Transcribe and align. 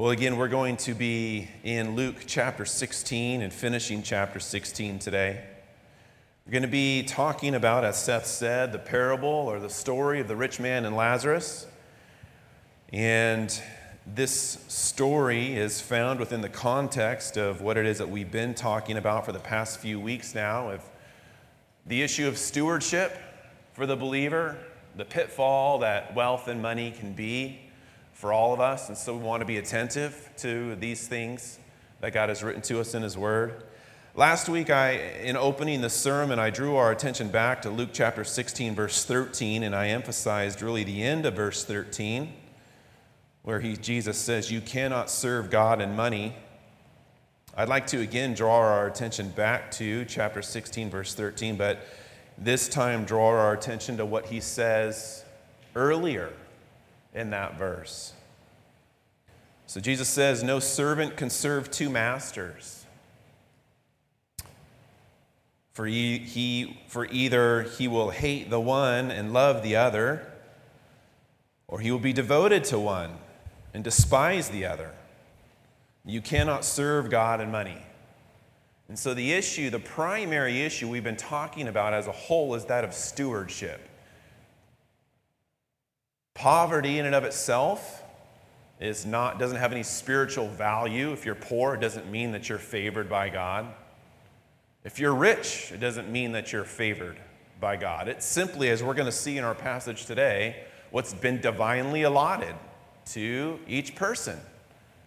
Well, 0.00 0.12
again, 0.12 0.38
we're 0.38 0.48
going 0.48 0.78
to 0.78 0.94
be 0.94 1.46
in 1.62 1.94
Luke 1.94 2.22
chapter 2.26 2.64
16 2.64 3.42
and 3.42 3.52
finishing 3.52 4.02
chapter 4.02 4.40
16 4.40 4.98
today. 4.98 5.44
We're 6.46 6.52
going 6.52 6.62
to 6.62 6.68
be 6.68 7.02
talking 7.02 7.54
about, 7.54 7.84
as 7.84 8.02
Seth 8.02 8.24
said, 8.24 8.72
the 8.72 8.78
parable 8.78 9.28
or 9.28 9.60
the 9.60 9.68
story 9.68 10.18
of 10.18 10.26
the 10.26 10.36
rich 10.36 10.58
man 10.58 10.86
and 10.86 10.96
Lazarus. 10.96 11.66
And 12.94 13.54
this 14.06 14.64
story 14.68 15.54
is 15.54 15.82
found 15.82 16.18
within 16.18 16.40
the 16.40 16.48
context 16.48 17.36
of 17.36 17.60
what 17.60 17.76
it 17.76 17.84
is 17.84 17.98
that 17.98 18.08
we've 18.08 18.32
been 18.32 18.54
talking 18.54 18.96
about 18.96 19.26
for 19.26 19.32
the 19.32 19.38
past 19.38 19.80
few 19.80 20.00
weeks 20.00 20.34
now 20.34 20.70
of 20.70 20.82
the 21.84 22.00
issue 22.00 22.26
of 22.26 22.38
stewardship 22.38 23.18
for 23.74 23.84
the 23.84 23.96
believer, 23.96 24.56
the 24.96 25.04
pitfall 25.04 25.80
that 25.80 26.14
wealth 26.14 26.48
and 26.48 26.62
money 26.62 26.90
can 26.90 27.12
be 27.12 27.69
for 28.20 28.34
all 28.34 28.52
of 28.52 28.60
us. 28.60 28.88
And 28.88 28.98
so 28.98 29.16
we 29.16 29.24
want 29.24 29.40
to 29.40 29.46
be 29.46 29.56
attentive 29.56 30.28
to 30.36 30.76
these 30.76 31.08
things 31.08 31.58
that 32.02 32.12
God 32.12 32.28
has 32.28 32.42
written 32.42 32.60
to 32.62 32.78
us 32.78 32.94
in 32.94 33.02
His 33.02 33.16
Word. 33.16 33.64
Last 34.14 34.46
week, 34.46 34.68
I, 34.68 34.90
in 35.22 35.38
opening 35.38 35.80
the 35.80 35.88
sermon, 35.88 36.38
I 36.38 36.50
drew 36.50 36.76
our 36.76 36.92
attention 36.92 37.28
back 37.28 37.62
to 37.62 37.70
Luke 37.70 37.90
chapter 37.94 38.22
16, 38.22 38.74
verse 38.74 39.06
13, 39.06 39.62
and 39.62 39.74
I 39.74 39.88
emphasized 39.88 40.60
really 40.60 40.84
the 40.84 41.02
end 41.02 41.24
of 41.24 41.32
verse 41.32 41.64
13, 41.64 42.30
where 43.42 43.60
he, 43.60 43.74
Jesus 43.74 44.18
says, 44.18 44.52
You 44.52 44.60
cannot 44.60 45.08
serve 45.08 45.48
God 45.48 45.80
and 45.80 45.96
money. 45.96 46.36
I'd 47.56 47.70
like 47.70 47.86
to 47.86 48.00
again 48.00 48.34
draw 48.34 48.58
our 48.58 48.86
attention 48.86 49.30
back 49.30 49.70
to 49.72 50.04
chapter 50.04 50.42
16, 50.42 50.90
verse 50.90 51.14
13, 51.14 51.56
but 51.56 51.86
this 52.36 52.68
time 52.68 53.06
draw 53.06 53.28
our 53.28 53.54
attention 53.54 53.96
to 53.96 54.04
what 54.04 54.26
he 54.26 54.40
says 54.40 55.24
earlier 55.74 56.30
in 57.14 57.30
that 57.30 57.58
verse. 57.58 58.12
So 59.66 59.80
Jesus 59.80 60.08
says, 60.08 60.42
No 60.42 60.58
servant 60.58 61.16
can 61.16 61.30
serve 61.30 61.70
two 61.70 61.90
masters. 61.90 62.84
For, 65.72 65.86
he, 65.86 66.18
he, 66.18 66.82
for 66.88 67.06
either 67.06 67.62
he 67.62 67.88
will 67.88 68.10
hate 68.10 68.50
the 68.50 68.60
one 68.60 69.10
and 69.10 69.32
love 69.32 69.62
the 69.62 69.76
other, 69.76 70.26
or 71.68 71.80
he 71.80 71.90
will 71.90 72.00
be 72.00 72.12
devoted 72.12 72.64
to 72.64 72.78
one 72.78 73.12
and 73.72 73.84
despise 73.84 74.48
the 74.48 74.66
other. 74.66 74.90
You 76.04 76.20
cannot 76.20 76.64
serve 76.64 77.08
God 77.08 77.40
and 77.40 77.52
money. 77.52 77.78
And 78.88 78.98
so, 78.98 79.14
the 79.14 79.32
issue, 79.32 79.70
the 79.70 79.78
primary 79.78 80.62
issue 80.62 80.88
we've 80.88 81.04
been 81.04 81.16
talking 81.16 81.68
about 81.68 81.94
as 81.94 82.08
a 82.08 82.12
whole 82.12 82.56
is 82.56 82.64
that 82.64 82.82
of 82.82 82.92
stewardship. 82.92 83.88
Poverty 86.40 86.98
in 86.98 87.04
and 87.04 87.14
of 87.14 87.24
itself 87.24 88.02
is 88.80 89.04
not, 89.04 89.38
doesn't 89.38 89.58
have 89.58 89.72
any 89.72 89.82
spiritual 89.82 90.48
value. 90.48 91.12
If 91.12 91.26
you're 91.26 91.34
poor, 91.34 91.74
it 91.74 91.82
doesn't 91.82 92.10
mean 92.10 92.32
that 92.32 92.48
you're 92.48 92.56
favored 92.56 93.10
by 93.10 93.28
God. 93.28 93.66
If 94.82 94.98
you're 94.98 95.14
rich, 95.14 95.70
it 95.70 95.80
doesn't 95.80 96.10
mean 96.10 96.32
that 96.32 96.50
you're 96.50 96.64
favored 96.64 97.18
by 97.60 97.76
God. 97.76 98.08
It's 98.08 98.24
simply, 98.24 98.70
as 98.70 98.82
we're 98.82 98.94
going 98.94 99.04
to 99.04 99.12
see 99.12 99.36
in 99.36 99.44
our 99.44 99.54
passage 99.54 100.06
today, 100.06 100.64
what's 100.90 101.12
been 101.12 101.42
divinely 101.42 102.04
allotted 102.04 102.54
to 103.10 103.58
each 103.68 103.94
person 103.94 104.40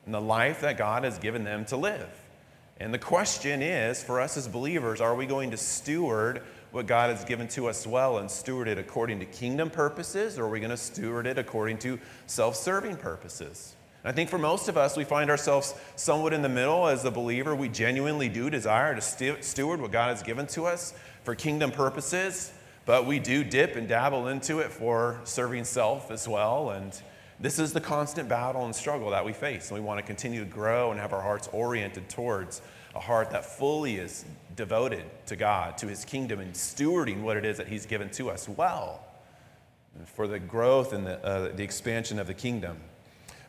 and 0.05 0.13
the 0.13 0.21
life 0.21 0.61
that 0.61 0.77
God 0.77 1.03
has 1.03 1.17
given 1.17 1.43
them 1.43 1.65
to 1.65 1.77
live. 1.77 2.11
And 2.79 2.93
the 2.93 2.99
question 2.99 3.63
is 3.63 4.03
for 4.03 4.21
us 4.21 4.37
as 4.37 4.47
believers, 4.47 5.01
are 5.01 5.15
we 5.15 5.25
going 5.25 5.49
to 5.49 5.57
steward 5.57 6.43
what 6.73 6.87
God 6.87 7.11
has 7.11 7.23
given 7.23 7.47
to 7.49 7.67
us 7.67 7.85
well 7.85 8.17
and 8.17 8.29
steward 8.29 8.67
it 8.67 8.79
according 8.79 9.19
to 9.19 9.25
kingdom 9.25 9.69
purposes, 9.69 10.39
or 10.39 10.45
are 10.45 10.49
we 10.49 10.59
going 10.59 10.71
to 10.71 10.77
steward 10.77 11.27
it 11.27 11.37
according 11.37 11.77
to 11.77 11.99
self 12.25 12.55
serving 12.55 12.97
purposes? 12.97 13.75
I 14.03 14.11
think 14.11 14.27
for 14.27 14.39
most 14.39 14.67
of 14.67 14.75
us, 14.75 14.97
we 14.97 15.03
find 15.03 15.29
ourselves 15.29 15.75
somewhat 15.95 16.33
in 16.33 16.41
the 16.41 16.49
middle 16.49 16.87
as 16.87 17.05
a 17.05 17.11
believer. 17.11 17.55
We 17.55 17.69
genuinely 17.69 18.27
do 18.27 18.49
desire 18.49 18.95
to 18.95 19.01
steward 19.41 19.79
what 19.79 19.91
God 19.91 20.09
has 20.09 20.23
given 20.23 20.47
to 20.47 20.65
us 20.65 20.95
for 21.23 21.35
kingdom 21.35 21.71
purposes, 21.71 22.51
but 22.85 23.05
we 23.05 23.19
do 23.19 23.43
dip 23.43 23.75
and 23.75 23.87
dabble 23.87 24.27
into 24.27 24.59
it 24.59 24.71
for 24.71 25.21
serving 25.25 25.65
self 25.65 26.09
as 26.09 26.27
well. 26.27 26.71
And 26.71 26.99
this 27.39 27.59
is 27.59 27.71
the 27.71 27.81
constant 27.81 28.27
battle 28.27 28.65
and 28.65 28.75
struggle 28.75 29.11
that 29.11 29.23
we 29.23 29.31
face. 29.31 29.69
And 29.69 29.79
we 29.79 29.85
want 29.85 29.99
to 29.99 30.05
continue 30.05 30.39
to 30.39 30.49
grow 30.49 30.89
and 30.89 30.99
have 30.99 31.13
our 31.13 31.21
hearts 31.21 31.47
oriented 31.53 32.09
towards 32.09 32.63
a 32.95 32.99
heart 32.99 33.29
that 33.29 33.45
fully 33.45 33.97
is 33.97 34.25
devoted 34.55 35.05
to 35.27 35.35
God, 35.35 35.77
to 35.79 35.87
his 35.87 36.05
kingdom, 36.05 36.39
and 36.39 36.53
stewarding 36.53 37.21
what 37.21 37.37
it 37.37 37.45
is 37.45 37.57
that 37.57 37.67
he's 37.67 37.85
given 37.85 38.09
to 38.11 38.29
us 38.29 38.47
well 38.47 39.01
for 40.05 40.27
the 40.27 40.39
growth 40.39 40.93
and 40.93 41.05
the, 41.05 41.23
uh, 41.25 41.55
the 41.55 41.63
expansion 41.63 42.19
of 42.19 42.27
the 42.27 42.33
kingdom. 42.33 42.77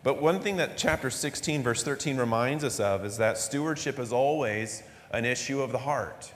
But 0.03 0.21
one 0.21 0.41
thing 0.41 0.59
that 0.59 0.77
chapter 0.77 1.09
16, 1.09 1.63
verse 1.63 1.83
13 1.83 2.19
reminds 2.19 2.63
us 2.63 2.79
of 2.79 3.05
is 3.05 3.17
that 3.17 3.39
stewardship 3.39 3.99
is 3.99 4.13
always 4.13 4.83
an 5.13 5.25
issue 5.25 5.63
of 5.63 5.73
the 5.73 5.79
heart. 5.79 6.33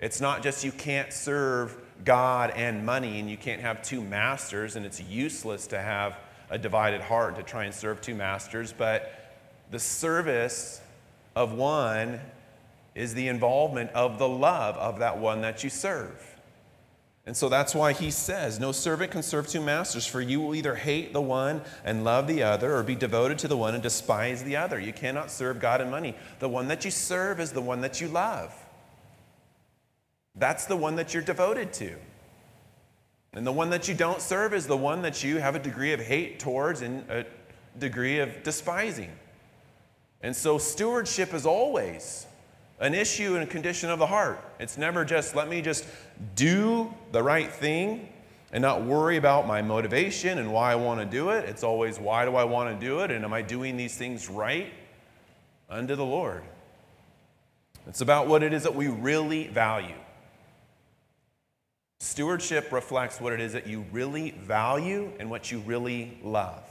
It's 0.00 0.20
not 0.20 0.42
just 0.42 0.64
you 0.64 0.72
can't 0.72 1.12
serve 1.12 1.76
God 2.04 2.50
and 2.50 2.84
money 2.84 3.20
and 3.20 3.30
you 3.30 3.36
can't 3.36 3.62
have 3.62 3.82
two 3.82 4.02
masters, 4.02 4.76
and 4.76 4.84
it's 4.84 5.00
useless 5.00 5.66
to 5.68 5.80
have 5.80 6.18
a 6.50 6.58
divided 6.58 7.00
heart 7.00 7.36
to 7.36 7.42
try 7.42 7.64
and 7.64 7.74
serve 7.74 8.00
two 8.00 8.14
masters, 8.14 8.72
but 8.72 9.36
the 9.70 9.78
service 9.78 10.80
of 11.34 11.52
one 11.52 12.20
is 12.96 13.14
the 13.14 13.28
involvement 13.28 13.90
of 13.90 14.18
the 14.18 14.28
love 14.28 14.74
of 14.76 14.98
that 14.98 15.18
one 15.18 15.42
that 15.42 15.62
you 15.62 15.70
serve. 15.70 16.32
And 17.26 17.36
so 17.36 17.48
that's 17.48 17.74
why 17.74 17.92
he 17.92 18.10
says, 18.10 18.58
No 18.58 18.72
servant 18.72 19.10
can 19.10 19.22
serve 19.22 19.46
two 19.48 19.60
masters, 19.60 20.06
for 20.06 20.20
you 20.20 20.40
will 20.40 20.54
either 20.54 20.76
hate 20.76 21.12
the 21.12 21.20
one 21.20 21.60
and 21.84 22.04
love 22.04 22.26
the 22.26 22.42
other, 22.42 22.74
or 22.74 22.82
be 22.82 22.94
devoted 22.94 23.38
to 23.40 23.48
the 23.48 23.56
one 23.56 23.74
and 23.74 23.82
despise 23.82 24.42
the 24.44 24.56
other. 24.56 24.80
You 24.80 24.92
cannot 24.92 25.30
serve 25.30 25.60
God 25.60 25.80
and 25.80 25.90
money. 25.90 26.16
The 26.38 26.48
one 26.48 26.68
that 26.68 26.84
you 26.84 26.90
serve 26.90 27.38
is 27.38 27.52
the 27.52 27.60
one 27.60 27.82
that 27.82 28.00
you 28.00 28.08
love. 28.08 28.54
That's 30.34 30.66
the 30.66 30.76
one 30.76 30.96
that 30.96 31.12
you're 31.12 31.22
devoted 31.22 31.72
to. 31.74 31.96
And 33.32 33.46
the 33.46 33.52
one 33.52 33.70
that 33.70 33.88
you 33.88 33.94
don't 33.94 34.22
serve 34.22 34.54
is 34.54 34.66
the 34.66 34.76
one 34.76 35.02
that 35.02 35.22
you 35.22 35.38
have 35.38 35.54
a 35.54 35.58
degree 35.58 35.92
of 35.92 36.00
hate 36.00 36.38
towards 36.38 36.80
and 36.80 37.10
a 37.10 37.26
degree 37.78 38.20
of 38.20 38.42
despising. 38.42 39.10
And 40.22 40.34
so 40.34 40.56
stewardship 40.58 41.34
is 41.34 41.44
always 41.44 42.26
an 42.80 42.94
issue 42.94 43.34
and 43.34 43.42
a 43.42 43.46
condition 43.46 43.90
of 43.90 43.98
the 43.98 44.06
heart. 44.06 44.42
It's 44.58 44.76
never 44.76 45.04
just, 45.04 45.34
let 45.34 45.48
me 45.48 45.62
just 45.62 45.86
do 46.34 46.92
the 47.12 47.22
right 47.22 47.50
thing 47.50 48.08
and 48.52 48.62
not 48.62 48.84
worry 48.84 49.16
about 49.16 49.46
my 49.46 49.62
motivation 49.62 50.38
and 50.38 50.52
why 50.52 50.72
I 50.72 50.74
want 50.76 51.00
to 51.00 51.06
do 51.06 51.30
it. 51.30 51.48
It's 51.48 51.62
always, 51.62 51.98
why 51.98 52.24
do 52.24 52.36
I 52.36 52.44
want 52.44 52.78
to 52.78 52.86
do 52.86 53.00
it? 53.00 53.10
And 53.10 53.24
am 53.24 53.32
I 53.32 53.42
doing 53.42 53.76
these 53.76 53.96
things 53.96 54.28
right 54.28 54.72
unto 55.68 55.96
the 55.96 56.04
Lord? 56.04 56.42
It's 57.86 58.00
about 58.00 58.26
what 58.26 58.42
it 58.42 58.52
is 58.52 58.64
that 58.64 58.74
we 58.74 58.88
really 58.88 59.46
value. 59.48 59.94
Stewardship 62.00 62.72
reflects 62.72 63.20
what 63.20 63.32
it 63.32 63.40
is 63.40 63.52
that 63.54 63.66
you 63.66 63.84
really 63.90 64.32
value 64.32 65.12
and 65.18 65.30
what 65.30 65.50
you 65.50 65.60
really 65.60 66.18
love. 66.22 66.62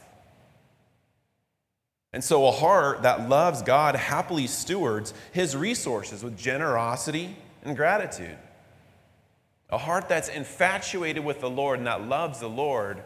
And 2.16 2.24
so, 2.24 2.48
a 2.48 2.52
heart 2.52 3.02
that 3.02 3.28
loves 3.28 3.62
God 3.62 3.94
happily 3.98 4.48
stewards 4.48 5.14
his 5.34 5.54
resources 5.54 6.24
with 6.24 6.38
generosity 6.38 7.36
and 7.62 7.76
gratitude. 7.76 8.38
A 9.70 9.78
heart 9.78 10.08
that's 10.08 10.30
infatuated 10.30 11.26
with 11.26 11.42
the 11.42 11.50
Lord 11.50 11.78
and 11.78 11.88
that 11.88 12.08
loves 12.08 12.40
the 12.40 12.48
Lord 12.48 13.04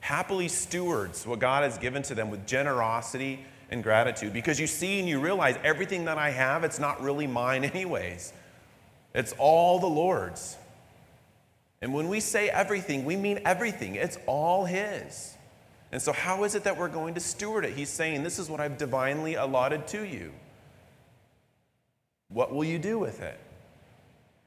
happily 0.00 0.48
stewards 0.48 1.26
what 1.26 1.38
God 1.38 1.64
has 1.64 1.78
given 1.78 2.02
to 2.02 2.14
them 2.14 2.28
with 2.28 2.46
generosity 2.46 3.42
and 3.70 3.82
gratitude 3.82 4.34
because 4.34 4.60
you 4.60 4.66
see 4.66 5.00
and 5.00 5.08
you 5.08 5.18
realize 5.18 5.56
everything 5.64 6.04
that 6.04 6.18
I 6.18 6.28
have, 6.28 6.62
it's 6.62 6.78
not 6.78 7.00
really 7.00 7.26
mine, 7.26 7.64
anyways. 7.74 8.34
It's 9.14 9.32
all 9.38 9.78
the 9.78 9.86
Lord's. 9.86 10.58
And 11.80 11.94
when 11.94 12.08
we 12.08 12.20
say 12.20 12.50
everything, 12.50 13.06
we 13.06 13.16
mean 13.16 13.40
everything, 13.46 13.94
it's 13.94 14.18
all 14.26 14.66
His. 14.66 15.35
And 15.96 16.02
so, 16.02 16.12
how 16.12 16.44
is 16.44 16.54
it 16.54 16.64
that 16.64 16.76
we're 16.76 16.88
going 16.88 17.14
to 17.14 17.20
steward 17.20 17.64
it? 17.64 17.72
He's 17.72 17.88
saying, 17.88 18.22
This 18.22 18.38
is 18.38 18.50
what 18.50 18.60
I've 18.60 18.76
divinely 18.76 19.36
allotted 19.36 19.86
to 19.86 20.02
you. 20.04 20.30
What 22.28 22.54
will 22.54 22.64
you 22.64 22.78
do 22.78 22.98
with 22.98 23.22
it? 23.22 23.40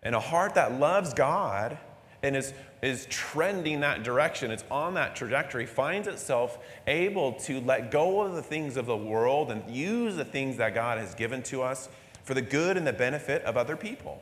And 0.04 0.14
a 0.14 0.20
heart 0.20 0.54
that 0.54 0.80
loves 0.80 1.12
God 1.16 1.80
and 2.22 2.36
is, 2.36 2.54
is 2.84 3.08
trending 3.08 3.80
that 3.80 4.04
direction, 4.04 4.52
it's 4.52 4.64
on 4.70 4.94
that 4.94 5.16
trajectory, 5.16 5.66
finds 5.66 6.08
itself 6.08 6.60
able 6.86 7.32
to 7.32 7.62
let 7.62 7.90
go 7.90 8.22
of 8.22 8.36
the 8.36 8.44
things 8.44 8.78
of 8.78 8.86
the 8.86 8.96
world 8.96 9.50
and 9.50 9.76
use 9.76 10.18
the 10.18 10.26
things 10.26 10.58
that 10.58 10.76
God 10.76 11.00
has 11.00 11.16
given 11.16 11.42
to 11.46 11.64
us 11.64 11.90
for 12.26 12.36
the 12.36 12.44
good 12.44 12.78
and 12.78 12.86
the 12.86 12.94
benefit 12.94 13.42
of 13.42 13.58
other 13.58 13.76
people. 13.76 14.22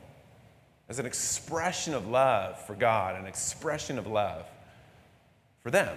As 0.88 0.98
an 0.98 1.04
expression 1.04 1.92
of 1.92 2.08
love 2.08 2.58
for 2.64 2.74
God, 2.74 3.16
an 3.16 3.26
expression 3.26 3.98
of 3.98 4.06
love 4.06 4.46
for 5.60 5.70
them. 5.70 5.94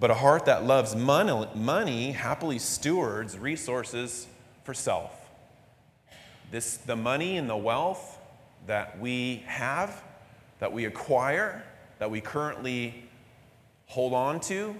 But 0.00 0.10
a 0.10 0.14
heart 0.14 0.46
that 0.46 0.64
loves 0.64 0.96
money, 0.96 1.46
money 1.54 2.12
happily 2.12 2.58
stewards 2.58 3.38
resources 3.38 4.26
for 4.64 4.72
self. 4.72 5.12
This, 6.50 6.78
the 6.78 6.96
money 6.96 7.36
and 7.36 7.48
the 7.48 7.56
wealth 7.56 8.18
that 8.66 8.98
we 8.98 9.44
have, 9.46 10.02
that 10.58 10.72
we 10.72 10.86
acquire, 10.86 11.62
that 11.98 12.10
we 12.10 12.22
currently 12.22 13.10
hold 13.86 14.14
on 14.14 14.40
to, 14.40 14.74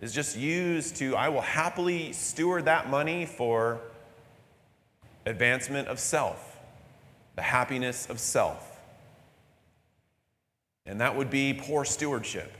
is 0.00 0.14
just 0.14 0.38
used 0.38 0.96
to, 0.96 1.16
I 1.16 1.28
will 1.28 1.40
happily 1.40 2.12
steward 2.12 2.66
that 2.66 2.88
money 2.88 3.26
for 3.26 3.80
advancement 5.26 5.88
of 5.88 5.98
self, 5.98 6.56
the 7.34 7.42
happiness 7.42 8.08
of 8.08 8.20
self. 8.20 8.80
And 10.86 11.00
that 11.00 11.16
would 11.16 11.30
be 11.30 11.52
poor 11.52 11.84
stewardship 11.84 12.52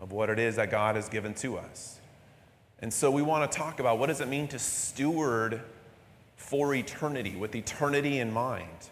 of 0.00 0.12
what 0.12 0.30
it 0.30 0.38
is 0.38 0.56
that 0.56 0.70
God 0.70 0.96
has 0.96 1.08
given 1.08 1.34
to 1.34 1.58
us. 1.58 1.98
And 2.80 2.92
so 2.92 3.10
we 3.10 3.22
want 3.22 3.50
to 3.50 3.58
talk 3.58 3.80
about 3.80 3.98
what 3.98 4.06
does 4.06 4.20
it 4.20 4.28
mean 4.28 4.48
to 4.48 4.58
steward 4.58 5.62
for 6.36 6.74
eternity, 6.74 7.34
with 7.34 7.54
eternity 7.54 8.20
in 8.20 8.32
mind. 8.32 8.88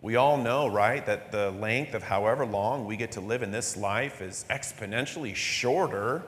We 0.00 0.16
all 0.16 0.36
know, 0.36 0.66
right, 0.66 1.04
that 1.06 1.30
the 1.30 1.50
length 1.52 1.94
of 1.94 2.02
however 2.02 2.44
long 2.44 2.86
we 2.86 2.96
get 2.96 3.12
to 3.12 3.20
live 3.20 3.42
in 3.42 3.52
this 3.52 3.76
life 3.76 4.20
is 4.20 4.44
exponentially 4.50 5.34
shorter 5.34 6.22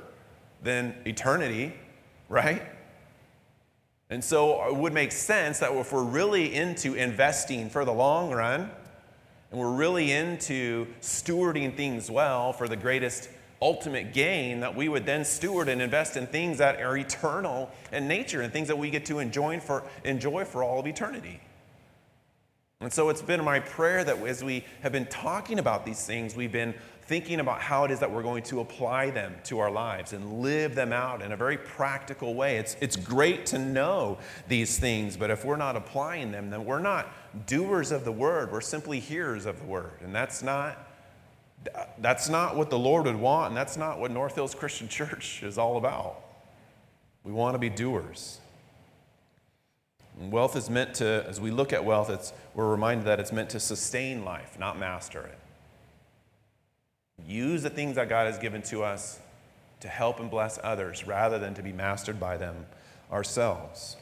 than 0.63 0.95
eternity, 1.07 1.73
right? 2.29 2.63
And 4.11 4.23
so 4.23 4.69
it 4.69 4.77
would 4.77 4.93
make 4.93 5.11
sense 5.11 5.59
that 5.59 5.73
if 5.73 5.93
we're 5.93 6.05
really 6.05 6.55
into 6.55 6.95
investing 6.95 7.71
for 7.71 7.85
the 7.85 7.93
long 7.93 8.31
run, 8.31 8.71
and 9.51 9.61
we're 9.61 9.75
really 9.75 10.13
into 10.13 10.87
stewarding 11.01 11.77
things 11.77 12.11
well 12.11 12.53
for 12.53 12.69
the 12.69 12.77
greatest 12.77 13.29
ultimate 13.65 14.13
gain, 14.13 14.61
that 14.61 14.77
we 14.77 14.89
would 14.89 15.07
then 15.07 15.25
steward 15.25 15.69
and 15.69 15.81
invest 15.81 16.17
in 16.17 16.27
things 16.27 16.59
that 16.59 16.81
are 16.81 16.97
eternal 16.97 17.71
in 17.93 18.07
nature 18.07 18.43
and 18.43 18.53
things 18.53 18.69
that 18.69 18.77
we 18.77 18.91
get 18.91 19.07
to 19.07 19.19
enjoy 19.19 19.59
for, 19.59 19.83
enjoy 20.05 20.45
for 20.45 20.63
all 20.63 20.79
of 20.79 20.87
eternity. 20.87 21.41
And 22.81 22.93
so 22.93 23.09
it's 23.09 23.23
been 23.23 23.43
my 23.43 23.61
prayer 23.61 24.05
that 24.05 24.19
as 24.19 24.45
we 24.45 24.65
have 24.83 24.93
been 24.93 25.07
talking 25.07 25.59
about 25.59 25.87
these 25.87 26.05
things, 26.05 26.37
we've 26.37 26.53
been 26.53 26.75
thinking 27.07 27.41
about 27.41 27.61
how 27.61 27.85
it 27.85 27.91
is 27.91 28.01
that 28.01 28.11
we're 28.11 28.23
going 28.23 28.43
to 28.43 28.61
apply 28.61 29.11
them 29.11 29.35
to 29.45 29.59
our 29.59 29.71
lives 29.71 30.13
and 30.13 30.41
live 30.41 30.75
them 30.75 30.93
out 30.93 31.23
in 31.23 31.33
a 31.33 31.37
very 31.37 31.57
practical 31.57 32.35
way. 32.35 32.57
It's, 32.57 32.77
it's 32.81 32.97
great 32.97 33.47
to 33.47 33.59
know 33.59 34.19
these 34.49 34.79
things, 34.79 35.17
but 35.17 35.31
if 35.31 35.45
we're 35.45 35.57
not 35.57 35.77
applying 35.77 36.33
them, 36.33 36.51
then 36.51 36.65
we're 36.67 36.81
not 36.81 37.11
doers 37.47 37.93
of 37.93 38.05
the 38.05 38.13
word. 38.13 38.53
We're 38.53 38.61
simply 38.61 39.01
hearers 39.01 39.47
of 39.47 39.61
the 39.61 39.67
word. 39.67 40.01
And 40.03 40.15
that's 40.15 40.43
not, 40.43 40.79
that's 41.99 42.29
not 42.29 42.57
what 42.57 42.71
the 42.71 42.79
Lord 42.79 43.07
would 43.07 43.17
want, 43.17 43.49
and 43.49 43.57
that's 43.57 43.77
not 43.77 43.99
what 43.99 44.11
North 44.11 44.35
Hills 44.35 44.55
Christian 44.55 44.89
Church 44.89 45.43
is 45.45 45.59
all 45.59 45.77
about. 45.77 46.21
We 47.23 47.33
want 47.33 47.55
to 47.55 47.59
be 47.59 47.71
doers. 47.71 48.41
And 50.21 50.31
wealth 50.31 50.55
is 50.57 50.71
meant 50.71 50.95
to, 50.95 51.25
as 51.29 51.41
we 51.41 51.51
look 51.51 51.73
at 51.73 51.85
wealth, 51.85 52.11
it's, 52.11 52.33
we're 52.55 52.71
reminded 52.71 53.07
that 53.07 53.19
it's 53.19 53.33
meant 53.33 53.51
to 53.51 53.61
sustain 53.61 54.25
life, 54.25 54.59
not 54.59 54.79
master 54.79 55.23
it. 55.23 55.39
Use 57.27 57.63
the 57.63 57.71
things 57.71 57.97
that 57.97 58.09
God 58.09 58.27
has 58.27 58.39
given 58.39 58.63
to 58.63 58.85
us 58.85 59.19
to 59.81 59.89
help 59.89 60.21
and 60.21 60.31
bless 60.31 60.59
others 60.63 61.07
rather 61.07 61.39
than 61.39 61.55
to 61.55 61.63
be 61.63 61.73
mastered 61.73 62.21
by 62.21 62.37
them 62.37 62.67
ourselves. 63.11 63.97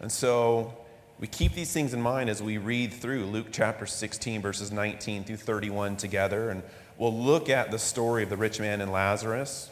And 0.00 0.10
so 0.10 0.74
we 1.20 1.26
keep 1.26 1.54
these 1.54 1.72
things 1.72 1.94
in 1.94 2.00
mind 2.00 2.30
as 2.30 2.42
we 2.42 2.58
read 2.58 2.92
through 2.92 3.26
Luke 3.26 3.48
chapter 3.50 3.86
16, 3.86 4.40
verses 4.40 4.70
19 4.70 5.24
through 5.24 5.36
31 5.36 5.96
together. 5.96 6.50
And 6.50 6.62
we'll 6.96 7.16
look 7.16 7.48
at 7.48 7.70
the 7.70 7.78
story 7.78 8.22
of 8.22 8.30
the 8.30 8.36
rich 8.36 8.60
man 8.60 8.80
and 8.80 8.92
Lazarus 8.92 9.70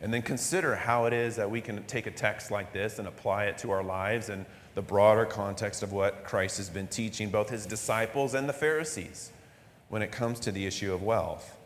and 0.00 0.12
then 0.12 0.22
consider 0.22 0.76
how 0.76 1.06
it 1.06 1.12
is 1.12 1.36
that 1.36 1.50
we 1.50 1.60
can 1.60 1.82
take 1.84 2.06
a 2.06 2.10
text 2.10 2.50
like 2.50 2.72
this 2.72 2.98
and 2.98 3.08
apply 3.08 3.44
it 3.44 3.58
to 3.58 3.70
our 3.70 3.82
lives 3.82 4.28
in 4.28 4.46
the 4.74 4.82
broader 4.82 5.24
context 5.24 5.82
of 5.82 5.92
what 5.92 6.22
Christ 6.22 6.58
has 6.58 6.68
been 6.68 6.86
teaching 6.86 7.30
both 7.30 7.48
his 7.48 7.66
disciples 7.66 8.34
and 8.34 8.48
the 8.48 8.52
Pharisees 8.52 9.32
when 9.88 10.02
it 10.02 10.12
comes 10.12 10.38
to 10.40 10.52
the 10.52 10.66
issue 10.66 10.92
of 10.92 11.02
wealth. 11.02 11.56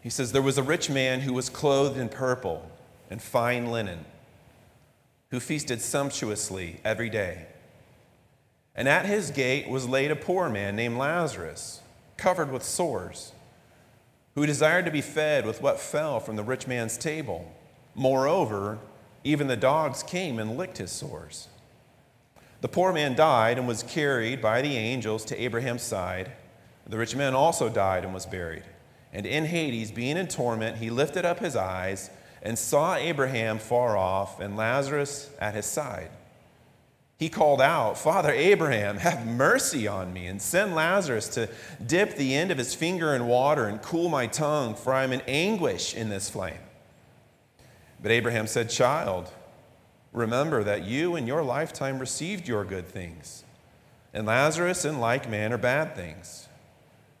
He 0.00 0.08
says, 0.08 0.32
There 0.32 0.40
was 0.40 0.56
a 0.56 0.62
rich 0.62 0.88
man 0.88 1.20
who 1.20 1.34
was 1.34 1.50
clothed 1.50 1.98
in 1.98 2.08
purple 2.08 2.70
and 3.10 3.20
fine 3.20 3.66
linen, 3.66 4.06
who 5.30 5.40
feasted 5.40 5.80
sumptuously 5.80 6.80
every 6.84 7.10
day. 7.10 7.46
And 8.74 8.88
at 8.88 9.06
his 9.06 9.30
gate 9.30 9.68
was 9.68 9.88
laid 9.88 10.10
a 10.10 10.16
poor 10.16 10.48
man 10.48 10.76
named 10.76 10.98
Lazarus, 10.98 11.80
covered 12.16 12.50
with 12.52 12.62
sores, 12.62 13.32
who 14.34 14.46
desired 14.46 14.84
to 14.84 14.90
be 14.90 15.00
fed 15.00 15.44
with 15.44 15.60
what 15.60 15.80
fell 15.80 16.20
from 16.20 16.36
the 16.36 16.44
rich 16.44 16.66
man's 16.66 16.96
table. 16.96 17.52
Moreover, 17.94 18.78
even 19.24 19.48
the 19.48 19.56
dogs 19.56 20.02
came 20.02 20.38
and 20.38 20.56
licked 20.56 20.78
his 20.78 20.92
sores. 20.92 21.48
The 22.60 22.68
poor 22.68 22.92
man 22.92 23.14
died 23.14 23.58
and 23.58 23.68
was 23.68 23.82
carried 23.82 24.40
by 24.40 24.62
the 24.62 24.76
angels 24.76 25.24
to 25.26 25.40
Abraham's 25.40 25.82
side. 25.82 26.32
The 26.86 26.98
rich 26.98 27.14
man 27.14 27.34
also 27.34 27.68
died 27.68 28.04
and 28.04 28.14
was 28.14 28.26
buried. 28.26 28.64
And 29.12 29.26
in 29.26 29.44
Hades, 29.44 29.90
being 29.90 30.16
in 30.16 30.28
torment, 30.28 30.78
he 30.78 30.90
lifted 30.90 31.24
up 31.24 31.40
his 31.40 31.56
eyes 31.56 32.10
and 32.42 32.58
saw 32.58 32.94
Abraham 32.94 33.58
far 33.58 33.96
off 33.96 34.40
and 34.40 34.56
Lazarus 34.56 35.30
at 35.40 35.54
his 35.54 35.66
side. 35.66 36.10
He 37.18 37.28
called 37.28 37.60
out, 37.60 37.98
Father 37.98 38.30
Abraham, 38.30 38.98
have 38.98 39.26
mercy 39.26 39.88
on 39.88 40.12
me 40.12 40.28
and 40.28 40.40
send 40.40 40.76
Lazarus 40.76 41.26
to 41.30 41.48
dip 41.84 42.14
the 42.14 42.34
end 42.34 42.52
of 42.52 42.58
his 42.58 42.76
finger 42.76 43.12
in 43.14 43.26
water 43.26 43.66
and 43.66 43.82
cool 43.82 44.08
my 44.08 44.28
tongue, 44.28 44.76
for 44.76 44.94
I 44.94 45.02
am 45.02 45.12
in 45.12 45.22
anguish 45.26 45.94
in 45.94 46.10
this 46.10 46.30
flame. 46.30 46.60
But 48.00 48.12
Abraham 48.12 48.46
said, 48.46 48.70
Child, 48.70 49.32
remember 50.12 50.62
that 50.62 50.84
you 50.84 51.16
in 51.16 51.26
your 51.26 51.42
lifetime 51.42 51.98
received 51.98 52.46
your 52.46 52.64
good 52.64 52.86
things, 52.86 53.42
and 54.14 54.24
Lazarus 54.24 54.84
in 54.84 55.00
like 55.00 55.28
manner 55.28 55.58
bad 55.58 55.96
things. 55.96 56.46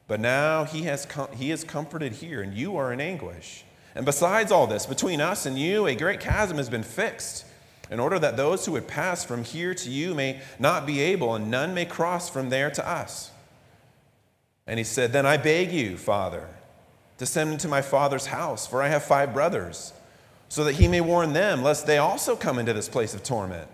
But 0.06 0.20
now 0.20 0.62
he, 0.62 0.82
has 0.84 1.06
com- 1.06 1.32
he 1.32 1.50
is 1.50 1.64
comforted 1.64 2.12
here, 2.12 2.40
and 2.40 2.54
you 2.54 2.76
are 2.76 2.92
in 2.92 3.00
anguish. 3.00 3.64
And 3.94 4.04
besides 4.04 4.52
all 4.52 4.66
this, 4.66 4.86
between 4.86 5.20
us 5.20 5.46
and 5.46 5.58
you, 5.58 5.86
a 5.86 5.94
great 5.94 6.20
chasm 6.20 6.56
has 6.58 6.68
been 6.68 6.82
fixed, 6.82 7.44
in 7.90 8.00
order 8.00 8.18
that 8.18 8.36
those 8.36 8.66
who 8.66 8.72
would 8.72 8.86
pass 8.86 9.24
from 9.24 9.44
here 9.44 9.74
to 9.74 9.90
you 9.90 10.14
may 10.14 10.40
not 10.58 10.86
be 10.86 11.00
able, 11.00 11.34
and 11.34 11.50
none 11.50 11.74
may 11.74 11.86
cross 11.86 12.28
from 12.28 12.50
there 12.50 12.70
to 12.70 12.86
us. 12.86 13.30
And 14.66 14.78
he 14.78 14.84
said, 14.84 15.12
Then 15.12 15.24
I 15.24 15.38
beg 15.38 15.72
you, 15.72 15.96
Father, 15.96 16.46
to 17.16 17.26
send 17.26 17.66
my 17.68 17.80
father's 17.80 18.26
house, 18.26 18.66
for 18.66 18.82
I 18.82 18.88
have 18.88 19.02
five 19.02 19.32
brothers, 19.32 19.94
so 20.48 20.64
that 20.64 20.74
he 20.74 20.86
may 20.86 21.00
warn 21.00 21.32
them, 21.32 21.62
lest 21.62 21.86
they 21.86 21.98
also 21.98 22.36
come 22.36 22.58
into 22.58 22.74
this 22.74 22.88
place 22.88 23.14
of 23.14 23.22
torment. 23.22 23.68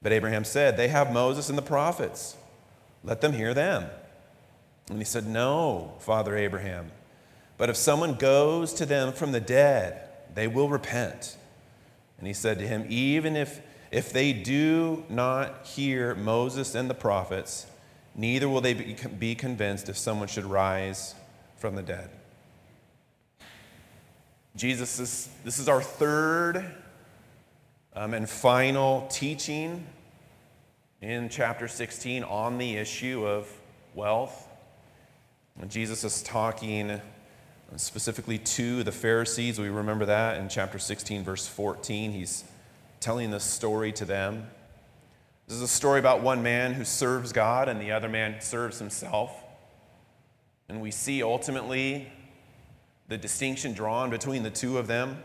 But 0.00 0.12
Abraham 0.12 0.44
said, 0.44 0.76
They 0.76 0.88
have 0.88 1.12
Moses 1.12 1.48
and 1.48 1.58
the 1.58 1.62
prophets. 1.62 2.36
Let 3.02 3.20
them 3.20 3.32
hear 3.32 3.54
them. 3.54 3.86
And 4.88 4.98
he 4.98 5.04
said, 5.04 5.26
No, 5.26 5.94
Father 5.98 6.36
Abraham. 6.36 6.92
But 7.60 7.68
if 7.68 7.76
someone 7.76 8.14
goes 8.14 8.72
to 8.72 8.86
them 8.86 9.12
from 9.12 9.32
the 9.32 9.40
dead, 9.40 10.08
they 10.34 10.48
will 10.48 10.70
repent. 10.70 11.36
And 12.16 12.26
he 12.26 12.32
said 12.32 12.58
to 12.58 12.66
him, 12.66 12.86
Even 12.88 13.36
if, 13.36 13.60
if 13.90 14.14
they 14.14 14.32
do 14.32 15.04
not 15.10 15.66
hear 15.66 16.14
Moses 16.14 16.74
and 16.74 16.88
the 16.88 16.94
prophets, 16.94 17.66
neither 18.14 18.48
will 18.48 18.62
they 18.62 18.72
be, 18.72 19.34
convinced 19.34 19.90
if 19.90 19.98
someone 19.98 20.26
should 20.26 20.46
rise 20.46 21.14
from 21.58 21.74
the 21.74 21.82
dead. 21.82 22.08
Jesus, 24.56 24.98
is, 24.98 25.28
this 25.44 25.58
is 25.58 25.68
our 25.68 25.82
third 25.82 26.64
um, 27.94 28.14
and 28.14 28.26
final 28.26 29.06
teaching 29.10 29.86
in 31.02 31.28
chapter 31.28 31.68
16 31.68 32.24
on 32.24 32.56
the 32.56 32.78
issue 32.78 33.26
of 33.26 33.52
wealth. 33.94 34.48
Jesus 35.68 36.04
is 36.04 36.22
talking 36.22 37.02
specifically 37.76 38.38
to 38.38 38.82
the 38.82 38.92
Pharisees. 38.92 39.58
We 39.58 39.68
remember 39.68 40.06
that 40.06 40.38
in 40.38 40.48
chapter 40.48 40.78
16, 40.78 41.24
verse 41.24 41.46
14. 41.46 42.12
He's 42.12 42.44
telling 43.00 43.30
this 43.30 43.44
story 43.44 43.92
to 43.92 44.04
them. 44.04 44.48
This 45.46 45.56
is 45.56 45.62
a 45.62 45.68
story 45.68 45.98
about 45.98 46.22
one 46.22 46.42
man 46.42 46.74
who 46.74 46.84
serves 46.84 47.32
God 47.32 47.68
and 47.68 47.80
the 47.80 47.92
other 47.92 48.08
man 48.08 48.40
serves 48.40 48.78
himself. 48.78 49.32
And 50.68 50.80
we 50.80 50.90
see 50.90 51.22
ultimately 51.22 52.10
the 53.08 53.18
distinction 53.18 53.72
drawn 53.72 54.10
between 54.10 54.42
the 54.42 54.50
two 54.50 54.78
of 54.78 54.86
them. 54.86 55.22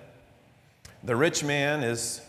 The 1.03 1.15
rich 1.15 1.43
man 1.43 1.83
is 1.83 2.21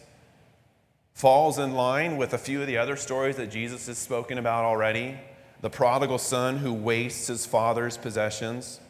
falls 1.14 1.58
in 1.58 1.73
line 1.73 2.18
with 2.18 2.35
a 2.35 2.38
few 2.38 2.61
of 2.61 2.66
the 2.66 2.76
other 2.76 2.94
stories 2.94 3.37
that 3.37 3.50
Jesus 3.50 3.87
has 3.87 3.96
spoken 3.96 4.37
about 4.37 4.64
already 4.64 5.16
the 5.62 5.70
prodigal 5.70 6.18
son 6.18 6.58
who 6.58 6.73
wastes 6.73 7.28
his 7.28 7.46
father's 7.46 7.96
possessions, 7.96 8.80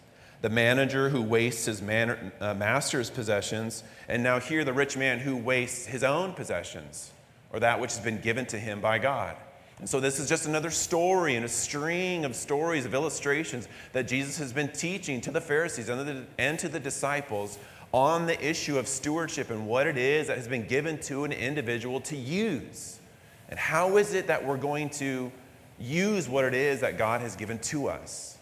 the 0.47 0.51
manager 0.51 1.09
who 1.09 1.21
wastes 1.21 1.65
his 1.65 1.83
man, 1.83 2.31
uh, 2.41 2.55
master's 2.55 3.11
possessions, 3.11 3.83
and 4.07 4.23
now 4.23 4.39
here 4.39 4.65
the 4.65 4.73
rich 4.73 4.97
man 4.97 5.19
who 5.19 5.37
wastes 5.37 5.87
his 5.87 6.05
own 6.05 6.33
possessions 6.33 7.11
or 7.53 7.59
that 7.59 7.81
which 7.81 7.93
has 7.97 7.99
been 7.99 8.21
given 8.21 8.47
to 8.47 8.57
him 8.57 8.81
by 8.81 8.97
God. 8.97 9.37
And 9.81 9.89
so, 9.89 9.99
this 9.99 10.21
is 10.21 10.29
just 10.29 10.47
another 10.47 10.71
story 10.71 11.35
and 11.35 11.45
a 11.45 11.49
string 11.49 12.25
of 12.25 12.37
stories, 12.37 12.87
of 12.87 12.95
illustrations 12.95 13.67
that 13.93 14.07
Jesus 14.07 14.39
has 14.39 14.53
been 14.53 14.69
teaching 14.69 15.21
to 15.23 15.33
the 15.33 15.41
Pharisees 15.41 15.89
and 15.89 16.59
to 16.61 16.69
the 16.69 16.79
disciples 16.79 17.59
on 17.91 18.27
the 18.27 18.41
issue 18.49 18.79
of 18.79 18.87
stewardship 18.87 19.51
and 19.51 19.67
what 19.67 19.89
it 19.89 19.97
is 19.97 20.29
that 20.29 20.37
has 20.37 20.47
been 20.47 20.69
given 20.69 20.97
to 21.01 21.25
an 21.25 21.33
individual 21.33 22.01
to 22.03 22.17
use. 22.17 23.01
And 23.49 23.59
how 23.59 23.97
is 23.97 24.15
it 24.15 24.29
that 24.29 24.47
we're 24.47 24.59
going 24.59 24.91
to 24.91 25.33
use 25.81 26.29
what 26.29 26.45
it 26.45 26.55
is 26.55 26.83
that 26.83 26.99
God 26.99 27.21
has 27.21 27.35
given 27.35 27.59
to 27.59 27.89
us. 27.89 28.36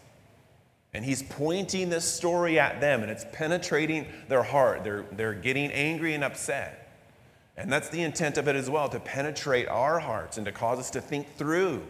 And 0.95 1.03
he's 1.03 1.21
pointing 1.23 1.89
this 1.89 2.05
story 2.05 2.57
at 2.57 2.79
them, 2.79 3.01
and 3.01 3.11
it's 3.11 3.25
penetrating 3.33 4.07
their 4.29 4.43
heart. 4.43 4.85
They're, 4.85 5.03
they're 5.11 5.33
getting 5.33 5.69
angry 5.71 6.13
and 6.13 6.23
upset. 6.23 7.03
And 7.57 7.69
that's 7.69 7.89
the 7.89 8.01
intent 8.01 8.37
of 8.37 8.47
it 8.47 8.55
as 8.55 8.69
well 8.69 8.87
to 8.87 9.01
penetrate 9.01 9.67
our 9.67 9.99
hearts 9.99 10.37
and 10.37 10.45
to 10.45 10.53
cause 10.53 10.79
us 10.79 10.89
to 10.91 11.01
think 11.01 11.35
through 11.35 11.83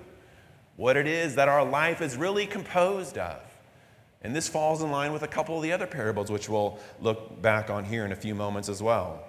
what 0.75 0.97
it 0.97 1.05
is 1.05 1.35
that 1.35 1.47
our 1.47 1.63
life 1.63 2.01
is 2.01 2.17
really 2.17 2.47
composed 2.47 3.19
of. 3.19 3.39
And 4.23 4.35
this 4.35 4.47
falls 4.47 4.81
in 4.81 4.89
line 4.89 5.13
with 5.13 5.21
a 5.21 5.27
couple 5.27 5.55
of 5.55 5.61
the 5.61 5.71
other 5.71 5.85
parables, 5.85 6.31
which 6.31 6.49
we'll 6.49 6.79
look 6.99 7.39
back 7.43 7.69
on 7.69 7.85
here 7.85 8.05
in 8.05 8.11
a 8.11 8.15
few 8.15 8.33
moments 8.33 8.69
as 8.69 8.81
well. 8.81 9.23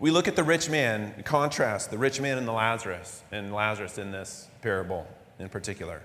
We 0.00 0.10
look 0.10 0.28
at 0.28 0.34
the 0.34 0.44
rich 0.44 0.70
man, 0.70 1.22
contrast 1.26 1.90
the 1.90 1.98
rich 1.98 2.22
man 2.22 2.38
and 2.38 2.48
the 2.48 2.52
Lazarus, 2.52 3.22
and 3.30 3.52
Lazarus 3.52 3.98
in 3.98 4.12
this 4.12 4.48
parable 4.62 5.06
in 5.38 5.50
particular. 5.50 6.00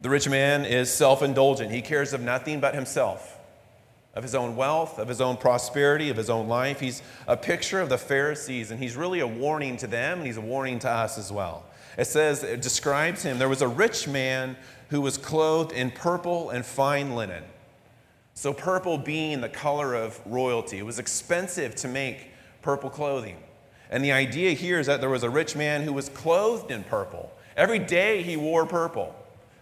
The 0.00 0.08
rich 0.08 0.28
man 0.28 0.64
is 0.64 0.90
self 0.90 1.22
indulgent. 1.22 1.70
He 1.70 1.82
cares 1.82 2.12
of 2.12 2.22
nothing 2.22 2.60
but 2.60 2.74
himself, 2.74 3.38
of 4.14 4.22
his 4.22 4.34
own 4.34 4.56
wealth, 4.56 4.98
of 4.98 5.08
his 5.08 5.20
own 5.20 5.36
prosperity, 5.36 6.08
of 6.08 6.16
his 6.16 6.30
own 6.30 6.48
life. 6.48 6.80
He's 6.80 7.02
a 7.26 7.36
picture 7.36 7.80
of 7.80 7.90
the 7.90 7.98
Pharisees, 7.98 8.70
and 8.70 8.80
he's 8.80 8.96
really 8.96 9.20
a 9.20 9.26
warning 9.26 9.76
to 9.78 9.86
them, 9.86 10.18
and 10.18 10.26
he's 10.26 10.38
a 10.38 10.42
warning 10.42 10.78
to 10.80 10.90
us 10.90 11.18
as 11.18 11.30
well. 11.30 11.64
It 11.98 12.06
says, 12.06 12.42
it 12.42 12.62
describes 12.62 13.22
him 13.24 13.38
there 13.38 13.48
was 13.48 13.62
a 13.62 13.68
rich 13.68 14.08
man 14.08 14.56
who 14.88 15.02
was 15.02 15.18
clothed 15.18 15.72
in 15.72 15.90
purple 15.90 16.48
and 16.48 16.64
fine 16.64 17.14
linen. 17.14 17.44
So, 18.32 18.54
purple 18.54 18.96
being 18.96 19.42
the 19.42 19.50
color 19.50 19.94
of 19.94 20.18
royalty, 20.24 20.78
it 20.78 20.86
was 20.86 20.98
expensive 20.98 21.74
to 21.76 21.88
make 21.88 22.28
purple 22.62 22.88
clothing. 22.88 23.36
And 23.90 24.02
the 24.02 24.12
idea 24.12 24.52
here 24.52 24.80
is 24.80 24.86
that 24.86 25.00
there 25.00 25.10
was 25.10 25.24
a 25.24 25.30
rich 25.30 25.54
man 25.54 25.82
who 25.82 25.92
was 25.92 26.08
clothed 26.08 26.70
in 26.70 26.84
purple. 26.84 27.30
Every 27.54 27.80
day 27.80 28.22
he 28.22 28.36
wore 28.36 28.64
purple. 28.64 29.14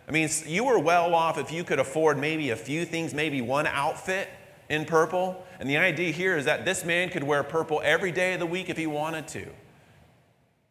I 0.09 0.11
mean, 0.11 0.31
you 0.47 0.65
were 0.65 0.79
well 0.79 1.15
off 1.15 1.37
if 1.37 1.53
you 1.53 1.65
could 1.65 1.79
afford 1.79 2.19
maybe 2.19 2.49
a 2.51 2.57
few 2.57 2.87
things, 2.87 3.13
maybe 3.13 3.43
one 3.43 3.67
outfit 3.67 4.31
in 4.71 4.87
purple. 4.87 5.45
And 5.61 5.69
the 5.69 5.77
idea 5.77 6.13
here 6.13 6.37
is 6.37 6.47
that 6.47 6.65
this 6.65 6.83
man 6.85 7.11
could 7.11 7.23
wear 7.23 7.43
purple 7.43 7.83
every 7.85 8.11
day 8.11 8.33
of 8.33 8.41
the 8.41 8.47
week 8.47 8.71
if 8.71 8.79
he 8.79 8.87
wanted 8.87 9.29
to. 9.29 9.47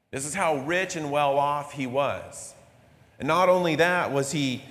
This 0.10 0.26
is 0.26 0.34
how 0.34 0.58
rich 0.66 0.96
and 0.96 1.12
well 1.12 1.38
off 1.38 1.74
he 1.74 1.86
was. 1.86 2.56
And 3.20 3.28
not 3.28 3.48
only 3.48 3.76
that 3.76 4.12
was 4.12 4.32
he 4.32 4.64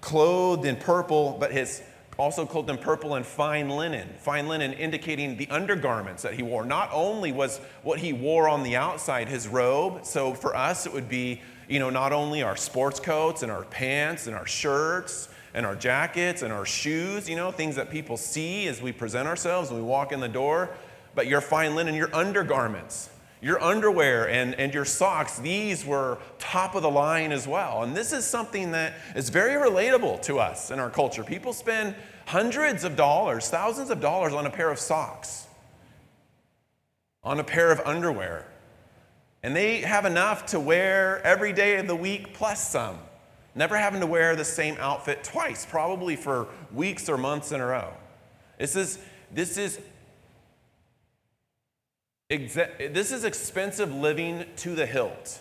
clothed 0.00 0.66
in 0.66 0.76
purple, 0.76 1.36
but 1.40 1.50
his 1.50 1.82
also 2.18 2.44
clothed 2.44 2.68
in 2.70 2.78
purple 2.78 3.14
and 3.14 3.24
fine 3.24 3.70
linen. 3.70 4.08
Fine 4.18 4.46
linen 4.46 4.72
indicating 4.74 5.36
the 5.36 5.48
undergarments 5.48 6.22
that 6.22 6.34
he 6.34 6.42
wore. 6.42 6.64
Not 6.64 6.90
only 6.92 7.32
was 7.32 7.58
what 7.82 7.98
he 7.98 8.12
wore 8.12 8.48
on 8.48 8.62
the 8.62 8.76
outside 8.76 9.28
his 9.28 9.48
robe, 9.48 10.04
so 10.04 10.34
for 10.34 10.54
us 10.54 10.86
it 10.86 10.92
would 10.92 11.08
be 11.08 11.40
you 11.72 11.78
know, 11.78 11.88
not 11.88 12.12
only 12.12 12.42
our 12.42 12.54
sports 12.54 13.00
coats 13.00 13.42
and 13.42 13.50
our 13.50 13.64
pants 13.64 14.26
and 14.26 14.36
our 14.36 14.46
shirts 14.46 15.30
and 15.54 15.64
our 15.64 15.74
jackets 15.74 16.42
and 16.42 16.52
our 16.52 16.66
shoes, 16.66 17.30
you 17.30 17.34
know, 17.34 17.50
things 17.50 17.76
that 17.76 17.88
people 17.88 18.18
see 18.18 18.68
as 18.68 18.82
we 18.82 18.92
present 18.92 19.26
ourselves 19.26 19.70
and 19.70 19.78
we 19.78 19.82
walk 19.82 20.12
in 20.12 20.20
the 20.20 20.28
door, 20.28 20.68
but 21.14 21.26
your 21.26 21.40
fine 21.40 21.74
linen, 21.74 21.94
your 21.94 22.14
undergarments, 22.14 23.08
your 23.40 23.58
underwear 23.62 24.28
and, 24.28 24.54
and 24.56 24.74
your 24.74 24.84
socks, 24.84 25.38
these 25.38 25.82
were 25.86 26.18
top 26.38 26.74
of 26.74 26.82
the 26.82 26.90
line 26.90 27.32
as 27.32 27.48
well. 27.48 27.84
And 27.84 27.96
this 27.96 28.12
is 28.12 28.26
something 28.26 28.72
that 28.72 28.92
is 29.16 29.30
very 29.30 29.54
relatable 29.54 30.20
to 30.22 30.40
us 30.40 30.70
in 30.70 30.78
our 30.78 30.90
culture. 30.90 31.24
People 31.24 31.54
spend 31.54 31.94
hundreds 32.26 32.84
of 32.84 32.96
dollars, 32.96 33.48
thousands 33.48 33.88
of 33.88 33.98
dollars 33.98 34.34
on 34.34 34.44
a 34.44 34.50
pair 34.50 34.70
of 34.70 34.78
socks, 34.78 35.46
on 37.24 37.40
a 37.40 37.44
pair 37.44 37.72
of 37.72 37.80
underwear. 37.86 38.51
And 39.42 39.56
they 39.56 39.78
have 39.78 40.04
enough 40.04 40.46
to 40.46 40.60
wear 40.60 41.20
every 41.26 41.52
day 41.52 41.76
of 41.78 41.86
the 41.86 41.96
week 41.96 42.32
plus 42.34 42.70
some. 42.70 42.98
Never 43.54 43.76
having 43.76 44.00
to 44.00 44.06
wear 44.06 44.36
the 44.36 44.44
same 44.44 44.76
outfit 44.78 45.24
twice, 45.24 45.66
probably 45.66 46.16
for 46.16 46.48
weeks 46.72 47.08
or 47.08 47.18
months 47.18 47.52
in 47.52 47.60
a 47.60 47.66
row. 47.66 47.92
This 48.58 48.76
is, 48.76 48.98
this 49.32 49.58
is, 49.58 49.78
this 52.28 53.12
is 53.12 53.24
expensive 53.24 53.92
living 53.94 54.44
to 54.58 54.74
the 54.74 54.86
hilt. 54.86 55.40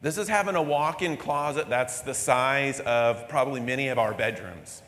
This 0.00 0.18
is 0.18 0.28
having 0.28 0.54
a 0.54 0.62
walk 0.62 1.00
in 1.00 1.16
closet 1.16 1.68
that's 1.70 2.02
the 2.02 2.12
size 2.12 2.78
of 2.80 3.26
probably 3.28 3.60
many 3.60 3.88
of 3.88 3.98
our 3.98 4.12
bedrooms. 4.12 4.82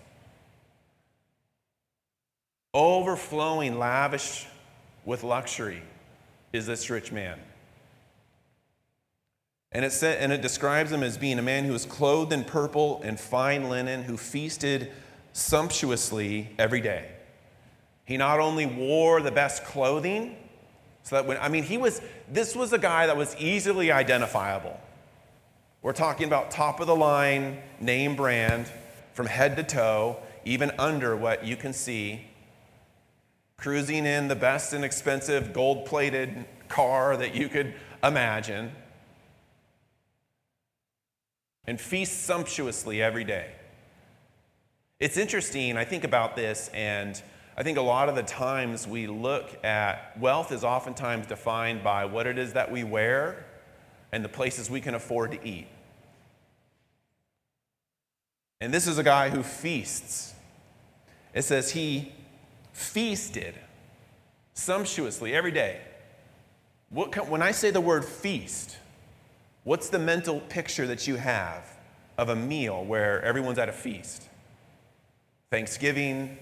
Overflowing, 2.75 3.79
lavish 3.79 4.47
with 5.07 5.25
luxury 5.25 5.83
is 6.53 6.67
this 6.67 6.91
rich 6.91 7.11
man. 7.11 7.41
And 9.77 9.85
it, 9.85 9.93
said, 9.93 10.23
and 10.23 10.33
it 10.33 10.41
describes 10.41 10.91
him 10.91 11.03
as 11.03 11.19
being 11.19 11.39
a 11.39 11.43
man 11.43 11.65
who 11.65 11.75
was 11.75 11.85
clothed 11.85 12.33
in 12.33 12.45
purple 12.45 13.03
and 13.05 13.21
fine 13.21 13.69
linen, 13.69 14.05
who 14.05 14.17
feasted 14.17 14.91
sumptuously 15.35 16.49
every 16.59 16.81
day. 16.81 17.11
He 18.07 18.17
not 18.17 18.41
only 18.41 18.65
wore 18.65 19.21
the 19.21 19.31
best 19.31 19.67
clothing, 19.67 20.35
so 21.03 21.17
that 21.17 21.27
when, 21.27 21.37
I 21.37 21.51
mean, 21.51 21.63
he 21.63 21.77
was, 21.77 22.01
this 22.27 22.57
was 22.57 22.73
a 22.73 22.79
guy 22.79 23.07
that 23.07 23.19
was 23.19 23.37
easily 23.37 23.93
identifiable. 23.93 24.81
We're 25.83 25.93
talking 25.93 26.27
about 26.27 26.51
top 26.51 26.81
of 26.81 26.87
the 26.87 26.97
line, 26.97 27.59
name 27.79 28.17
brand, 28.17 28.73
from 29.13 29.27
head 29.27 29.57
to 29.57 29.63
toe, 29.63 30.17
even 30.47 30.71
under 30.79 31.15
what 31.15 31.45
you 31.45 31.55
can 31.55 31.75
see, 31.75 32.25
cruising 33.59 34.07
in 34.07 34.29
the 34.29 34.37
best 34.37 34.73
and 34.73 34.87
expensive 34.87 35.53
gold 35.53 35.85
plated 35.85 36.47
car 36.69 37.15
that 37.19 37.35
you 37.35 37.51
could 37.51 37.75
imagine 38.03 38.73
and 41.67 41.81
feast 41.81 42.25
sumptuously 42.25 43.03
every 43.03 43.25
day. 43.25 43.53
It's 44.99 45.17
interesting, 45.17 45.77
I 45.77 45.85
think 45.85 46.05
about 46.05 46.37
this, 46.37 46.71
and 46.73 47.21
I 47.57 47.63
think 47.63 47.79
a 47.79 47.83
lot 47.83 48.09
of 48.09 48.15
the 48.15 48.23
times 48.23 48.87
we 48.87 49.07
look 49.07 49.65
at 49.65 50.19
wealth 50.19 50.53
is 50.53 50.65
oftentimes 50.65 51.27
defined 51.27 51.83
by 51.83 52.05
what 52.05 52.27
it 52.27 52.39
is 52.39 52.53
that 52.53 52.71
we 52.71 52.85
wear 52.85 53.47
and 54.13 54.25
the 54.25 54.29
places 54.29 54.71
we 54.71 54.81
can 54.81 54.95
afford 54.95 55.33
to 55.33 55.47
eat. 55.47 55.67
And 58.61 58.73
this 58.73 58.87
is 58.87 58.99
a 58.99 59.03
guy 59.03 59.29
who 59.29 59.43
feasts. 59.43 60.35
It 61.35 61.43
says 61.43 61.73
he 61.73 62.13
feasted 62.73 63.55
sumptuously 64.55 65.35
every 65.35 65.53
day. 65.53 65.81
What, 66.89 67.29
when 67.29 67.43
I 67.43 67.51
say 67.51 67.71
the 67.71 67.81
word 67.81 68.05
feast, 68.05 68.79
What's 69.67 69.89
the 69.89 69.99
mental 69.99 70.39
picture 70.39 70.87
that 70.87 71.09
you 71.09 71.17
have 71.17 71.69
of 72.17 72.29
a 72.29 72.37
meal 72.37 72.85
where 72.85 73.21
everyone's 73.25 73.59
at 73.59 73.69
a 73.69 73.73
feast? 73.73 74.23
Thanksgiving, 75.51 76.39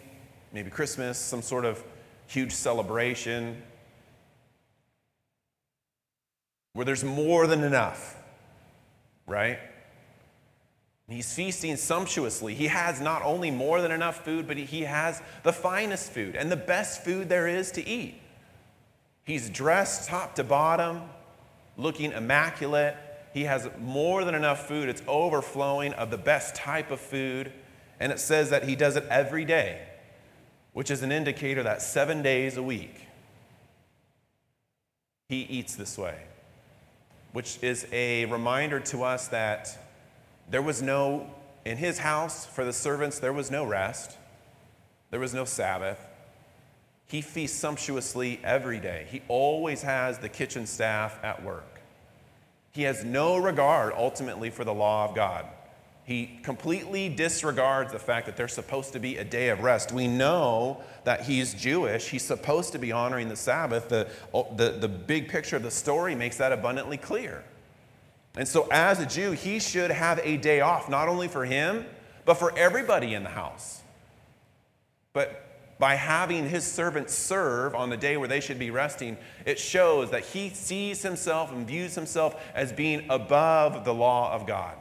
maybe 0.53 0.69
Christmas, 0.69 1.17
some 1.17 1.41
sort 1.41 1.65
of 1.65 1.83
huge 2.27 2.53
celebration 2.53 3.63
where 6.75 6.85
there's 6.85 7.03
more 7.03 7.47
than 7.47 7.65
enough, 7.65 8.15
right? 9.27 9.59
He's 11.09 11.33
feasting 11.33 11.77
sumptuously. 11.77 12.53
He 12.53 12.67
has 12.67 13.01
not 13.01 13.23
only 13.23 13.51
more 13.51 13.81
than 13.81 13.91
enough 13.91 14.23
food, 14.23 14.47
but 14.47 14.59
he 14.59 14.83
has 14.83 15.23
the 15.45 15.53
finest 15.55 16.13
food 16.13 16.37
and 16.37 16.53
the 16.53 16.57
best 16.57 17.03
food 17.03 17.31
there 17.31 17.49
is 17.49 17.71
to 17.71 17.89
eat. 17.89 18.21
He's 19.25 19.49
dressed 19.49 20.11
top 20.11 20.35
to 20.35 20.45
bottom, 20.45 21.01
looking 21.79 22.13
immaculate, 22.13 22.99
he 23.35 23.43
has 23.43 23.69
more 23.81 24.25
than 24.25 24.37
enough 24.37 24.69
food. 24.69 24.89
It's 24.89 25.03
overflowing 25.09 25.93
of 25.95 26.13
the 26.13 26.17
best 26.17 26.55
type 26.55 26.93
of 26.93 27.01
food. 27.01 27.53
And 27.99 28.13
it 28.13 28.21
says 28.21 28.51
that 28.51 28.63
he 28.63 28.77
does 28.77 28.95
it 28.95 29.05
every 29.11 29.45
day, 29.45 29.83
which 30.73 30.89
is 30.89 31.03
an 31.03 31.11
indicator 31.11 31.65
that 31.65 31.83
seven 31.83 32.23
days 32.23 32.57
a 32.57 32.63
week 32.63 33.09
he 35.29 35.41
eats 35.43 35.75
this 35.75 35.99
way, 35.99 36.17
which 37.33 37.59
is 37.61 37.89
a 37.91 38.27
reminder 38.27 38.79
to 38.79 39.03
us 39.03 39.27
that 39.29 39.79
there 40.49 40.63
was 40.63 40.81
no, 40.81 41.29
in 41.65 41.77
his 41.77 41.99
house 41.99 42.47
for 42.47 42.65
the 42.65 42.73
servants, 42.73 43.19
there 43.19 43.33
was 43.33 43.51
no 43.51 43.65
rest, 43.65 44.17
there 45.11 45.19
was 45.19 45.35
no 45.35 45.45
Sabbath. 45.45 45.99
He 47.07 47.21
feasts 47.21 47.59
sumptuously 47.59 48.39
every 48.45 48.79
day. 48.79 49.07
He 49.11 49.23
always 49.27 49.83
has 49.83 50.19
the 50.19 50.29
kitchen 50.29 50.67
staff 50.67 51.19
at 51.25 51.43
work. 51.43 51.74
He 52.75 52.83
has 52.83 53.05
no 53.05 53.37
regard 53.37 53.93
ultimately 53.97 54.51
for 54.51 54.65
the 54.65 54.75
law 54.75 55.09
of 55.09 55.15
God. 55.15 55.47
He 56.05 56.39
completely 56.43 57.09
disregards 57.09 57.93
the 57.93 57.99
fact 57.99 58.27
that 58.27 58.37
there's 58.37 58.53
supposed 58.53 58.93
to 58.93 59.01
be 59.01 59.17
a 59.17 59.25
day 59.25 59.49
of 59.49 59.61
rest. 59.61 59.93
We 59.93 60.07
know 60.07 60.83
that 61.05 61.23
he's 61.23 61.55
Jewish. 61.55 62.09
He's 62.09 62.25
supposed 62.25 62.73
to 62.73 62.79
be 62.79 62.93
honoring 62.93 63.29
the 63.29 63.37
Sabbath. 63.37 63.89
The, 63.89 64.09
the, 64.57 64.77
the 64.81 64.89
big 64.89 65.29
picture 65.29 65.57
of 65.57 65.63
the 65.63 65.71
story 65.71 66.15
makes 66.15 66.37
that 66.39 66.53
abundantly 66.53 66.99
clear. 66.99 67.45
And 68.37 68.47
so, 68.47 68.67
as 68.71 68.99
a 68.99 69.07
Jew, 69.07 69.31
he 69.31 69.61
should 69.61 69.93
have 69.93 70.21
a 70.25 70.37
day 70.37 70.61
off, 70.61 70.91
not 70.91 71.09
only 71.09 71.29
for 71.29 71.45
him, 71.45 71.87
but 72.25 72.35
for 72.35 72.57
everybody 72.59 73.15
in 73.15 73.23
the 73.23 73.31
house. 73.31 73.83
But 75.13 75.44
by 75.79 75.95
having 75.95 76.49
his 76.49 76.65
servants 76.65 77.15
serve 77.15 77.75
on 77.75 77.91
the 77.91 77.97
day 77.97 78.17
where 78.17 78.29
they 78.29 78.41
should 78.41 78.59
be 78.59 78.71
resting, 78.71 79.17
it 79.45 79.59
shows 79.59 80.11
that 80.11 80.25
he 80.25 80.51
sees 80.51 81.03
himself 81.03 81.53
and 81.53 81.67
views 81.67 81.95
himself 81.95 82.41
as 82.55 82.73
being 82.73 83.07
above 83.11 83.85
the 83.85 83.95
law 83.95 84.33
of 84.33 84.47
God 84.47 84.77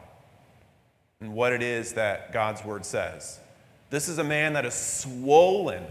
and 1.20 1.34
what 1.34 1.54
it 1.54 1.64
is 1.64 1.94
that 1.94 2.32
God's 2.34 2.64
word 2.64 2.86
says 2.86 3.40
This 3.90 4.08
is 4.08 4.20
a 4.20 4.24
man 4.24 4.54
that 4.54 4.66
is 4.66 4.74
swollen 4.74 5.84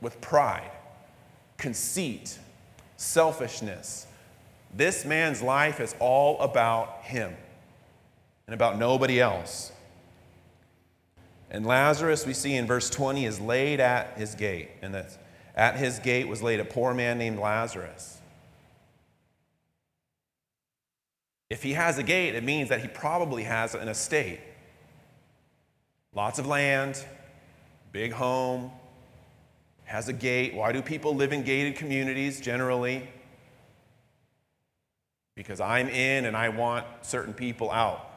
with 0.00 0.20
pride, 0.20 0.70
conceit, 1.56 2.38
selfishness. 2.96 4.06
This 4.74 5.04
man's 5.04 5.40
life 5.42 5.80
is 5.80 5.94
all 5.98 6.38
about 6.40 7.00
him 7.02 7.34
and 8.46 8.54
about 8.54 8.78
nobody 8.78 9.20
else. 9.20 9.72
And 11.50 11.64
Lazarus, 11.64 12.26
we 12.26 12.32
see 12.32 12.54
in 12.54 12.66
verse 12.66 12.90
20, 12.90 13.24
is 13.24 13.40
laid 13.40 13.80
at 13.80 14.16
his 14.18 14.34
gate. 14.34 14.70
And 14.82 14.94
that 14.94 15.16
at 15.54 15.76
his 15.76 15.98
gate 15.98 16.28
was 16.28 16.42
laid 16.42 16.60
a 16.60 16.64
poor 16.64 16.92
man 16.92 17.18
named 17.18 17.38
Lazarus. 17.38 18.20
If 21.48 21.62
he 21.62 21.74
has 21.74 21.96
a 21.98 22.02
gate, 22.02 22.34
it 22.34 22.44
means 22.44 22.68
that 22.68 22.80
he 22.80 22.88
probably 22.88 23.44
has 23.44 23.74
an 23.74 23.88
estate. 23.88 24.40
Lots 26.14 26.38
of 26.38 26.46
land, 26.46 27.02
big 27.92 28.12
home, 28.12 28.70
has 29.84 30.08
a 30.08 30.12
gate. 30.12 30.54
Why 30.54 30.72
do 30.72 30.82
people 30.82 31.14
live 31.14 31.32
in 31.32 31.44
gated 31.44 31.76
communities 31.76 32.40
generally? 32.40 33.08
Because 35.36 35.60
I'm 35.60 35.88
in 35.88 36.24
and 36.24 36.36
I 36.36 36.48
want 36.48 36.84
certain 37.02 37.32
people 37.32 37.70
out. 37.70 38.15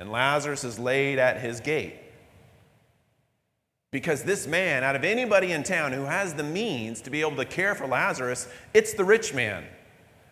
And 0.00 0.10
Lazarus 0.10 0.64
is 0.64 0.78
laid 0.78 1.18
at 1.18 1.40
his 1.40 1.60
gate. 1.60 1.94
Because 3.92 4.22
this 4.22 4.46
man, 4.46 4.82
out 4.82 4.96
of 4.96 5.04
anybody 5.04 5.52
in 5.52 5.62
town 5.62 5.92
who 5.92 6.04
has 6.04 6.32
the 6.32 6.42
means 6.42 7.02
to 7.02 7.10
be 7.10 7.20
able 7.20 7.36
to 7.36 7.44
care 7.44 7.74
for 7.74 7.86
Lazarus, 7.86 8.48
it's 8.72 8.94
the 8.94 9.04
rich 9.04 9.34
man. 9.34 9.64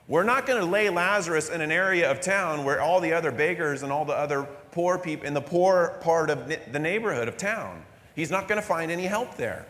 We're 0.07 0.25
not 0.25 0.47
going 0.47 0.59
to 0.59 0.67
lay 0.67 0.89
Lazarus 0.89 1.51
in 1.51 1.61
an 1.61 1.71
area 1.71 2.11
of 2.11 2.23
town 2.23 2.65
where 2.65 2.81
all 2.81 2.99
the 2.99 3.13
other 3.13 3.31
beggars 3.31 3.83
and 3.83 3.93
all 3.93 4.07
the 4.07 4.15
other 4.15 4.49
poor 4.71 4.97
people 4.97 5.27
in 5.27 5.35
the 5.35 5.43
poor 5.43 5.99
part 6.01 6.31
of 6.31 6.49
the 6.49 6.79
neighborhood 6.79 7.29
of 7.29 7.37
town. 7.37 7.85
He's 8.17 8.31
not 8.31 8.49
going 8.49 8.61
to 8.61 8.67
find 8.67 8.91
any 8.91 9.05
help 9.05 9.37
there. 9.37 9.67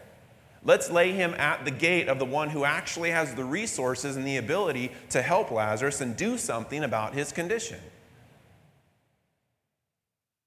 Let's 0.62 0.90
lay 0.90 1.10
him 1.10 1.34
at 1.34 1.64
the 1.64 1.72
gate 1.72 2.08
of 2.08 2.20
the 2.20 2.24
one 2.24 2.50
who 2.50 2.64
actually 2.64 3.10
has 3.10 3.34
the 3.34 3.44
resources 3.44 4.16
and 4.16 4.24
the 4.24 4.36
ability 4.36 4.92
to 5.10 5.22
help 5.22 5.50
Lazarus 5.50 6.00
and 6.00 6.16
do 6.16 6.38
something 6.38 6.84
about 6.84 7.14
his 7.14 7.32
condition. 7.32 7.80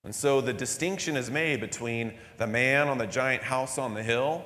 And 0.04 0.16
so 0.16 0.42
the 0.42 0.54
distinction 0.54 1.16
is 1.16 1.30
made 1.30 1.62
between 1.62 2.14
the 2.38 2.48
man 2.48 2.88
on 2.88 2.98
the 2.98 3.06
giant 3.06 3.44
house 3.44 3.78
on 3.78 3.94
the 3.94 4.02
hill 4.02 4.44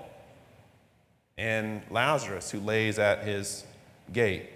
and 1.38 1.82
Lazarus 1.90 2.52
who 2.52 2.60
lays 2.60 3.00
at 3.00 3.24
his 3.24 3.66
gate. 4.12 4.50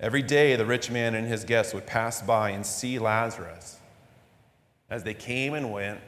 Every 0.00 0.22
day, 0.22 0.54
the 0.54 0.66
rich 0.66 0.90
man 0.90 1.14
and 1.16 1.26
his 1.26 1.44
guests 1.44 1.74
would 1.74 1.86
pass 1.86 2.22
by 2.22 2.50
and 2.50 2.64
see 2.64 2.98
Lazarus 2.98 3.78
as 4.90 5.02
they 5.02 5.14
came 5.14 5.54
and 5.54 5.72
went, 5.72 6.00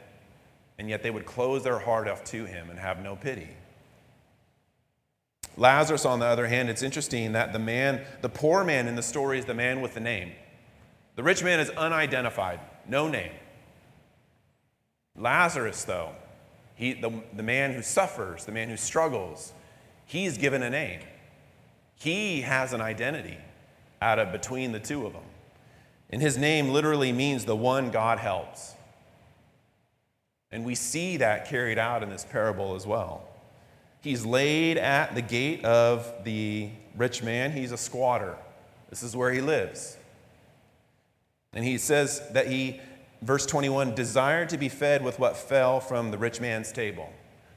and 0.79 0.89
yet 0.89 1.03
they 1.03 1.11
would 1.11 1.25
close 1.25 1.63
their 1.63 1.79
heart 1.79 2.07
off 2.07 2.23
to 2.25 2.45
him 2.45 2.69
and 2.69 2.79
have 2.79 3.03
no 3.03 3.15
pity. 3.15 3.49
Lazarus, 5.57 6.05
on 6.05 6.19
the 6.19 6.25
other 6.25 6.47
hand, 6.47 6.69
it's 6.69 6.81
interesting 6.81 7.33
that 7.33 7.51
the 7.51 7.59
man, 7.59 8.05
the 8.21 8.29
poor 8.29 8.63
man 8.63 8.87
in 8.87 8.95
the 8.95 9.03
story 9.03 9.37
is 9.37 9.45
the 9.45 9.53
man 9.53 9.81
with 9.81 9.93
the 9.93 9.99
name. 9.99 10.31
The 11.17 11.23
rich 11.23 11.43
man 11.43 11.59
is 11.59 11.69
unidentified, 11.71 12.61
no 12.87 13.09
name. 13.09 13.31
Lazarus, 15.15 15.83
though, 15.83 16.11
he, 16.75 16.93
the, 16.93 17.11
the 17.33 17.43
man 17.43 17.73
who 17.73 17.81
suffers, 17.81 18.45
the 18.45 18.51
man 18.51 18.69
who 18.69 18.77
struggles, 18.77 19.53
he's 20.05 20.37
given 20.37 20.63
a 20.63 20.69
name. 20.69 21.01
He 21.95 22.41
has 22.41 22.73
an 22.73 22.81
identity 22.81 23.37
out 24.01 24.17
of 24.17 24.31
between 24.31 24.71
the 24.71 24.79
two 24.79 25.05
of 25.05 25.13
them. 25.13 25.21
And 26.09 26.21
his 26.21 26.37
name 26.37 26.69
literally 26.69 27.11
means 27.11 27.45
the 27.45 27.55
one 27.55 27.91
God 27.91 28.17
helps. 28.17 28.73
And 30.51 30.65
we 30.65 30.75
see 30.75 31.17
that 31.17 31.47
carried 31.47 31.77
out 31.77 32.03
in 32.03 32.09
this 32.09 32.25
parable 32.25 32.75
as 32.75 32.85
well. 32.85 33.27
He's 34.01 34.25
laid 34.25 34.77
at 34.77 35.15
the 35.15 35.21
gate 35.21 35.63
of 35.63 36.11
the 36.23 36.69
rich 36.97 37.23
man. 37.23 37.51
He's 37.51 37.71
a 37.71 37.77
squatter. 37.77 38.35
This 38.89 39.03
is 39.03 39.15
where 39.15 39.31
he 39.31 39.39
lives. 39.39 39.97
And 41.53 41.63
he 41.63 41.77
says 41.77 42.21
that 42.31 42.47
he, 42.47 42.81
verse 43.21 43.45
21, 43.45 43.95
desired 43.95 44.49
to 44.49 44.57
be 44.57 44.69
fed 44.69 45.03
with 45.03 45.19
what 45.19 45.37
fell 45.37 45.79
from 45.79 46.11
the 46.11 46.17
rich 46.17 46.41
man's 46.41 46.71
table. 46.71 47.11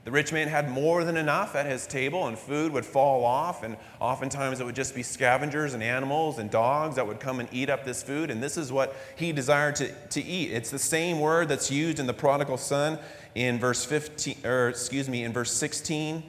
The 0.04 0.10
rich 0.10 0.34
man 0.34 0.48
had 0.48 0.70
more 0.70 1.02
than 1.02 1.16
enough 1.16 1.54
at 1.54 1.64
his 1.64 1.86
table, 1.86 2.26
and 2.26 2.38
food 2.38 2.72
would 2.72 2.84
fall 2.84 3.24
off, 3.24 3.62
and 3.62 3.78
oftentimes 4.00 4.60
it 4.60 4.66
would 4.66 4.74
just 4.74 4.94
be 4.94 5.02
scavengers 5.02 5.72
and 5.72 5.82
animals 5.82 6.38
and 6.38 6.50
dogs 6.50 6.96
that 6.96 7.06
would 7.06 7.20
come 7.20 7.40
and 7.40 7.48
eat 7.50 7.70
up 7.70 7.86
this 7.86 8.02
food, 8.02 8.30
and 8.30 8.42
this 8.42 8.58
is 8.58 8.70
what 8.70 8.94
he 9.16 9.32
desired 9.32 9.76
to, 9.76 9.90
to 10.08 10.22
eat. 10.22 10.52
It's 10.52 10.70
the 10.70 10.78
same 10.78 11.20
word 11.20 11.48
that's 11.48 11.70
used 11.70 11.98
in 11.98 12.06
the 12.06 12.12
prodigal 12.12 12.58
son 12.58 12.98
in 13.34 13.58
verse 13.58 13.86
15, 13.86 14.44
or 14.44 14.68
excuse 14.68 15.08
me, 15.08 15.24
in 15.24 15.32
verse 15.32 15.52
16, 15.52 16.22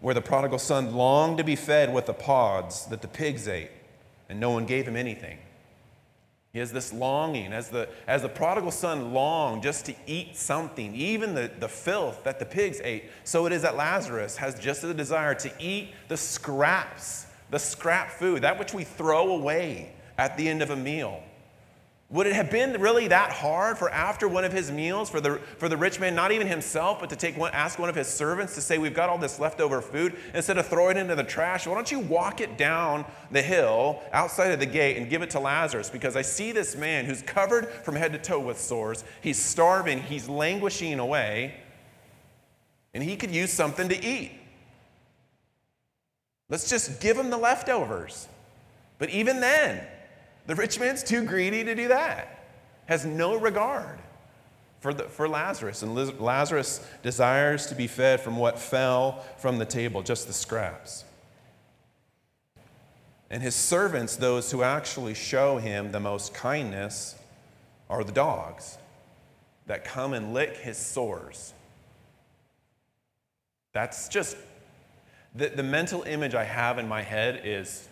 where 0.00 0.14
the 0.14 0.20
prodigal 0.20 0.58
son 0.58 0.92
longed 0.96 1.38
to 1.38 1.44
be 1.44 1.54
fed 1.54 1.94
with 1.94 2.06
the 2.06 2.14
pods 2.14 2.86
that 2.86 3.00
the 3.00 3.08
pigs 3.08 3.46
ate, 3.46 3.70
and 4.28 4.40
no 4.40 4.50
one 4.50 4.66
gave 4.66 4.88
him 4.88 4.96
anything. 4.96 5.38
He 6.52 6.58
has 6.58 6.72
this 6.72 6.92
longing, 6.92 7.52
as 7.52 7.68
the, 7.68 7.88
as 8.08 8.22
the 8.22 8.28
prodigal 8.28 8.72
son 8.72 9.12
longed 9.14 9.62
just 9.62 9.86
to 9.86 9.94
eat 10.06 10.36
something, 10.36 10.94
even 10.96 11.34
the, 11.34 11.48
the 11.60 11.68
filth 11.68 12.24
that 12.24 12.40
the 12.40 12.44
pigs 12.44 12.80
ate, 12.82 13.04
so 13.22 13.46
it 13.46 13.52
is 13.52 13.62
that 13.62 13.76
Lazarus 13.76 14.36
has 14.36 14.58
just 14.58 14.82
the 14.82 14.92
desire 14.92 15.34
to 15.36 15.52
eat 15.60 15.90
the 16.08 16.16
scraps, 16.16 17.26
the 17.50 17.58
scrap 17.58 18.10
food, 18.10 18.42
that 18.42 18.58
which 18.58 18.74
we 18.74 18.82
throw 18.82 19.32
away 19.32 19.92
at 20.18 20.36
the 20.36 20.48
end 20.48 20.60
of 20.60 20.70
a 20.70 20.76
meal. 20.76 21.22
Would 22.12 22.26
it 22.26 22.32
have 22.32 22.50
been 22.50 22.80
really 22.80 23.06
that 23.06 23.30
hard 23.30 23.78
for 23.78 23.88
after 23.88 24.26
one 24.26 24.44
of 24.44 24.52
his 24.52 24.72
meals 24.72 25.08
for 25.08 25.20
the, 25.20 25.36
for 25.58 25.68
the 25.68 25.76
rich 25.76 26.00
man, 26.00 26.16
not 26.16 26.32
even 26.32 26.48
himself, 26.48 26.98
but 26.98 27.08
to 27.10 27.16
take 27.16 27.36
one, 27.36 27.52
ask 27.54 27.78
one 27.78 27.88
of 27.88 27.94
his 27.94 28.08
servants 28.08 28.56
to 28.56 28.60
say, 28.60 28.78
We've 28.78 28.94
got 28.94 29.08
all 29.08 29.16
this 29.16 29.38
leftover 29.38 29.80
food, 29.80 30.16
instead 30.34 30.58
of 30.58 30.66
throwing 30.66 30.96
it 30.96 31.00
into 31.02 31.14
the 31.14 31.22
trash, 31.22 31.68
why 31.68 31.74
don't 31.74 31.90
you 31.92 32.00
walk 32.00 32.40
it 32.40 32.58
down 32.58 33.04
the 33.30 33.40
hill 33.40 34.02
outside 34.12 34.50
of 34.50 34.58
the 34.58 34.66
gate 34.66 34.96
and 34.96 35.08
give 35.08 35.22
it 35.22 35.30
to 35.30 35.40
Lazarus? 35.40 35.88
Because 35.88 36.16
I 36.16 36.22
see 36.22 36.50
this 36.50 36.74
man 36.74 37.04
who's 37.04 37.22
covered 37.22 37.68
from 37.68 37.94
head 37.94 38.12
to 38.12 38.18
toe 38.18 38.40
with 38.40 38.60
sores. 38.60 39.04
He's 39.20 39.40
starving, 39.40 40.02
he's 40.02 40.28
languishing 40.28 40.98
away, 40.98 41.60
and 42.92 43.04
he 43.04 43.14
could 43.14 43.30
use 43.30 43.52
something 43.52 43.88
to 43.88 44.04
eat. 44.04 44.32
Let's 46.48 46.68
just 46.68 47.00
give 47.00 47.16
him 47.16 47.30
the 47.30 47.38
leftovers. 47.38 48.26
But 48.98 49.10
even 49.10 49.38
then, 49.38 49.86
the 50.50 50.56
rich 50.56 50.80
man's 50.80 51.04
too 51.04 51.24
greedy 51.24 51.62
to 51.62 51.76
do 51.76 51.86
that, 51.86 52.44
has 52.86 53.06
no 53.06 53.36
regard 53.36 54.00
for, 54.80 54.92
the, 54.92 55.04
for 55.04 55.28
Lazarus. 55.28 55.84
And 55.84 56.20
Lazarus 56.20 56.84
desires 57.04 57.66
to 57.66 57.76
be 57.76 57.86
fed 57.86 58.20
from 58.20 58.36
what 58.36 58.58
fell 58.58 59.24
from 59.38 59.58
the 59.58 59.64
table, 59.64 60.02
just 60.02 60.26
the 60.26 60.32
scraps. 60.32 61.04
And 63.30 63.40
his 63.44 63.54
servants, 63.54 64.16
those 64.16 64.50
who 64.50 64.64
actually 64.64 65.14
show 65.14 65.58
him 65.58 65.92
the 65.92 66.00
most 66.00 66.34
kindness, 66.34 67.14
are 67.88 68.02
the 68.02 68.10
dogs 68.10 68.76
that 69.68 69.84
come 69.84 70.14
and 70.14 70.34
lick 70.34 70.56
his 70.56 70.76
sores. 70.76 71.54
That's 73.72 74.08
just 74.08 74.36
the, 75.32 75.46
the 75.46 75.62
mental 75.62 76.02
image 76.02 76.34
I 76.34 76.42
have 76.42 76.80
in 76.80 76.88
my 76.88 77.02
head 77.02 77.42
is 77.44 77.86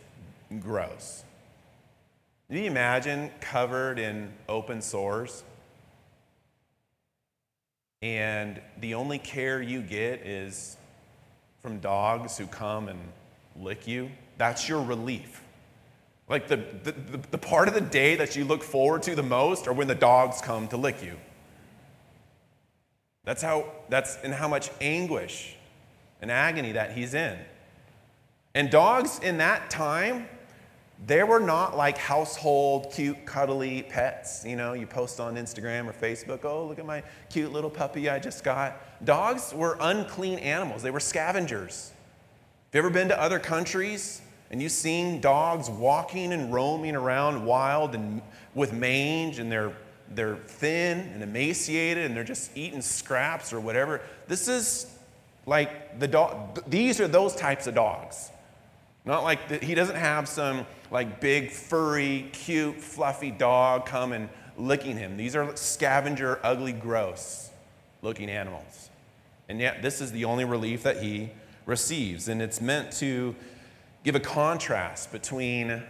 gross. 0.59 1.23
Can 2.49 2.57
you 2.57 2.65
imagine 2.65 3.31
covered 3.41 3.99
in 3.99 4.33
open 4.49 4.81
sores? 4.81 5.45
And 8.01 8.63
the 8.81 8.95
only 8.95 9.19
care 9.19 9.61
you 9.61 9.83
get 9.83 10.27
is 10.27 10.79
from 11.61 11.79
dogs 11.81 12.39
who 12.39 12.47
come 12.47 12.89
and 12.89 12.99
lick 13.55 13.87
you. 13.87 14.11
That's 14.39 14.67
your 14.67 14.83
relief. 14.83 15.43
Like 16.27 16.49
the, 16.49 16.57
the, 16.57 16.93
the, 17.31 17.39
part 17.39 17.69
of 17.69 17.75
the 17.75 17.83
day 17.83 18.17
that 18.17 18.35
you 18.35 18.47
look 18.47 18.63
forward 18.63 19.03
to 19.03 19.15
the 19.15 19.23
most 19.23 19.67
are 19.67 19.73
when 19.75 19.89
the 19.89 19.95
dogs 19.95 20.41
come 20.41 20.69
to 20.69 20.79
lick 20.79 21.03
you. 21.03 21.17
That's 23.25 23.43
how, 23.43 23.67
that's 23.91 24.17
in 24.23 24.33
how 24.33 24.49
much 24.49 24.71
anguish 24.81 25.55
and 26.23 26.31
agony 26.31 26.73
that 26.73 26.93
he's 26.93 27.13
in. 27.13 27.39
And 28.55 28.71
dogs 28.71 29.19
in 29.19 29.37
that 29.39 29.69
time, 29.69 30.29
they 31.07 31.23
were 31.23 31.41
not 31.41 31.77
like 31.77 31.97
household, 31.97 32.93
cute, 32.93 33.25
cuddly 33.25 33.83
pets. 33.83 34.45
You 34.45 34.57
know, 34.57 34.73
you 34.73 34.87
post 34.87 35.21
on 35.21 35.37
Instagram 35.37 35.89
or 35.89 35.93
Facebook, 35.93 36.45
oh, 36.45 36.67
look 36.67 36.79
at 36.79 36.87
my 36.87 37.03
cute 37.31 37.53
little 37.53 37.71
puppy 37.71 38.09
I 38.09 38.19
just 38.19 38.43
got. 38.43 39.05
Dogs 39.05 39.55
were 39.55 39.77
unclean 39.81 40.39
animals, 40.41 40.83
they 40.83 40.91
were 40.91 41.01
scavengers. 41.01 41.93
Have 42.73 42.75
you 42.75 42.79
ever 42.81 42.91
been 42.91 43.09
to 43.09 43.21
other 43.21 43.39
countries 43.39 44.21
and 44.51 44.61
you've 44.61 44.73
seen 44.73 45.21
dogs 45.21 45.71
walking 45.71 46.33
and 46.33 46.53
roaming 46.53 46.97
around 46.97 47.45
wild 47.45 47.95
and 47.95 48.21
with 48.55 48.73
mange 48.73 49.39
and 49.39 49.51
they're, 49.51 49.73
they're 50.11 50.37
thin 50.37 50.99
and 50.99 51.23
emaciated 51.23 52.07
and 52.07 52.17
they're 52.17 52.25
just 52.25 52.55
eating 52.57 52.83
scraps 52.83 53.53
or 53.53 53.61
whatever? 53.61 54.01
This 54.27 54.49
is 54.49 54.95
like 55.47 55.99
the 56.01 56.09
dog, 56.09 56.63
these 56.69 57.01
are 57.01 57.09
those 57.09 57.35
types 57.37 57.67
of 57.67 57.75
dogs. 57.75 58.31
Not 59.05 59.23
like 59.23 59.49
the, 59.49 59.59
he 59.59 59.75
doesn't 59.75 59.97
have 59.97 60.29
some 60.29 60.67
like 60.91 61.21
big, 61.21 61.51
furry, 61.51 62.29
cute, 62.33 62.81
fluffy 62.81 63.31
dog 63.31 63.87
come 63.87 64.13
and 64.13 64.29
licking 64.57 64.97
him. 64.97 65.17
These 65.17 65.37
are 65.37 65.55
scavenger, 65.57 66.41
ugly, 66.43 66.73
gross 66.73 67.51
looking 68.03 68.29
animals. 68.29 68.91
And 69.49 69.61
yet, 69.61 69.83
this 69.83 70.01
is 70.01 70.13
the 70.13 70.25
only 70.25 70.45
relief 70.45 70.83
that 70.83 71.03
he 71.03 71.31
receives. 71.65 72.29
And 72.29 72.43
it's 72.43 72.61
meant 72.61 72.93
to 72.95 73.35
give 74.05 74.15
a 74.15 74.21
contrast 74.21 75.11
between 75.11 75.83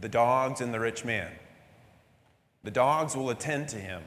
the 0.00 0.08
dogs 0.08 0.60
and 0.60 0.72
the 0.72 0.80
rich 0.80 1.04
man. 1.04 1.30
The 2.64 2.70
dogs 2.70 3.16
will 3.16 3.30
attend 3.30 3.68
to 3.68 3.76
him, 3.76 4.02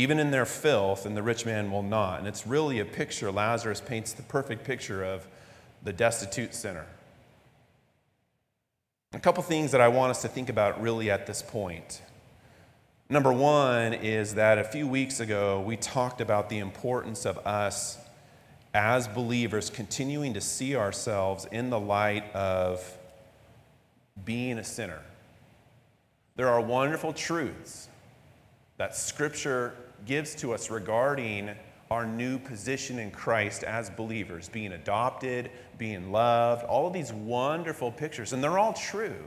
even 0.00 0.18
in 0.18 0.30
their 0.30 0.46
filth, 0.46 1.04
and 1.04 1.14
the 1.14 1.22
rich 1.22 1.44
man 1.44 1.70
will 1.70 1.82
not. 1.82 2.20
And 2.20 2.26
it's 2.26 2.46
really 2.46 2.80
a 2.80 2.86
picture, 2.86 3.30
Lazarus 3.30 3.82
paints 3.82 4.14
the 4.14 4.22
perfect 4.22 4.64
picture 4.64 5.04
of 5.04 5.28
the 5.82 5.92
destitute 5.92 6.54
sinner. 6.54 6.86
A 9.12 9.18
couple 9.18 9.42
things 9.42 9.72
that 9.72 9.82
I 9.82 9.88
want 9.88 10.10
us 10.10 10.22
to 10.22 10.28
think 10.28 10.48
about 10.48 10.80
really 10.80 11.10
at 11.10 11.26
this 11.26 11.42
point. 11.42 12.00
Number 13.10 13.30
one 13.30 13.92
is 13.92 14.36
that 14.36 14.56
a 14.56 14.64
few 14.64 14.88
weeks 14.88 15.20
ago 15.20 15.60
we 15.60 15.76
talked 15.76 16.22
about 16.22 16.48
the 16.48 16.60
importance 16.60 17.26
of 17.26 17.36
us 17.46 17.98
as 18.72 19.06
believers 19.06 19.68
continuing 19.68 20.32
to 20.32 20.40
see 20.40 20.76
ourselves 20.76 21.46
in 21.52 21.68
the 21.68 21.78
light 21.78 22.34
of 22.34 22.96
being 24.24 24.58
a 24.58 24.64
sinner. 24.64 25.00
There 26.36 26.48
are 26.48 26.60
wonderful 26.60 27.12
truths 27.12 27.88
that 28.78 28.96
Scripture 28.96 29.74
gives 30.06 30.34
to 30.36 30.52
us 30.52 30.70
regarding 30.70 31.50
our 31.90 32.06
new 32.06 32.38
position 32.38 32.98
in 32.98 33.10
Christ 33.10 33.64
as 33.64 33.90
believers, 33.90 34.48
being 34.48 34.72
adopted, 34.72 35.50
being 35.76 36.12
loved, 36.12 36.64
all 36.64 36.86
of 36.86 36.92
these 36.92 37.12
wonderful 37.12 37.90
pictures, 37.90 38.32
and 38.32 38.42
they're 38.42 38.58
all 38.58 38.72
true. 38.72 39.24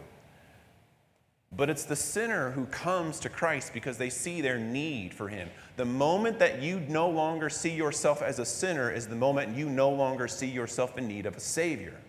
But 1.56 1.70
it's 1.70 1.84
the 1.84 1.96
sinner 1.96 2.52
who 2.52 2.66
comes 2.66 3.20
to 3.20 3.30
Christ 3.30 3.74
because 3.74 3.98
they 3.98 4.10
see 4.10 4.42
their 4.42 4.58
need 4.58 5.14
for 5.14 5.28
him. 5.28 5.50
The 5.76 5.86
moment 5.86 6.40
that 6.40 6.62
you 6.62 6.80
no 6.88 7.10
longer 7.10 7.50
see 7.50 7.70
yourself 7.72 8.24
as 8.24 8.40
a 8.40 8.46
sinner 8.46 8.92
is 8.92 9.08
the 9.08 9.16
moment 9.16 9.56
you 9.56 9.70
no 9.70 9.90
longer 9.90 10.28
see 10.28 10.48
yourself 10.48 10.98
in 10.98 11.08
need 11.08 11.26
of 11.26 11.36
a 11.36 11.40
Savior. 11.40 12.00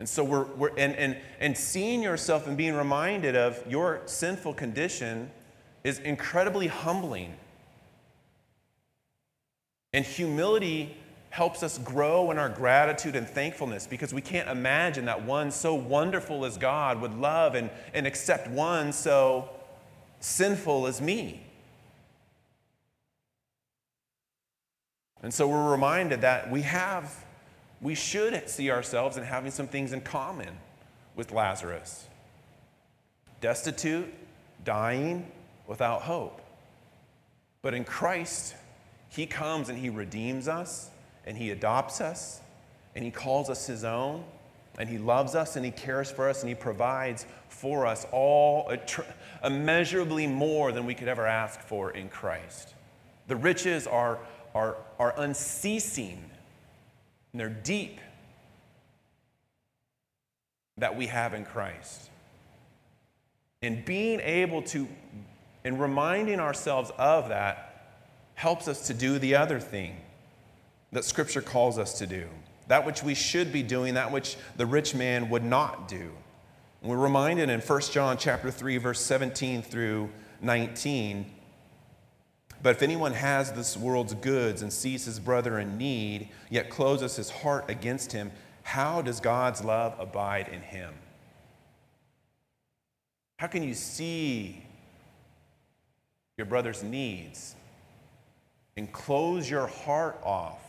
And 0.00 0.08
so 0.08 0.24
we're, 0.24 0.44
we're 0.54 0.76
and, 0.76 0.96
and, 0.96 1.16
and 1.38 1.56
seeing 1.56 2.02
yourself 2.02 2.48
and 2.48 2.56
being 2.56 2.74
reminded 2.74 3.36
of 3.36 3.62
your 3.70 4.02
sinful 4.06 4.54
condition 4.54 5.30
is 5.84 5.98
incredibly 5.98 6.68
humbling. 6.68 7.34
And 9.92 10.04
humility 10.04 10.96
helps 11.30 11.62
us 11.62 11.78
grow 11.78 12.30
in 12.30 12.38
our 12.38 12.48
gratitude 12.48 13.16
and 13.16 13.26
thankfulness 13.26 13.86
because 13.86 14.12
we 14.12 14.20
can't 14.20 14.48
imagine 14.48 15.06
that 15.06 15.24
one 15.24 15.50
so 15.50 15.74
wonderful 15.74 16.44
as 16.44 16.58
God 16.58 17.00
would 17.00 17.14
love 17.14 17.54
and, 17.54 17.70
and 17.94 18.06
accept 18.06 18.48
one 18.48 18.92
so 18.92 19.48
sinful 20.20 20.86
as 20.86 21.00
me. 21.00 21.42
And 25.22 25.32
so 25.32 25.48
we're 25.48 25.70
reminded 25.70 26.20
that 26.22 26.50
we 26.50 26.62
have, 26.62 27.24
we 27.80 27.94
should 27.94 28.48
see 28.48 28.70
ourselves 28.70 29.16
in 29.16 29.22
having 29.22 29.50
some 29.50 29.68
things 29.68 29.92
in 29.92 30.00
common 30.00 30.50
with 31.16 31.32
Lazarus 31.32 32.06
destitute, 33.40 34.12
dying, 34.64 35.26
without 35.66 36.02
hope. 36.02 36.40
But 37.62 37.74
in 37.74 37.84
Christ, 37.84 38.54
He 39.08 39.26
comes 39.26 39.68
and 39.68 39.78
He 39.78 39.90
redeems 39.90 40.48
us 40.48 40.90
and 41.24 41.36
He 41.36 41.50
adopts 41.50 42.00
us 42.00 42.40
and 42.94 43.04
He 43.04 43.10
calls 43.10 43.48
us 43.48 43.66
His 43.66 43.84
own 43.84 44.24
and 44.78 44.88
He 44.88 44.98
loves 44.98 45.34
us 45.34 45.56
and 45.56 45.64
He 45.64 45.70
cares 45.70 46.10
for 46.10 46.28
us 46.28 46.40
and 46.40 46.48
He 46.48 46.54
provides 46.54 47.26
for 47.48 47.86
us 47.86 48.06
all 48.10 48.72
immeasurably 49.44 50.26
more 50.26 50.72
than 50.72 50.86
we 50.86 50.94
could 50.94 51.08
ever 51.08 51.26
ask 51.26 51.60
for 51.60 51.90
in 51.90 52.08
Christ. 52.08 52.74
The 53.28 53.36
riches 53.36 53.86
are, 53.86 54.18
are, 54.54 54.76
are 54.98 55.14
unceasing 55.18 56.30
and 57.32 57.40
they're 57.40 57.48
deep 57.48 58.00
that 60.78 60.96
we 60.96 61.06
have 61.06 61.34
in 61.34 61.44
Christ. 61.44 62.10
And 63.62 63.84
being 63.84 64.20
able 64.20 64.62
to, 64.62 64.88
and 65.64 65.80
reminding 65.80 66.40
ourselves 66.40 66.90
of 66.98 67.28
that, 67.28 67.68
helps 68.34 68.66
us 68.68 68.86
to 68.86 68.94
do 68.94 69.18
the 69.18 69.34
other 69.34 69.60
thing 69.60 69.96
that 70.90 71.04
Scripture 71.04 71.42
calls 71.42 71.78
us 71.78 71.98
to 71.98 72.06
do, 72.06 72.28
that 72.68 72.84
which 72.84 73.02
we 73.02 73.14
should 73.14 73.52
be 73.52 73.62
doing, 73.62 73.94
that 73.94 74.10
which 74.10 74.36
the 74.56 74.66
rich 74.66 74.94
man 74.94 75.30
would 75.30 75.44
not 75.44 75.88
do. 75.88 76.10
And 76.80 76.90
we're 76.90 76.96
reminded 76.98 77.48
in 77.48 77.60
1 77.60 77.80
John 77.82 78.16
chapter 78.18 78.50
3, 78.50 78.78
verse 78.78 79.00
17 79.00 79.62
through 79.62 80.10
19. 80.40 81.30
But 82.62 82.76
if 82.76 82.82
anyone 82.82 83.12
has 83.12 83.52
this 83.52 83.76
world's 83.76 84.14
goods 84.14 84.62
and 84.62 84.72
sees 84.72 85.04
his 85.04 85.18
brother 85.18 85.58
in 85.58 85.78
need, 85.78 86.28
yet 86.50 86.70
closes 86.70 87.16
his 87.16 87.30
heart 87.30 87.64
against 87.68 88.12
him, 88.12 88.30
how 88.62 89.02
does 89.02 89.20
God's 89.20 89.64
love 89.64 89.94
abide 89.98 90.48
in 90.48 90.60
him? 90.60 90.94
How 93.38 93.48
can 93.48 93.62
you 93.64 93.74
see 93.74 94.64
your 96.42 96.48
brother's 96.48 96.82
needs 96.82 97.54
and 98.76 98.92
close 98.92 99.48
your 99.48 99.68
heart 99.68 100.18
off 100.24 100.60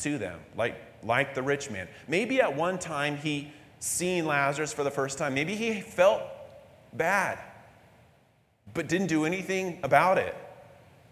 to 0.00 0.18
them, 0.18 0.38
like, 0.54 0.76
like 1.02 1.34
the 1.34 1.42
rich 1.42 1.70
man. 1.70 1.88
Maybe 2.08 2.42
at 2.42 2.54
one 2.54 2.78
time 2.78 3.16
he 3.16 3.50
seen 3.78 4.26
Lazarus 4.26 4.74
for 4.74 4.84
the 4.84 4.90
first 4.90 5.16
time. 5.16 5.32
Maybe 5.32 5.54
he 5.54 5.80
felt 5.80 6.24
bad, 6.92 7.38
but 8.74 8.86
didn't 8.86 9.06
do 9.06 9.24
anything 9.24 9.78
about 9.82 10.18
it. 10.18 10.36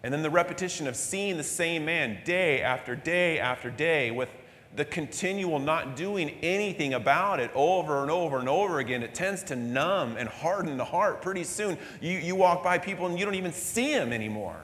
And 0.02 0.12
then 0.12 0.20
the 0.20 0.28
repetition 0.28 0.86
of 0.86 0.94
seeing 0.94 1.38
the 1.38 1.42
same 1.42 1.86
man 1.86 2.18
day 2.22 2.60
after 2.60 2.94
day 2.94 3.38
after 3.38 3.70
day 3.70 4.10
with 4.10 4.28
the 4.76 4.84
continual 4.84 5.58
not 5.58 5.96
doing 5.96 6.30
anything 6.42 6.94
about 6.94 7.38
it 7.38 7.50
over 7.54 8.02
and 8.02 8.10
over 8.10 8.38
and 8.38 8.48
over 8.48 8.80
again, 8.80 9.02
it 9.02 9.14
tends 9.14 9.42
to 9.44 9.56
numb 9.56 10.16
and 10.16 10.28
harden 10.28 10.76
the 10.76 10.84
heart. 10.84 11.22
Pretty 11.22 11.44
soon, 11.44 11.78
you, 12.00 12.18
you 12.18 12.34
walk 12.34 12.64
by 12.64 12.78
people 12.78 13.06
and 13.06 13.18
you 13.18 13.24
don't 13.24 13.36
even 13.36 13.52
see 13.52 13.92
them 13.92 14.12
anymore. 14.12 14.56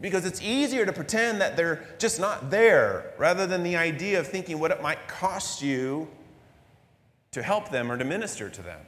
Because 0.00 0.24
it's 0.24 0.40
easier 0.40 0.86
to 0.86 0.92
pretend 0.92 1.40
that 1.40 1.56
they're 1.56 1.84
just 1.98 2.20
not 2.20 2.50
there 2.50 3.12
rather 3.18 3.46
than 3.46 3.62
the 3.62 3.76
idea 3.76 4.20
of 4.20 4.26
thinking 4.26 4.58
what 4.58 4.70
it 4.70 4.80
might 4.80 5.08
cost 5.08 5.60
you 5.60 6.08
to 7.32 7.42
help 7.42 7.70
them 7.70 7.90
or 7.90 7.98
to 7.98 8.04
minister 8.04 8.48
to 8.48 8.62
them. 8.62 8.80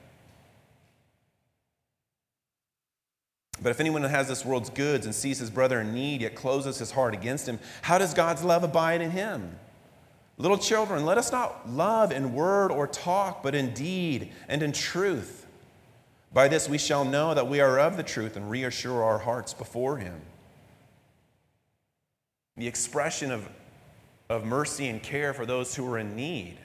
But 3.62 3.70
if 3.70 3.80
anyone 3.80 4.02
has 4.02 4.28
this 4.28 4.44
world's 4.44 4.70
goods 4.70 5.06
and 5.06 5.14
sees 5.14 5.38
his 5.38 5.50
brother 5.50 5.80
in 5.80 5.94
need, 5.94 6.22
yet 6.22 6.34
closes 6.34 6.78
his 6.78 6.90
heart 6.90 7.14
against 7.14 7.48
him, 7.48 7.60
how 7.82 7.98
does 7.98 8.12
God's 8.12 8.42
love 8.42 8.64
abide 8.64 9.00
in 9.00 9.10
him? 9.10 9.56
Little 10.36 10.58
children, 10.58 11.04
let 11.04 11.18
us 11.18 11.30
not 11.30 11.70
love 11.70 12.10
in 12.10 12.34
word 12.34 12.72
or 12.72 12.86
talk, 12.86 13.42
but 13.42 13.54
in 13.54 13.72
deed 13.74 14.32
and 14.48 14.62
in 14.62 14.72
truth. 14.72 15.46
By 16.32 16.48
this 16.48 16.68
we 16.68 16.78
shall 16.78 17.04
know 17.04 17.34
that 17.34 17.46
we 17.46 17.60
are 17.60 17.78
of 17.78 17.96
the 17.96 18.02
truth 18.02 18.36
and 18.36 18.50
reassure 18.50 19.04
our 19.04 19.18
hearts 19.18 19.54
before 19.54 19.98
him. 19.98 20.20
The 22.56 22.66
expression 22.66 23.30
of, 23.30 23.48
of 24.28 24.44
mercy 24.44 24.88
and 24.88 25.02
care 25.02 25.32
for 25.34 25.46
those 25.46 25.74
who 25.74 25.90
are 25.92 25.98
in 25.98 26.16
need 26.16 26.58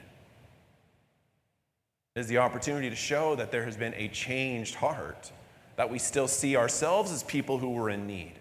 is 2.16 2.26
the 2.26 2.38
opportunity 2.38 2.90
to 2.90 2.96
show 2.96 3.36
that 3.36 3.52
there 3.52 3.64
has 3.64 3.76
been 3.76 3.94
a 3.94 4.08
changed 4.08 4.74
heart, 4.74 5.30
that 5.78 5.88
we 5.88 5.98
still 6.00 6.26
see 6.26 6.56
ourselves 6.56 7.12
as 7.12 7.22
people 7.22 7.58
who 7.58 7.70
were 7.70 7.88
in 7.88 8.04
need. 8.04 8.32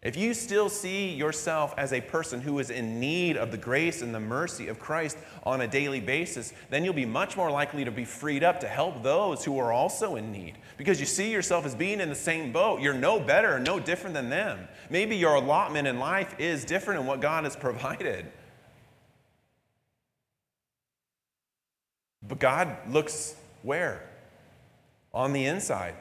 If 0.00 0.16
you 0.16 0.32
still 0.32 0.68
see 0.68 1.12
yourself 1.12 1.74
as 1.76 1.92
a 1.92 2.00
person 2.00 2.40
who 2.40 2.60
is 2.60 2.70
in 2.70 3.00
need 3.00 3.36
of 3.36 3.50
the 3.50 3.56
grace 3.56 4.00
and 4.00 4.14
the 4.14 4.20
mercy 4.20 4.68
of 4.68 4.78
Christ 4.78 5.18
on 5.42 5.62
a 5.62 5.66
daily 5.66 5.98
basis, 5.98 6.52
then 6.70 6.84
you'll 6.84 6.94
be 6.94 7.04
much 7.04 7.36
more 7.36 7.50
likely 7.50 7.84
to 7.84 7.90
be 7.90 8.04
freed 8.04 8.44
up 8.44 8.60
to 8.60 8.68
help 8.68 9.02
those 9.02 9.44
who 9.44 9.58
are 9.58 9.72
also 9.72 10.14
in 10.14 10.30
need. 10.30 10.54
Because 10.76 11.00
you 11.00 11.06
see 11.06 11.32
yourself 11.32 11.66
as 11.66 11.74
being 11.74 11.98
in 11.98 12.08
the 12.08 12.14
same 12.14 12.52
boat. 12.52 12.80
You're 12.80 12.94
no 12.94 13.18
better, 13.18 13.58
no 13.58 13.80
different 13.80 14.14
than 14.14 14.30
them. 14.30 14.68
Maybe 14.88 15.16
your 15.16 15.34
allotment 15.34 15.88
in 15.88 15.98
life 15.98 16.36
is 16.38 16.64
different 16.64 17.00
in 17.00 17.06
what 17.08 17.20
God 17.20 17.42
has 17.42 17.56
provided. 17.66 18.24
But 22.22 22.38
God 22.38 22.76
looks 22.88 23.34
where? 23.62 24.08
On 25.12 25.32
the 25.32 25.46
inside, 25.46 25.96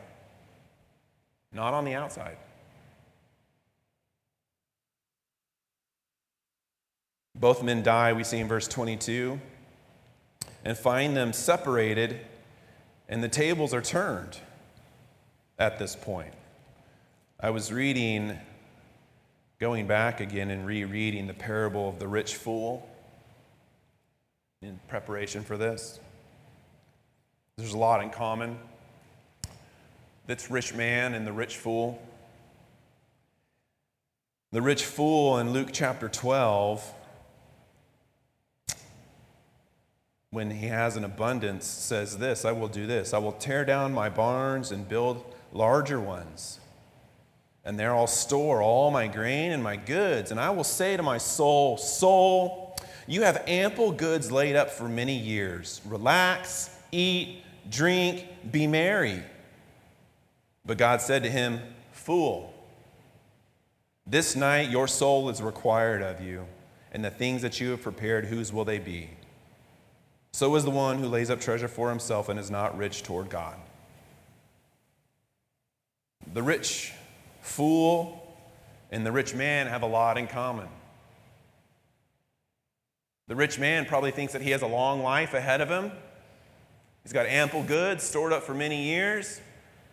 not 1.56 1.74
on 1.74 1.86
the 1.86 1.96
outside. 1.96 2.38
Both 7.34 7.64
men 7.64 7.82
die, 7.82 8.14
we 8.14 8.24
see 8.24 8.40
in 8.40 8.48
verse 8.48 8.68
22, 8.68 9.40
and 10.64 10.78
find 10.78 11.16
them 11.16 11.34
separated, 11.34 12.20
and 13.08 13.24
the 13.24 13.30
tables 13.30 13.74
are 13.74 13.82
turned 13.82 14.38
at 15.58 15.80
this 15.80 15.96
point. 15.96 16.34
I 17.40 17.50
was 17.50 17.72
reading, 17.72 18.38
going 19.60 19.88
back 19.88 20.20
again 20.20 20.52
and 20.52 20.66
rereading 20.66 21.28
the 21.28 21.34
parable 21.34 21.88
of 21.88 22.00
the 22.00 22.08
rich 22.08 22.36
fool 22.36 22.90
in 24.62 24.80
preparation 24.88 25.44
for 25.44 25.58
this. 25.58 26.00
There's 27.58 27.74
a 27.74 27.78
lot 27.78 28.02
in 28.04 28.10
common. 28.10 28.58
This 30.28 30.50
rich 30.50 30.74
man 30.74 31.14
and 31.14 31.26
the 31.28 31.32
rich 31.32 31.58
fool. 31.58 32.02
The 34.52 34.62
rich 34.62 34.84
fool 34.84 35.38
in 35.38 35.52
Luke 35.52 35.70
chapter 35.72 36.10
12, 36.10 36.94
when 40.32 40.50
he 40.50 40.68
has 40.68 40.96
an 40.96 41.04
abundance, 41.04 41.68
says 41.68 42.18
this 42.18 42.44
I 42.44 42.54
will 42.54 42.68
do 42.68 42.88
this. 42.88 43.14
I 43.14 43.20
will 43.20 43.34
tear 43.34 43.66
down 43.66 43.94
my 43.94 44.10
barns 44.10 44.72
and 44.72 44.88
build 44.90 45.24
larger 45.52 46.00
ones. 46.00 46.60
And 47.64 47.80
there 47.80 47.96
I'll 47.96 48.08
store 48.08 48.62
all 48.62 48.90
my 48.92 49.08
grain 49.08 49.52
and 49.52 49.62
my 49.62 49.76
goods. 49.76 50.32
And 50.32 50.40
I 50.40 50.50
will 50.50 50.64
say 50.64 50.98
to 50.98 51.04
my 51.04 51.18
soul, 51.20 51.78
Soul, 51.78 52.78
you 53.08 53.22
have 53.22 53.44
ample 53.48 53.92
goods 53.92 54.32
laid 54.32 54.56
up 54.56 54.72
for 54.72 54.88
many 54.88 55.16
years. 55.16 55.82
Relax, 55.86 56.70
eat, 56.92 57.44
drink, 57.70 58.26
be 58.52 58.66
merry. 58.66 59.22
But 60.66 60.78
God 60.78 61.02
said 61.02 61.24
to 61.24 61.30
him, 61.30 61.62
Fool, 61.92 62.54
this 64.08 64.36
night 64.36 64.70
your 64.70 64.88
soul 64.88 65.30
is 65.30 65.42
required 65.42 66.02
of 66.02 66.22
you, 66.22 66.46
and 66.92 67.04
the 67.04 67.10
things 67.10 67.42
that 67.42 67.60
you 67.60 67.72
have 67.72 67.82
prepared, 67.82 68.26
whose 68.26 68.52
will 68.54 68.66
they 68.66 68.80
be? 68.80 69.10
So 70.32 70.54
is 70.56 70.64
the 70.64 70.72
one 70.72 71.00
who 71.00 71.08
lays 71.08 71.30
up 71.30 71.40
treasure 71.40 71.68
for 71.68 71.90
himself 71.90 72.30
and 72.30 72.40
is 72.40 72.52
not 72.52 72.78
rich 72.78 73.04
toward 73.04 73.30
God. 73.30 73.58
The 76.34 76.44
rich 76.44 76.92
fool 77.42 78.38
and 78.92 79.06
the 79.06 79.12
rich 79.12 79.34
man 79.34 79.68
have 79.68 79.82
a 79.82 79.88
lot 79.88 80.18
in 80.18 80.28
common. 80.28 80.68
The 83.28 83.36
rich 83.36 83.58
man 83.58 83.86
probably 83.86 84.12
thinks 84.12 84.34
that 84.34 84.42
he 84.42 84.52
has 84.52 84.62
a 84.62 84.68
long 84.68 85.02
life 85.02 85.34
ahead 85.34 85.62
of 85.62 85.70
him. 85.70 85.92
He's 87.04 87.14
got 87.14 87.26
ample 87.28 87.64
goods 87.64 88.04
stored 88.04 88.34
up 88.34 88.44
for 88.44 88.54
many 88.54 88.84
years. 88.84 89.40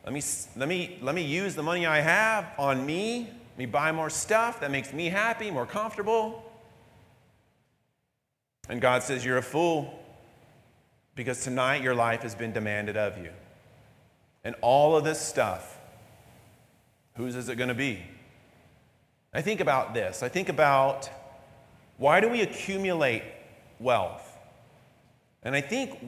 Let 0.05 0.13
me, 0.13 0.23
let 0.57 0.69
me, 0.69 0.99
let 1.01 1.15
me 1.15 1.23
use 1.23 1.55
the 1.55 1.63
money 1.63 1.87
I 1.87 2.01
have 2.01 2.47
on 2.59 2.85
me. 2.85 3.29
Let 3.53 3.59
me 3.59 3.67
buy 3.67 3.93
more 3.93 4.11
stuff 4.11 4.61
that 4.61 4.71
makes 4.71 4.93
me 4.93 5.09
happy, 5.09 5.51
more 5.51 5.67
comfortable. 5.67 6.45
And 8.69 8.81
God 8.81 9.03
says, 9.03 9.25
You're 9.25 9.39
a 9.39 9.43
fool 9.43 9.99
because 11.15 11.45
tonight 11.45 11.83
your 11.83 11.95
life 11.95 12.23
has 12.23 12.35
been 12.35 12.53
demanded 12.53 12.97
of 12.97 13.19
you. 13.19 13.31
And 14.45 14.57
all 14.61 14.97
of 14.97 15.05
this 15.05 15.21
stuff, 15.21 15.79
whose 17.17 17.37
is 17.37 17.49
it 17.49 17.57
going 17.57 17.69
to 17.69 17.75
be? 17.75 18.03
I 19.33 19.41
think 19.41 19.61
about 19.61 19.95
this. 19.95 20.23
I 20.23 20.29
think 20.29 20.49
about 20.49 21.09
why 21.97 22.21
do 22.21 22.29
we 22.29 22.41
accumulate 22.41 23.23
wealth? 23.79 24.29
And 25.43 25.55
I 25.55 25.61
think 25.61 25.99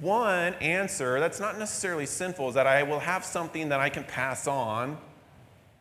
one 0.00 0.54
answer 0.54 1.20
that's 1.20 1.40
not 1.40 1.58
necessarily 1.58 2.06
sinful 2.06 2.48
is 2.48 2.54
that 2.54 2.66
I 2.66 2.82
will 2.82 3.00
have 3.00 3.24
something 3.24 3.68
that 3.68 3.80
I 3.80 3.88
can 3.88 4.04
pass 4.04 4.46
on 4.46 4.98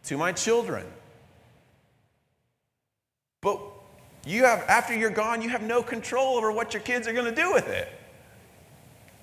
to 0.05 0.17
my 0.17 0.31
children. 0.31 0.85
But 3.41 3.59
you 4.25 4.43
have, 4.45 4.61
after 4.69 4.95
you're 4.95 5.09
gone, 5.09 5.41
you 5.41 5.49
have 5.49 5.63
no 5.63 5.83
control 5.83 6.37
over 6.37 6.51
what 6.51 6.73
your 6.73 6.81
kids 6.81 7.07
are 7.07 7.13
going 7.13 7.33
to 7.33 7.35
do 7.35 7.51
with 7.53 7.67
it. 7.67 7.89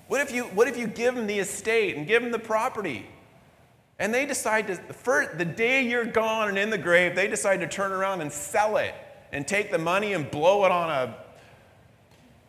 What 0.07 0.21
if 0.21 0.31
you, 0.31 0.43
what 0.45 0.67
if 0.67 0.77
you 0.77 0.87
give 0.87 1.15
them 1.15 1.25
the 1.25 1.39
estate 1.39 1.95
and 1.95 2.05
give 2.05 2.21
them 2.21 2.31
the 2.31 2.39
property? 2.39 3.07
And 3.97 4.13
they 4.13 4.25
decide 4.25 4.67
to, 4.67 4.75
for 4.75 5.31
the 5.37 5.45
day 5.45 5.83
you're 5.83 6.05
gone 6.05 6.49
and 6.49 6.57
in 6.57 6.69
the 6.69 6.77
grave, 6.77 7.15
they 7.15 7.27
decide 7.27 7.61
to 7.61 7.67
turn 7.67 7.91
around 7.91 8.21
and 8.21 8.31
sell 8.31 8.77
it 8.77 8.93
and 9.31 9.47
take 9.47 9.71
the 9.71 9.77
money 9.77 10.13
and 10.13 10.29
blow 10.29 10.65
it 10.65 10.71
on 10.71 10.89
a 10.89 11.15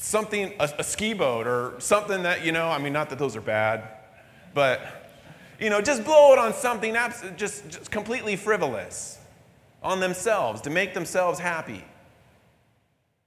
something, 0.02 0.52
a, 0.58 0.68
a 0.78 0.84
ski 0.84 1.14
boat 1.14 1.46
or 1.46 1.74
something 1.78 2.24
that, 2.24 2.44
you 2.44 2.52
know, 2.52 2.68
I 2.68 2.78
mean, 2.78 2.92
not 2.92 3.08
that 3.10 3.18
those 3.18 3.36
are 3.36 3.40
bad, 3.40 3.88
but, 4.52 4.80
you 5.60 5.70
know, 5.70 5.80
just 5.80 6.04
blow 6.04 6.32
it 6.32 6.38
on 6.38 6.52
something 6.52 6.96
abs- 6.96 7.24
just, 7.36 7.68
just 7.70 7.90
completely 7.90 8.36
frivolous 8.36 9.18
on 9.82 10.00
themselves 10.00 10.60
to 10.62 10.70
make 10.70 10.92
themselves 10.92 11.38
happy. 11.38 11.84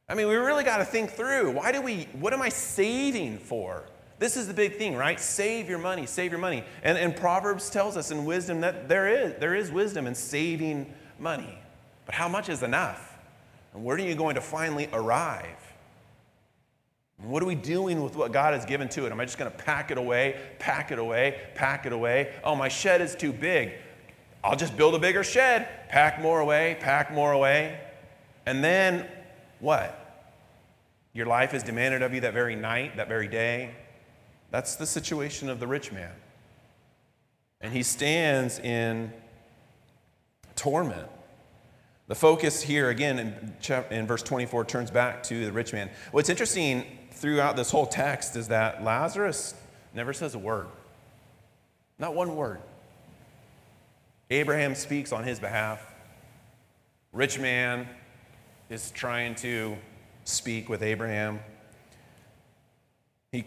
I 0.07 0.15
mean, 0.15 0.27
we 0.27 0.35
really 0.35 0.63
got 0.63 0.77
to 0.77 0.85
think 0.85 1.11
through 1.11 1.51
why 1.51 1.71
do 1.71 1.81
we, 1.81 2.07
what 2.19 2.33
am 2.33 2.41
I 2.41 2.49
saving 2.49 3.39
for? 3.39 3.83
This 4.19 4.37
is 4.37 4.47
the 4.47 4.53
big 4.53 4.75
thing, 4.75 4.95
right? 4.95 5.19
Save 5.19 5.69
your 5.69 5.79
money, 5.79 6.05
save 6.05 6.31
your 6.31 6.39
money. 6.39 6.63
And, 6.83 6.97
and 6.97 7.15
Proverbs 7.15 7.69
tells 7.69 7.97
us 7.97 8.11
in 8.11 8.25
wisdom 8.25 8.61
that 8.61 8.87
there 8.87 9.07
is, 9.07 9.39
there 9.39 9.55
is 9.55 9.71
wisdom 9.71 10.07
in 10.07 10.15
saving 10.15 10.93
money. 11.19 11.57
But 12.05 12.15
how 12.15 12.27
much 12.27 12.49
is 12.49 12.63
enough? 12.63 13.17
And 13.73 13.83
where 13.83 13.95
are 13.95 13.99
you 13.99 14.15
going 14.15 14.35
to 14.35 14.41
finally 14.41 14.89
arrive? 14.93 15.64
What 17.17 17.41
are 17.41 17.45
we 17.45 17.55
doing 17.55 18.03
with 18.03 18.15
what 18.15 18.31
God 18.31 18.53
has 18.53 18.65
given 18.65 18.89
to 18.89 19.05
it? 19.05 19.11
Am 19.11 19.19
I 19.19 19.25
just 19.25 19.37
going 19.37 19.49
to 19.49 19.57
pack 19.57 19.89
it 19.89 19.97
away, 19.97 20.39
pack 20.59 20.91
it 20.91 20.99
away, 20.99 21.41
pack 21.55 21.85
it 21.85 21.93
away? 21.93 22.33
Oh, 22.43 22.55
my 22.55 22.67
shed 22.67 23.01
is 23.01 23.15
too 23.15 23.31
big. 23.31 23.73
I'll 24.43 24.57
just 24.57 24.77
build 24.77 24.93
a 24.95 24.99
bigger 24.99 25.23
shed, 25.23 25.67
pack 25.89 26.21
more 26.21 26.39
away, 26.39 26.77
pack 26.79 27.11
more 27.11 27.31
away. 27.31 27.79
And 28.45 28.63
then 28.63 29.07
what? 29.59 30.01
Your 31.13 31.25
life 31.25 31.53
is 31.53 31.63
demanded 31.63 32.01
of 32.01 32.13
you 32.13 32.21
that 32.21 32.33
very 32.33 32.55
night, 32.55 32.97
that 32.97 33.07
very 33.07 33.27
day. 33.27 33.73
That's 34.51 34.75
the 34.75 34.85
situation 34.85 35.49
of 35.49 35.59
the 35.59 35.67
rich 35.67 35.91
man. 35.91 36.11
And 37.61 37.73
he 37.73 37.81
stands 37.81 38.59
in 38.59 39.11
torment. 40.55 41.09
The 42.07 42.15
focus 42.15 42.61
here, 42.61 42.89
again, 42.89 43.17
in, 43.17 43.55
in 43.89 44.05
verse 44.05 44.21
24, 44.21 44.65
turns 44.65 44.91
back 44.91 45.23
to 45.23 45.45
the 45.45 45.51
rich 45.51 45.73
man. 45.73 45.89
What's 46.11 46.29
interesting 46.29 46.85
throughout 47.15 47.55
this 47.55 47.71
whole 47.71 47.85
text 47.85 48.35
is 48.35 48.49
that 48.49 48.83
Lazarus 48.83 49.55
never 49.93 50.13
says 50.13 50.35
a 50.35 50.39
word. 50.39 50.67
Not 51.97 52.13
one 52.13 52.35
word. 52.35 52.59
Abraham 54.29 54.75
speaks 54.75 55.11
on 55.11 55.23
his 55.23 55.39
behalf. 55.39 55.81
Rich 57.13 57.39
man 57.39 57.87
is 58.69 58.91
trying 58.91 59.35
to 59.35 59.77
speak 60.25 60.67
with 60.67 60.83
Abraham. 60.83 61.39
He 63.31 63.43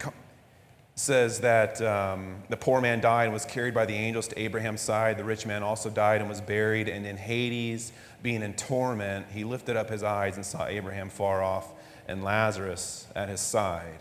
says 0.95 1.41
that 1.41 1.81
um, 1.81 2.43
the 2.49 2.57
poor 2.57 2.81
man 2.81 3.01
died 3.01 3.25
and 3.25 3.33
was 3.33 3.45
carried 3.45 3.73
by 3.73 3.85
the 3.85 3.93
angels 3.93 4.27
to 4.29 4.39
Abraham's 4.39 4.81
side. 4.81 5.17
The 5.17 5.23
rich 5.23 5.45
man 5.45 5.61
also 5.61 5.89
died 5.89 6.21
and 6.21 6.29
was 6.29 6.41
buried. 6.41 6.89
And 6.89 7.05
in 7.05 7.17
Hades, 7.17 7.91
being 8.23 8.41
in 8.41 8.53
torment, 8.53 9.27
he 9.31 9.43
lifted 9.43 9.75
up 9.75 9.89
his 9.89 10.01
eyes 10.03 10.37
and 10.37 10.45
saw 10.45 10.65
Abraham 10.65 11.09
far 11.09 11.43
off 11.43 11.73
and 12.09 12.23
Lazarus 12.23 13.07
at 13.15 13.29
his 13.29 13.39
side. 13.39 13.99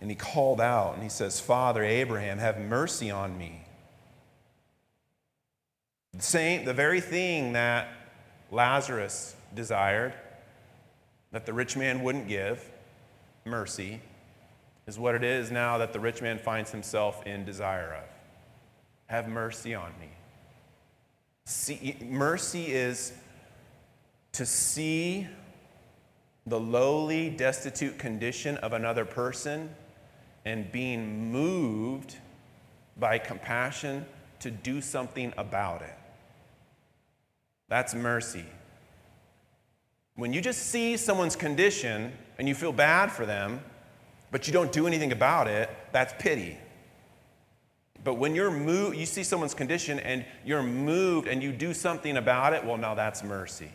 And 0.00 0.10
he 0.10 0.16
called 0.16 0.60
out 0.60 0.94
and 0.94 1.02
he 1.02 1.08
says, 1.08 1.40
Father 1.40 1.82
Abraham, 1.82 2.38
have 2.38 2.60
mercy 2.60 3.10
on 3.10 3.36
me. 3.36 3.62
The, 6.12 6.22
same, 6.22 6.64
the 6.64 6.74
very 6.74 7.00
thing 7.00 7.54
that 7.54 7.88
Lazarus 8.50 9.34
desired, 9.54 10.12
that 11.32 11.46
the 11.46 11.52
rich 11.52 11.76
man 11.76 12.02
wouldn't 12.02 12.28
give, 12.28 12.62
mercy, 13.44 14.00
is 14.86 14.98
what 14.98 15.14
it 15.14 15.24
is 15.24 15.50
now 15.50 15.78
that 15.78 15.92
the 15.92 16.00
rich 16.00 16.22
man 16.22 16.38
finds 16.38 16.70
himself 16.70 17.26
in 17.26 17.44
desire 17.44 17.94
of. 17.94 18.08
Have 19.06 19.28
mercy 19.28 19.74
on 19.74 19.92
me. 19.98 20.08
See, 21.46 21.96
mercy 22.02 22.66
is 22.66 23.12
to 24.32 24.44
see 24.44 25.26
the 26.46 26.58
lowly, 26.58 27.28
destitute 27.28 27.98
condition 27.98 28.56
of 28.58 28.72
another 28.72 29.04
person 29.04 29.74
and 30.44 30.70
being 30.70 31.32
moved 31.32 32.16
by 32.96 33.18
compassion 33.18 34.06
to 34.38 34.50
do 34.50 34.80
something 34.80 35.32
about 35.36 35.82
it. 35.82 35.94
That's 37.68 37.94
mercy. 37.94 38.44
When 40.14 40.32
you 40.32 40.40
just 40.40 40.66
see 40.66 40.96
someone's 40.96 41.36
condition 41.36 42.12
and 42.38 42.48
you 42.48 42.54
feel 42.54 42.72
bad 42.72 43.10
for 43.10 43.26
them, 43.26 43.60
but 44.30 44.46
you 44.46 44.52
don't 44.52 44.72
do 44.72 44.86
anything 44.86 45.12
about 45.12 45.48
it, 45.48 45.68
that's 45.92 46.14
pity. 46.18 46.56
But 48.04 48.14
when 48.14 48.34
you're 48.36 48.52
moved, 48.52 48.96
you 48.96 49.04
see 49.04 49.24
someone's 49.24 49.52
condition 49.52 49.98
and 49.98 50.24
you're 50.44 50.62
moved 50.62 51.26
and 51.26 51.42
you 51.42 51.50
do 51.50 51.74
something 51.74 52.16
about 52.16 52.52
it, 52.52 52.64
well, 52.64 52.76
now 52.76 52.94
that's 52.94 53.24
mercy. 53.24 53.70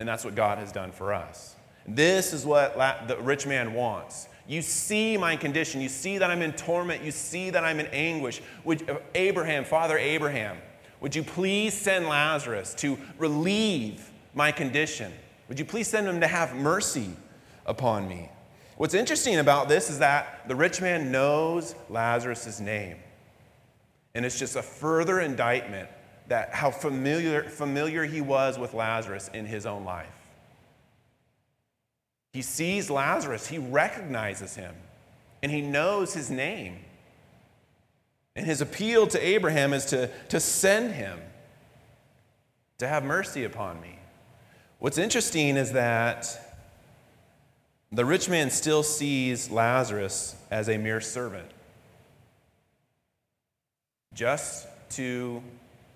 And 0.00 0.08
that's 0.08 0.24
what 0.24 0.34
God 0.34 0.58
has 0.58 0.72
done 0.72 0.90
for 0.90 1.12
us. 1.12 1.54
This 1.86 2.32
is 2.32 2.44
what 2.44 2.76
the 3.06 3.16
rich 3.18 3.46
man 3.46 3.74
wants. 3.74 4.28
You 4.48 4.62
see 4.62 5.16
my 5.16 5.36
condition. 5.36 5.80
You 5.80 5.88
see 5.88 6.18
that 6.18 6.30
I'm 6.30 6.42
in 6.42 6.52
torment. 6.52 7.04
You 7.04 7.12
see 7.12 7.50
that 7.50 7.62
I'm 7.62 7.78
in 7.78 7.86
anguish. 7.86 8.42
Would, 8.64 8.90
uh, 8.90 8.98
Abraham, 9.14 9.64
Father 9.64 9.96
Abraham, 9.96 10.56
would 11.00 11.14
you 11.14 11.22
please 11.22 11.72
send 11.72 12.08
Lazarus 12.08 12.74
to 12.74 12.98
relieve 13.18 14.10
my 14.34 14.50
condition? 14.50 15.12
Would 15.48 15.58
you 15.58 15.64
please 15.64 15.86
send 15.86 16.08
him 16.08 16.20
to 16.20 16.26
have 16.26 16.54
mercy 16.56 17.10
upon 17.64 18.08
me? 18.08 18.28
What's 18.76 18.94
interesting 18.94 19.36
about 19.36 19.68
this 19.68 19.90
is 19.90 19.98
that 19.98 20.48
the 20.48 20.56
rich 20.56 20.80
man 20.80 21.12
knows 21.12 21.74
Lazarus' 21.88 22.60
name. 22.60 22.96
And 24.14 24.24
it's 24.24 24.38
just 24.38 24.56
a 24.56 24.62
further 24.62 25.20
indictment 25.20 25.88
that 26.30 26.54
how 26.54 26.70
familiar, 26.70 27.42
familiar 27.42 28.04
he 28.04 28.20
was 28.20 28.56
with 28.56 28.72
Lazarus 28.72 29.28
in 29.34 29.46
his 29.46 29.66
own 29.66 29.84
life. 29.84 30.06
He 32.32 32.40
sees 32.40 32.88
Lazarus, 32.88 33.48
he 33.48 33.58
recognizes 33.58 34.54
him, 34.54 34.72
and 35.42 35.50
he 35.50 35.60
knows 35.60 36.14
his 36.14 36.30
name. 36.30 36.78
And 38.36 38.46
his 38.46 38.60
appeal 38.60 39.08
to 39.08 39.18
Abraham 39.18 39.72
is 39.72 39.86
to, 39.86 40.08
to 40.28 40.38
send 40.38 40.92
him 40.92 41.18
to 42.78 42.86
have 42.86 43.02
mercy 43.02 43.42
upon 43.42 43.80
me. 43.80 43.98
What's 44.78 44.98
interesting 44.98 45.56
is 45.56 45.72
that 45.72 46.28
the 47.90 48.04
rich 48.04 48.28
man 48.28 48.50
still 48.50 48.84
sees 48.84 49.50
Lazarus 49.50 50.36
as 50.48 50.68
a 50.68 50.78
mere 50.78 51.00
servant, 51.00 51.50
just 54.14 54.68
to 54.90 55.42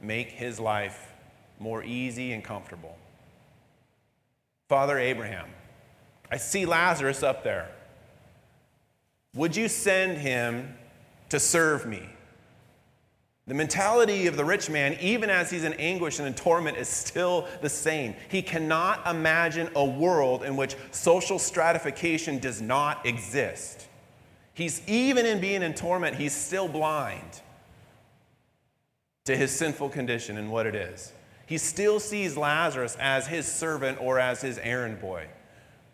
make 0.06 0.30
his 0.30 0.60
life 0.60 1.12
more 1.58 1.82
easy 1.82 2.32
and 2.32 2.42
comfortable. 2.42 2.96
Father 4.68 4.98
Abraham, 4.98 5.48
I 6.30 6.36
see 6.36 6.66
Lazarus 6.66 7.22
up 7.22 7.44
there. 7.44 7.70
Would 9.34 9.56
you 9.56 9.68
send 9.68 10.18
him 10.18 10.74
to 11.28 11.40
serve 11.40 11.86
me? 11.86 12.08
The 13.46 13.54
mentality 13.54 14.26
of 14.26 14.36
the 14.36 14.44
rich 14.44 14.70
man, 14.70 14.96
even 15.00 15.28
as 15.28 15.50
he's 15.50 15.64
in 15.64 15.74
anguish 15.74 16.18
and 16.18 16.26
in 16.26 16.32
torment, 16.32 16.78
is 16.78 16.88
still 16.88 17.46
the 17.60 17.68
same. 17.68 18.14
He 18.30 18.40
cannot 18.40 19.06
imagine 19.06 19.68
a 19.76 19.84
world 19.84 20.44
in 20.44 20.56
which 20.56 20.76
social 20.92 21.38
stratification 21.38 22.38
does 22.38 22.62
not 22.62 23.04
exist. 23.04 23.86
He's 24.54 24.80
even 24.88 25.26
in 25.26 25.40
being 25.40 25.62
in 25.62 25.74
torment, 25.74 26.16
he's 26.16 26.34
still 26.34 26.68
blind 26.68 27.42
to 29.24 29.34
his 29.34 29.50
sinful 29.50 29.88
condition 29.88 30.36
and 30.36 30.52
what 30.52 30.66
it 30.66 30.74
is. 30.74 31.12
He 31.46 31.56
still 31.56 31.98
sees 31.98 32.36
Lazarus 32.36 32.94
as 33.00 33.26
his 33.26 33.46
servant 33.46 33.98
or 33.98 34.18
as 34.18 34.42
his 34.42 34.58
errand 34.58 35.00
boy. 35.00 35.28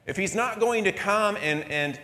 If 0.05 0.17
he's 0.17 0.35
not 0.35 0.59
going 0.59 0.83
to 0.85 0.93
come 0.93 1.37
and, 1.41 1.63
and 1.71 2.01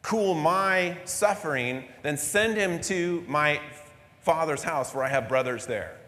cool 0.00 0.34
my 0.34 0.96
suffering, 1.04 1.84
then 2.02 2.16
send 2.16 2.56
him 2.56 2.80
to 2.82 3.22
my 3.28 3.60
father's 4.20 4.62
house 4.62 4.94
where 4.94 5.04
I 5.04 5.08
have 5.08 5.28
brothers 5.28 5.66
there. 5.66 5.98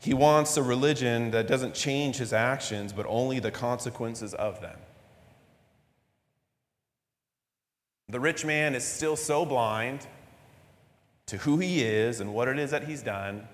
He 0.00 0.12
wants 0.12 0.56
a 0.58 0.62
religion 0.62 1.30
that 1.30 1.46
doesn't 1.46 1.74
change 1.74 2.16
his 2.16 2.34
actions, 2.34 2.92
but 2.92 3.06
only 3.08 3.38
the 3.38 3.50
consequences 3.50 4.34
of 4.34 4.60
them. 4.60 4.78
The 8.10 8.20
rich 8.20 8.44
man 8.44 8.74
is 8.74 8.84
still 8.84 9.16
so 9.16 9.44
blind 9.44 10.06
to 11.26 11.38
who 11.38 11.58
he 11.58 11.82
is 11.82 12.20
and 12.20 12.34
what 12.34 12.48
it 12.48 12.58
is 12.58 12.70
that 12.72 12.84
he's 12.84 13.02
done 13.02 13.46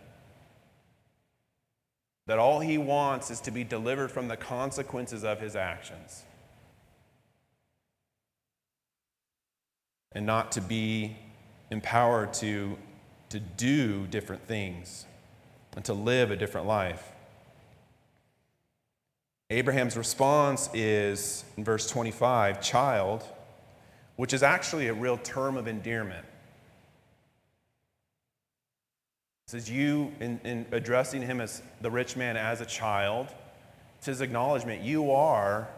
that 2.27 2.39
all 2.41 2.59
he 2.59 2.77
wants 2.77 3.31
is 3.31 3.41
to 3.43 3.53
be 3.53 3.63
delivered 3.63 4.11
from 4.11 4.27
the 4.27 4.37
consequences 4.37 5.23
of 5.23 5.41
his 5.41 5.55
actions. 5.55 6.25
and 10.17 10.25
not 10.25 10.51
to 10.51 10.63
be 10.63 11.15
empowered 11.71 12.33
to, 12.33 12.79
to 13.29 13.39
do 13.39 14.07
different 14.07 14.43
things 14.47 15.05
and 15.77 15.85
to 15.85 15.93
live 15.93 16.31
a 16.31 16.37
different 16.37 16.67
life. 16.67 17.13
Abraham's 19.51 19.95
response 19.95 20.71
is 20.73 21.45
in 21.59 21.65
verse 21.65 21.87
25, 21.91 22.63
child, 22.63 23.25
which 24.17 24.33
is 24.33 24.43
actually 24.43 24.89
a 24.89 24.95
real 24.95 25.19
term 25.19 25.57
of 25.57 25.69
endearment. 25.69 26.25
It 29.47 29.51
says, 29.51 29.71
You, 29.71 30.13
in, 30.21 30.41
in 30.45 30.67
addressing 30.73 31.23
him 31.23 31.41
as 31.41 31.63
the 31.81 31.91
rich 31.91 32.17
man 32.17 32.37
as 32.37 32.61
a 32.61 32.67
child, 32.67 33.29
it's 33.99 34.07
his 34.07 34.21
acknowledgement, 34.21 34.83
you 34.83 35.13
are 35.13 35.69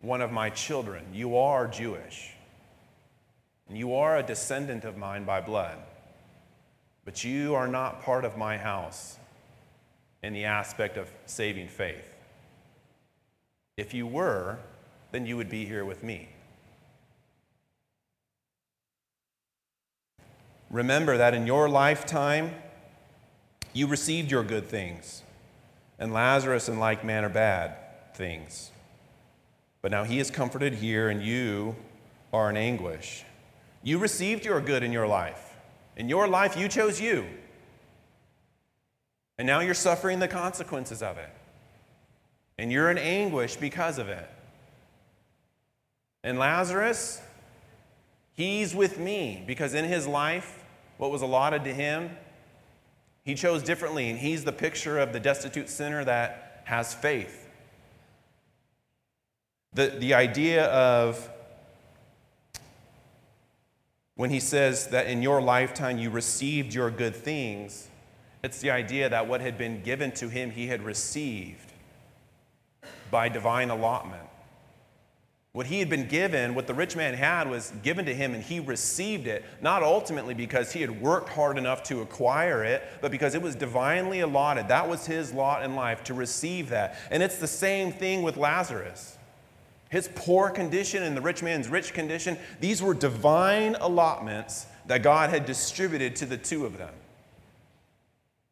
one 0.00 0.20
of 0.20 0.32
my 0.32 0.50
children. 0.50 1.04
You 1.12 1.36
are 1.36 1.66
Jewish. 1.66 2.32
And 3.68 3.76
you 3.76 3.94
are 3.94 4.16
a 4.16 4.22
descendant 4.22 4.84
of 4.84 4.96
mine 4.96 5.24
by 5.24 5.40
blood, 5.40 5.76
but 7.04 7.22
you 7.22 7.54
are 7.54 7.68
not 7.68 8.02
part 8.02 8.24
of 8.24 8.36
my 8.36 8.56
house 8.56 9.18
in 10.22 10.32
the 10.32 10.44
aspect 10.44 10.96
of 10.96 11.08
saving 11.26 11.68
faith. 11.68 12.14
If 13.76 13.92
you 13.92 14.06
were, 14.06 14.58
then 15.12 15.26
you 15.26 15.36
would 15.36 15.50
be 15.50 15.64
here 15.64 15.84
with 15.84 16.02
me. 16.02 16.28
Remember 20.70 21.16
that 21.16 21.34
in 21.34 21.46
your 21.46 21.68
lifetime, 21.68 22.54
you 23.72 23.86
received 23.86 24.30
your 24.30 24.42
good 24.42 24.66
things, 24.66 25.22
and 25.98 26.12
Lazarus 26.12 26.68
in 26.68 26.78
like 26.78 27.04
manner 27.04 27.28
bad 27.28 27.76
things. 28.14 28.70
But 29.80 29.90
now 29.90 30.04
he 30.04 30.18
is 30.18 30.30
comforted 30.30 30.74
here, 30.74 31.08
and 31.08 31.22
you 31.22 31.76
are 32.32 32.50
in 32.50 32.56
anguish. 32.56 33.24
You 33.82 33.98
received 33.98 34.44
your 34.44 34.60
good 34.60 34.82
in 34.82 34.92
your 34.92 35.06
life. 35.06 35.54
In 35.96 36.08
your 36.08 36.28
life, 36.28 36.56
you 36.56 36.68
chose 36.68 37.00
you. 37.00 37.26
And 39.38 39.46
now 39.46 39.60
you're 39.60 39.74
suffering 39.74 40.18
the 40.18 40.28
consequences 40.28 41.02
of 41.02 41.16
it. 41.16 41.30
And 42.58 42.72
you're 42.72 42.90
in 42.90 42.98
anguish 42.98 43.56
because 43.56 43.98
of 43.98 44.08
it. 44.08 44.28
And 46.24 46.38
Lazarus, 46.38 47.22
he's 48.34 48.74
with 48.74 48.98
me 48.98 49.44
because 49.46 49.74
in 49.74 49.84
his 49.84 50.06
life, 50.06 50.57
what 50.98 51.10
was 51.10 51.22
allotted 51.22 51.64
to 51.64 51.72
him, 51.72 52.10
he 53.24 53.34
chose 53.34 53.62
differently. 53.62 54.10
And 54.10 54.18
he's 54.18 54.44
the 54.44 54.52
picture 54.52 54.98
of 54.98 55.12
the 55.12 55.20
destitute 55.20 55.68
sinner 55.70 56.04
that 56.04 56.62
has 56.64 56.92
faith. 56.92 57.48
The, 59.72 59.86
the 59.88 60.14
idea 60.14 60.66
of 60.66 61.30
when 64.16 64.30
he 64.30 64.40
says 64.40 64.88
that 64.88 65.06
in 65.06 65.22
your 65.22 65.40
lifetime 65.40 65.98
you 65.98 66.10
received 66.10 66.74
your 66.74 66.90
good 66.90 67.14
things, 67.14 67.88
it's 68.42 68.60
the 68.60 68.70
idea 68.70 69.08
that 69.08 69.28
what 69.28 69.40
had 69.40 69.56
been 69.56 69.82
given 69.82 70.10
to 70.12 70.28
him, 70.28 70.50
he 70.50 70.66
had 70.66 70.82
received 70.82 71.72
by 73.10 73.28
divine 73.28 73.70
allotment. 73.70 74.27
What 75.52 75.66
he 75.66 75.78
had 75.78 75.88
been 75.88 76.06
given, 76.06 76.54
what 76.54 76.66
the 76.66 76.74
rich 76.74 76.94
man 76.94 77.14
had, 77.14 77.48
was 77.48 77.72
given 77.82 78.04
to 78.04 78.14
him, 78.14 78.34
and 78.34 78.42
he 78.42 78.60
received 78.60 79.26
it, 79.26 79.44
not 79.62 79.82
ultimately 79.82 80.34
because 80.34 80.72
he 80.72 80.82
had 80.82 81.00
worked 81.00 81.30
hard 81.30 81.56
enough 81.56 81.82
to 81.84 82.02
acquire 82.02 82.62
it, 82.64 82.82
but 83.00 83.10
because 83.10 83.34
it 83.34 83.42
was 83.42 83.54
divinely 83.54 84.20
allotted. 84.20 84.68
That 84.68 84.88
was 84.88 85.06
his 85.06 85.32
lot 85.32 85.64
in 85.64 85.74
life 85.74 86.04
to 86.04 86.14
receive 86.14 86.68
that. 86.68 86.96
And 87.10 87.22
it's 87.22 87.38
the 87.38 87.46
same 87.46 87.92
thing 87.92 88.22
with 88.22 88.36
Lazarus. 88.36 89.16
His 89.88 90.10
poor 90.14 90.50
condition 90.50 91.02
and 91.02 91.16
the 91.16 91.22
rich 91.22 91.42
man's 91.42 91.68
rich 91.68 91.94
condition, 91.94 92.36
these 92.60 92.82
were 92.82 92.92
divine 92.92 93.74
allotments 93.80 94.66
that 94.86 95.02
God 95.02 95.30
had 95.30 95.46
distributed 95.46 96.14
to 96.16 96.26
the 96.26 96.36
two 96.36 96.66
of 96.66 96.76
them. 96.76 96.92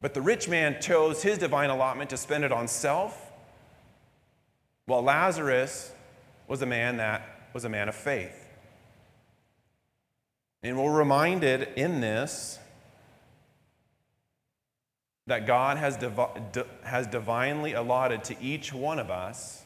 But 0.01 0.15
the 0.15 0.23
rich 0.23 0.49
man 0.49 0.81
chose 0.81 1.23
his 1.23 1.37
divine 1.37 1.69
allotment 1.69 2.09
to 2.11 2.17
spend 2.17 2.45
it 2.45 2.53
on 2.53 2.69
self, 2.69 3.33
while 4.87 5.03
Lazarus 5.03 5.93
was 6.49 6.63
a 6.63 6.67
man 6.67 6.99
that 6.99 7.49
was 7.53 7.65
a 7.65 7.69
man 7.69 7.89
of 7.89 7.95
faith. 7.95 8.47
And 10.63 10.83
we're 10.83 10.97
reminded 10.97 11.69
in 11.77 12.01
this 12.01 12.59
that 15.27 15.47
God 15.47 15.77
has, 15.77 15.97
has 16.85 17.07
divinely 17.09 17.73
allotted 17.73 18.25
to 18.25 18.41
each 18.41 18.73
one 18.73 18.99
of 18.99 19.11
us 19.11 19.65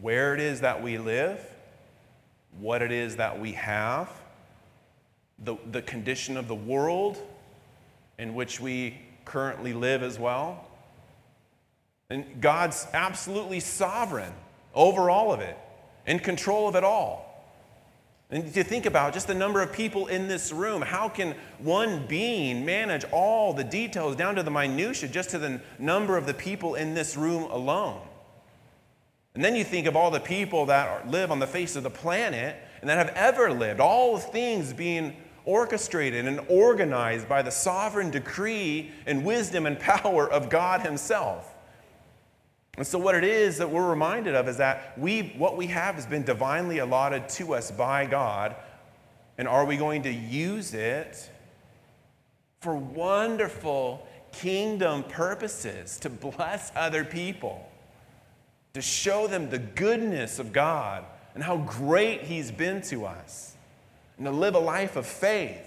where 0.00 0.34
it 0.34 0.40
is 0.40 0.60
that 0.60 0.82
we 0.82 0.96
live, 0.98 1.40
what 2.58 2.80
it 2.80 2.92
is 2.92 3.16
that 3.16 3.38
we 3.38 3.52
have, 3.52 4.08
the, 5.38 5.56
the 5.70 5.82
condition 5.82 6.36
of 6.36 6.48
the 6.48 6.54
world 6.54 7.18
in 8.18 8.34
which 8.34 8.60
we 8.60 8.98
currently 9.24 9.72
live 9.72 10.02
as 10.02 10.18
well. 10.18 10.66
And 12.10 12.40
God's 12.40 12.86
absolutely 12.94 13.60
sovereign 13.60 14.32
over 14.74 15.10
all 15.10 15.32
of 15.32 15.40
it, 15.40 15.56
in 16.06 16.18
control 16.18 16.68
of 16.68 16.76
it 16.76 16.84
all. 16.84 17.28
And 18.30 18.52
to 18.54 18.62
think 18.62 18.84
about 18.84 19.14
just 19.14 19.26
the 19.26 19.34
number 19.34 19.62
of 19.62 19.72
people 19.72 20.06
in 20.06 20.28
this 20.28 20.52
room, 20.52 20.82
how 20.82 21.08
can 21.08 21.34
one 21.58 22.06
being 22.06 22.64
manage 22.64 23.04
all 23.10 23.54
the 23.54 23.64
details 23.64 24.16
down 24.16 24.34
to 24.34 24.42
the 24.42 24.50
minutia, 24.50 25.08
just 25.08 25.30
to 25.30 25.38
the 25.38 25.60
number 25.78 26.16
of 26.16 26.26
the 26.26 26.34
people 26.34 26.74
in 26.74 26.92
this 26.92 27.16
room 27.16 27.44
alone? 27.50 28.02
And 29.34 29.42
then 29.42 29.56
you 29.56 29.64
think 29.64 29.86
of 29.86 29.96
all 29.96 30.10
the 30.10 30.20
people 30.20 30.66
that 30.66 30.88
are, 30.88 31.10
live 31.10 31.30
on 31.30 31.38
the 31.38 31.46
face 31.46 31.74
of 31.76 31.84
the 31.84 31.90
planet 31.90 32.56
and 32.80 32.90
that 32.90 32.98
have 32.98 33.14
ever 33.16 33.50
lived, 33.52 33.80
all 33.80 34.18
things 34.18 34.72
being 34.74 35.16
orchestrated 35.44 36.26
and 36.26 36.40
organized 36.48 37.28
by 37.28 37.40
the 37.40 37.50
sovereign 37.50 38.10
decree 38.10 38.90
and 39.06 39.24
wisdom 39.24 39.64
and 39.64 39.78
power 39.80 40.30
of 40.30 40.50
God 40.50 40.82
Himself. 40.82 41.54
And 42.78 42.86
so, 42.86 42.98
what 42.98 43.14
it 43.14 43.24
is 43.24 43.58
that 43.58 43.70
we're 43.70 43.90
reminded 43.90 44.34
of 44.34 44.48
is 44.48 44.56
that 44.56 44.98
we, 44.98 45.34
what 45.36 45.56
we 45.56 45.66
have 45.66 45.96
has 45.96 46.06
been 46.06 46.22
divinely 46.22 46.78
allotted 46.78 47.28
to 47.30 47.54
us 47.54 47.70
by 47.70 48.06
God. 48.06 48.56
And 49.36 49.46
are 49.46 49.66
we 49.66 49.76
going 49.76 50.04
to 50.04 50.12
use 50.12 50.72
it 50.72 51.30
for 52.60 52.74
wonderful 52.74 54.06
kingdom 54.32 55.02
purposes 55.02 55.98
to 56.00 56.08
bless 56.08 56.72
other 56.74 57.04
people? 57.04 57.68
to 58.78 58.82
show 58.82 59.26
them 59.26 59.50
the 59.50 59.58
goodness 59.58 60.38
of 60.38 60.52
God 60.52 61.04
and 61.34 61.42
how 61.42 61.56
great 61.56 62.22
He's 62.22 62.52
been 62.52 62.80
to 62.82 63.06
us, 63.06 63.56
and 64.16 64.26
to 64.26 64.30
live 64.30 64.54
a 64.54 64.60
life 64.60 64.94
of 64.94 65.04
faith. 65.04 65.64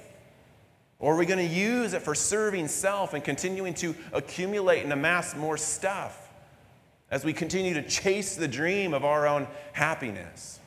Or 0.99 1.13
are 1.13 1.17
we 1.17 1.25
going 1.25 1.45
to 1.45 1.53
use 1.53 1.93
it 1.93 2.03
for 2.03 2.15
serving 2.15 2.69
self 2.69 3.13
and 3.13 3.23
continuing 3.23 3.73
to 3.75 3.95
accumulate 4.13 4.83
and 4.83 4.93
amass 4.93 5.35
more 5.35 5.57
stuff 5.57 6.29
as 7.11 7.23
we 7.23 7.33
continue 7.33 7.73
to 7.75 7.83
chase 7.83 8.35
the 8.35 8.47
dream 8.47 8.93
of 8.93 9.05
our 9.05 9.27
own 9.27 9.47
happiness, 9.73 10.59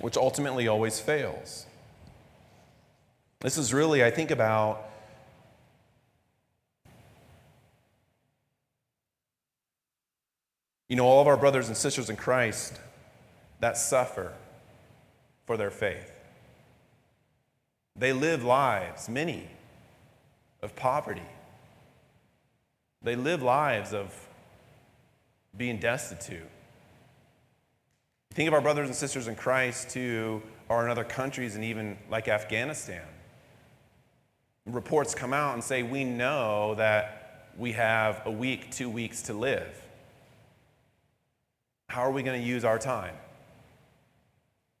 which 0.00 0.16
ultimately 0.16 0.68
always 0.68 0.98
fails? 0.98 1.66
This 3.40 3.58
is 3.58 3.74
really, 3.74 4.02
I 4.02 4.10
think 4.10 4.30
about 4.30 4.88
You 10.88 10.96
know, 10.96 11.04
all 11.04 11.20
of 11.20 11.26
our 11.26 11.36
brothers 11.36 11.68
and 11.68 11.76
sisters 11.76 12.08
in 12.08 12.16
Christ 12.16 12.80
that 13.60 13.76
suffer 13.76 14.32
for 15.44 15.56
their 15.56 15.70
faith. 15.70 16.10
They 17.94 18.12
live 18.12 18.42
lives, 18.42 19.08
many, 19.08 19.48
of 20.62 20.74
poverty. 20.74 21.20
They 23.02 23.16
live 23.16 23.42
lives 23.42 23.92
of 23.92 24.27
being 25.56 25.78
destitute. 25.78 26.48
Think 28.32 28.48
of 28.48 28.54
our 28.54 28.60
brothers 28.60 28.86
and 28.86 28.94
sisters 28.94 29.26
in 29.26 29.34
Christ 29.34 29.92
who 29.92 30.42
are 30.70 30.84
in 30.84 30.90
other 30.90 31.04
countries 31.04 31.54
and 31.54 31.64
even 31.64 31.96
like 32.10 32.28
Afghanistan. 32.28 33.06
Reports 34.66 35.14
come 35.14 35.32
out 35.32 35.54
and 35.54 35.64
say, 35.64 35.82
We 35.82 36.04
know 36.04 36.74
that 36.74 37.48
we 37.56 37.72
have 37.72 38.22
a 38.26 38.30
week, 38.30 38.70
two 38.70 38.88
weeks 38.88 39.22
to 39.22 39.32
live. 39.32 39.82
How 41.88 42.02
are 42.02 42.12
we 42.12 42.22
going 42.22 42.40
to 42.40 42.46
use 42.46 42.64
our 42.64 42.78
time? 42.78 43.14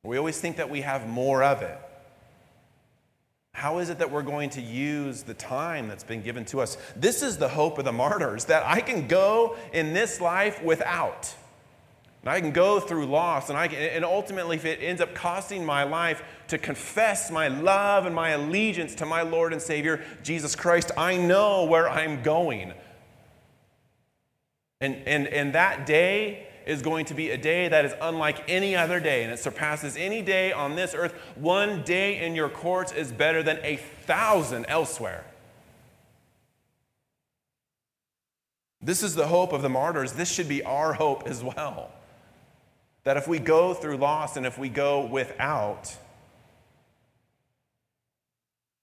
We 0.04 0.18
always 0.18 0.38
think 0.40 0.56
that 0.56 0.70
we 0.70 0.82
have 0.82 1.08
more 1.08 1.42
of 1.42 1.62
it. 1.62 1.78
How 3.58 3.78
is 3.78 3.90
it 3.90 3.98
that 3.98 4.12
we're 4.12 4.22
going 4.22 4.50
to 4.50 4.60
use 4.60 5.24
the 5.24 5.34
time 5.34 5.88
that's 5.88 6.04
been 6.04 6.22
given 6.22 6.44
to 6.44 6.60
us? 6.60 6.78
This 6.94 7.24
is 7.24 7.38
the 7.38 7.48
hope 7.48 7.76
of 7.78 7.84
the 7.84 7.90
martyrs 7.90 8.44
that 8.44 8.64
I 8.64 8.80
can 8.80 9.08
go 9.08 9.56
in 9.72 9.94
this 9.94 10.20
life 10.20 10.62
without. 10.62 11.34
And 12.22 12.30
I 12.30 12.40
can 12.40 12.52
go 12.52 12.78
through 12.78 13.06
loss, 13.06 13.48
and, 13.48 13.58
I 13.58 13.66
can, 13.66 13.78
and 13.78 14.04
ultimately, 14.04 14.54
if 14.54 14.64
it 14.64 14.78
ends 14.80 15.02
up 15.02 15.12
costing 15.12 15.66
my 15.66 15.82
life 15.82 16.22
to 16.46 16.56
confess 16.56 17.32
my 17.32 17.48
love 17.48 18.06
and 18.06 18.14
my 18.14 18.30
allegiance 18.30 18.94
to 18.94 19.06
my 19.06 19.22
Lord 19.22 19.52
and 19.52 19.60
Savior, 19.60 20.04
Jesus 20.22 20.54
Christ, 20.54 20.92
I 20.96 21.16
know 21.16 21.64
where 21.64 21.88
I'm 21.88 22.22
going. 22.22 22.72
And, 24.80 24.94
and, 25.04 25.26
and 25.26 25.52
that 25.56 25.84
day 25.84 26.46
is 26.68 26.82
going 26.82 27.06
to 27.06 27.14
be 27.14 27.30
a 27.30 27.38
day 27.38 27.66
that 27.66 27.86
is 27.86 27.94
unlike 28.00 28.44
any 28.46 28.76
other 28.76 29.00
day, 29.00 29.24
and 29.24 29.32
it 29.32 29.38
surpasses 29.38 29.96
any 29.96 30.20
day 30.20 30.52
on 30.52 30.76
this 30.76 30.94
earth. 30.94 31.14
One 31.34 31.82
day 31.82 32.20
in 32.24 32.34
your 32.34 32.50
courts 32.50 32.92
is 32.92 33.10
better 33.10 33.42
than 33.42 33.58
a 33.62 33.76
thousand 33.76 34.66
elsewhere. 34.68 35.24
This 38.82 39.02
is 39.02 39.14
the 39.14 39.26
hope 39.26 39.54
of 39.54 39.62
the 39.62 39.70
martyrs. 39.70 40.12
This 40.12 40.30
should 40.30 40.48
be 40.48 40.62
our 40.62 40.92
hope 40.92 41.26
as 41.26 41.42
well. 41.42 41.90
That 43.04 43.16
if 43.16 43.26
we 43.26 43.38
go 43.38 43.72
through 43.72 43.96
loss 43.96 44.36
and 44.36 44.44
if 44.44 44.58
we 44.58 44.68
go 44.68 45.06
without, 45.06 45.96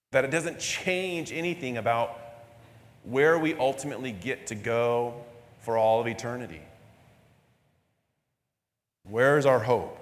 that 0.10 0.26
it 0.26 0.32
doesn't 0.32 0.60
change 0.60 1.32
anything 1.32 1.78
about 1.78 2.20
where 3.04 3.38
we 3.38 3.54
ultimately 3.54 4.12
get 4.12 4.48
to 4.48 4.56
go 4.56 5.24
for 5.60 5.78
all 5.78 6.02
of 6.02 6.08
eternity. 6.08 6.62
Where 9.08 9.38
is 9.38 9.46
our 9.46 9.60
hope? 9.60 10.00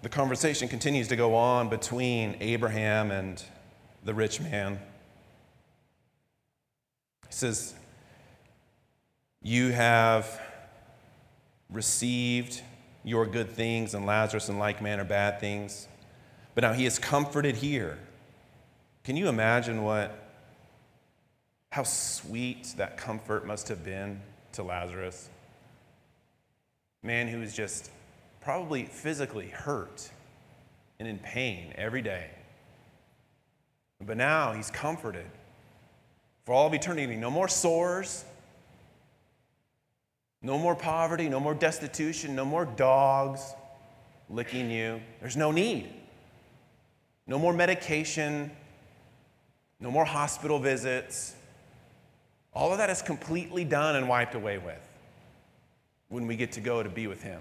The 0.00 0.08
conversation 0.08 0.68
continues 0.68 1.08
to 1.08 1.16
go 1.16 1.34
on 1.34 1.68
between 1.68 2.36
Abraham 2.40 3.10
and 3.10 3.42
the 4.04 4.14
rich 4.14 4.40
man. 4.40 4.78
He 7.26 7.32
says, 7.32 7.74
You 9.42 9.72
have 9.72 10.40
received 11.68 12.62
your 13.04 13.26
good 13.26 13.50
things, 13.50 13.92
and 13.94 14.06
Lazarus 14.06 14.48
in 14.48 14.58
like 14.58 14.80
manner 14.80 15.04
bad 15.04 15.40
things. 15.40 15.88
But 16.54 16.62
now 16.62 16.72
he 16.72 16.86
is 16.86 16.98
comforted 16.98 17.56
here. 17.56 17.98
Can 19.04 19.16
you 19.16 19.28
imagine 19.28 19.82
what 19.82 20.27
how 21.70 21.82
sweet 21.82 22.74
that 22.76 22.96
comfort 22.96 23.46
must 23.46 23.68
have 23.68 23.84
been 23.84 24.20
to 24.52 24.62
Lazarus. 24.62 25.28
Man 27.02 27.28
who 27.28 27.40
was 27.40 27.54
just 27.54 27.90
probably 28.40 28.84
physically 28.84 29.48
hurt 29.48 30.10
and 30.98 31.06
in 31.06 31.18
pain 31.18 31.72
every 31.76 32.02
day. 32.02 32.30
But 34.04 34.16
now 34.16 34.52
he's 34.52 34.70
comforted 34.70 35.26
for 36.44 36.54
all 36.54 36.66
of 36.66 36.74
eternity. 36.74 37.16
No 37.16 37.30
more 37.30 37.48
sores, 37.48 38.24
no 40.40 40.56
more 40.56 40.74
poverty, 40.74 41.28
no 41.28 41.40
more 41.40 41.54
destitution, 41.54 42.34
no 42.34 42.44
more 42.44 42.64
dogs 42.64 43.42
licking 44.30 44.70
you. 44.70 45.00
There's 45.20 45.36
no 45.36 45.50
need. 45.50 45.92
No 47.26 47.38
more 47.38 47.52
medication, 47.52 48.50
no 49.80 49.90
more 49.90 50.04
hospital 50.04 50.58
visits. 50.58 51.34
All 52.58 52.72
of 52.72 52.78
that 52.78 52.90
is 52.90 53.02
completely 53.02 53.62
done 53.62 53.94
and 53.94 54.08
wiped 54.08 54.34
away 54.34 54.58
with 54.58 54.80
when 56.08 56.26
we 56.26 56.34
get 56.34 56.50
to 56.52 56.60
go 56.60 56.82
to 56.82 56.88
be 56.88 57.06
with 57.06 57.22
Him. 57.22 57.40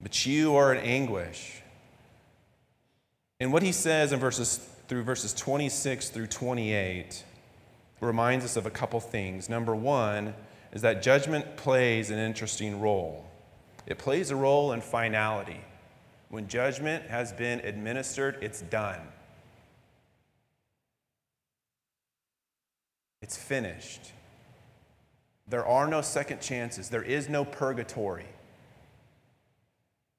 But 0.00 0.26
you 0.26 0.56
are 0.56 0.74
in 0.74 0.82
anguish. 0.84 1.62
And 3.38 3.52
what 3.52 3.62
he 3.62 3.70
says 3.70 4.12
in 4.12 4.18
verses 4.18 4.56
through 4.88 5.04
verses 5.04 5.32
26 5.34 6.10
through 6.10 6.26
28 6.26 7.22
reminds 8.00 8.44
us 8.44 8.56
of 8.56 8.66
a 8.66 8.70
couple 8.70 8.98
things. 8.98 9.48
Number 9.48 9.76
one 9.76 10.34
is 10.72 10.82
that 10.82 11.04
judgment 11.04 11.56
plays 11.56 12.10
an 12.10 12.18
interesting 12.18 12.80
role. 12.80 13.24
It 13.86 13.98
plays 13.98 14.32
a 14.32 14.36
role 14.36 14.72
in 14.72 14.80
finality. 14.80 15.60
When 16.28 16.48
judgment 16.48 17.04
has 17.04 17.32
been 17.32 17.60
administered, 17.60 18.38
it's 18.40 18.62
done. 18.62 19.00
It's 23.22 23.36
finished. 23.36 24.12
There 25.48 25.66
are 25.66 25.86
no 25.88 26.00
second 26.00 26.40
chances, 26.40 26.88
there 26.88 27.02
is 27.02 27.28
no 27.28 27.44
purgatory. 27.44 28.26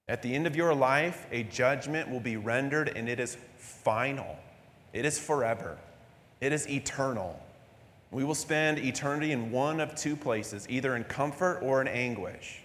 At 0.08 0.22
the 0.22 0.36
end 0.36 0.46
of 0.46 0.58
your 0.58 0.76
life, 0.76 1.26
a 1.32 1.44
judgment 1.44 2.10
will 2.10 2.20
be 2.20 2.36
rendered 2.36 2.92
and 2.96 3.08
it 3.08 3.20
is 3.20 3.38
final. 3.58 4.38
It 4.92 5.06
is 5.06 5.18
forever. 5.18 5.78
It 6.42 6.52
is 6.52 6.70
eternal. 6.70 7.42
We 8.12 8.26
will 8.26 8.36
spend 8.36 8.78
eternity 8.80 9.32
in 9.32 9.52
one 9.52 9.80
of 9.80 9.96
two 9.96 10.18
places, 10.18 10.68
either 10.70 10.98
in 10.98 11.06
comfort 11.06 11.60
or 11.62 11.80
in 11.80 11.88
anguish. 11.88 12.62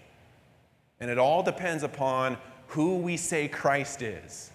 And 0.98 1.08
it 1.08 1.18
all 1.18 1.42
depends 1.42 1.84
upon 1.84 2.36
who 2.68 2.96
we 2.96 3.16
say 3.16 3.46
Christ 3.46 4.02
is. 4.02 4.50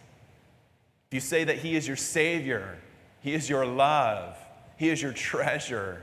If 1.08 1.14
you 1.14 1.20
say 1.22 1.46
that 1.46 1.60
He 1.60 1.78
is 1.78 1.88
your 1.88 1.96
Savior, 1.96 2.78
He 3.22 3.34
is 3.34 3.50
your 3.50 3.66
love, 3.66 4.38
he 4.82 4.90
is 4.90 5.00
your 5.00 5.14
treasure. 5.14 6.02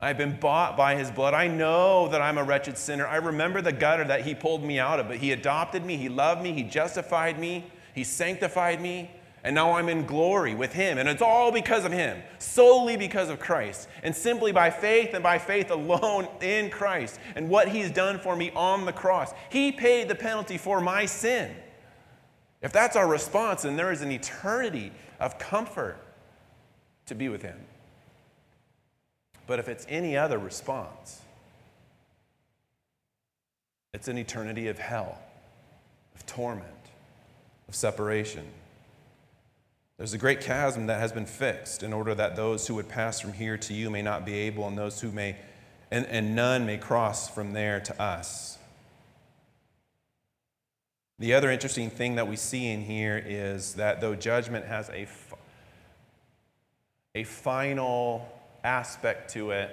I've 0.00 0.18
been 0.18 0.36
bought 0.40 0.76
by 0.76 0.96
his 0.96 1.12
blood. 1.12 1.32
I 1.32 1.46
know 1.46 2.08
that 2.08 2.20
I'm 2.20 2.36
a 2.36 2.42
wretched 2.42 2.76
sinner. 2.76 3.06
I 3.06 3.18
remember 3.18 3.62
the 3.62 3.70
gutter 3.70 4.02
that 4.02 4.22
he 4.22 4.34
pulled 4.34 4.64
me 4.64 4.80
out 4.80 4.98
of, 4.98 5.06
but 5.06 5.18
he 5.18 5.30
adopted 5.30 5.84
me, 5.84 5.96
he 5.96 6.08
loved 6.08 6.42
me, 6.42 6.52
he 6.54 6.64
justified 6.64 7.38
me, 7.38 7.64
he 7.94 8.02
sanctified 8.02 8.80
me, 8.80 9.12
and 9.44 9.54
now 9.54 9.74
I'm 9.74 9.88
in 9.88 10.06
glory 10.06 10.56
with 10.56 10.72
him. 10.72 10.98
And 10.98 11.08
it's 11.08 11.22
all 11.22 11.52
because 11.52 11.84
of 11.84 11.92
him, 11.92 12.20
solely 12.40 12.96
because 12.96 13.28
of 13.28 13.38
Christ, 13.38 13.88
and 14.02 14.12
simply 14.12 14.50
by 14.50 14.68
faith 14.68 15.14
and 15.14 15.22
by 15.22 15.38
faith 15.38 15.70
alone 15.70 16.26
in 16.40 16.68
Christ 16.68 17.20
and 17.36 17.48
what 17.48 17.68
he's 17.68 17.92
done 17.92 18.18
for 18.18 18.34
me 18.34 18.50
on 18.56 18.86
the 18.86 18.92
cross. 18.92 19.32
He 19.50 19.70
paid 19.70 20.08
the 20.08 20.16
penalty 20.16 20.58
for 20.58 20.80
my 20.80 21.06
sin. 21.06 21.54
If 22.60 22.72
that's 22.72 22.96
our 22.96 23.06
response, 23.06 23.62
then 23.62 23.76
there 23.76 23.92
is 23.92 24.02
an 24.02 24.10
eternity 24.10 24.90
of 25.20 25.38
comfort 25.38 26.01
to 27.06 27.14
be 27.14 27.28
with 27.28 27.42
Him. 27.42 27.58
But 29.46 29.58
if 29.58 29.68
it's 29.68 29.86
any 29.88 30.16
other 30.16 30.38
response, 30.38 31.20
it's 33.92 34.08
an 34.08 34.16
eternity 34.16 34.68
of 34.68 34.78
hell, 34.78 35.18
of 36.14 36.24
torment, 36.26 36.68
of 37.68 37.74
separation. 37.74 38.46
There's 39.98 40.14
a 40.14 40.18
great 40.18 40.40
chasm 40.40 40.86
that 40.86 40.98
has 40.98 41.12
been 41.12 41.26
fixed 41.26 41.82
in 41.82 41.92
order 41.92 42.14
that 42.14 42.34
those 42.34 42.66
who 42.66 42.74
would 42.76 42.88
pass 42.88 43.20
from 43.20 43.34
here 43.34 43.58
to 43.58 43.74
you 43.74 43.90
may 43.90 44.02
not 44.02 44.24
be 44.24 44.34
able, 44.34 44.66
and 44.66 44.76
those 44.76 45.00
who 45.00 45.12
may, 45.12 45.36
and, 45.90 46.06
and 46.06 46.34
none 46.34 46.66
may 46.66 46.78
cross 46.78 47.28
from 47.28 47.52
there 47.52 47.80
to 47.80 48.02
us. 48.02 48.58
The 51.18 51.34
other 51.34 51.50
interesting 51.50 51.88
thing 51.90 52.16
that 52.16 52.26
we 52.26 52.34
see 52.34 52.68
in 52.68 52.80
here 52.80 53.22
is 53.24 53.74
that 53.74 54.00
though 54.00 54.16
judgment 54.16 54.66
has 54.66 54.88
a 54.88 55.06
a 57.14 57.24
final 57.24 58.26
aspect 58.64 59.32
to 59.32 59.50
it, 59.50 59.70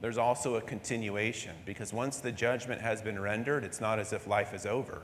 there's 0.00 0.18
also 0.18 0.56
a 0.56 0.60
continuation 0.60 1.54
because 1.64 1.92
once 1.92 2.18
the 2.18 2.32
judgment 2.32 2.80
has 2.80 3.00
been 3.00 3.18
rendered, 3.18 3.64
it's 3.64 3.80
not 3.80 3.98
as 3.98 4.12
if 4.12 4.26
life 4.26 4.52
is 4.52 4.66
over. 4.66 5.02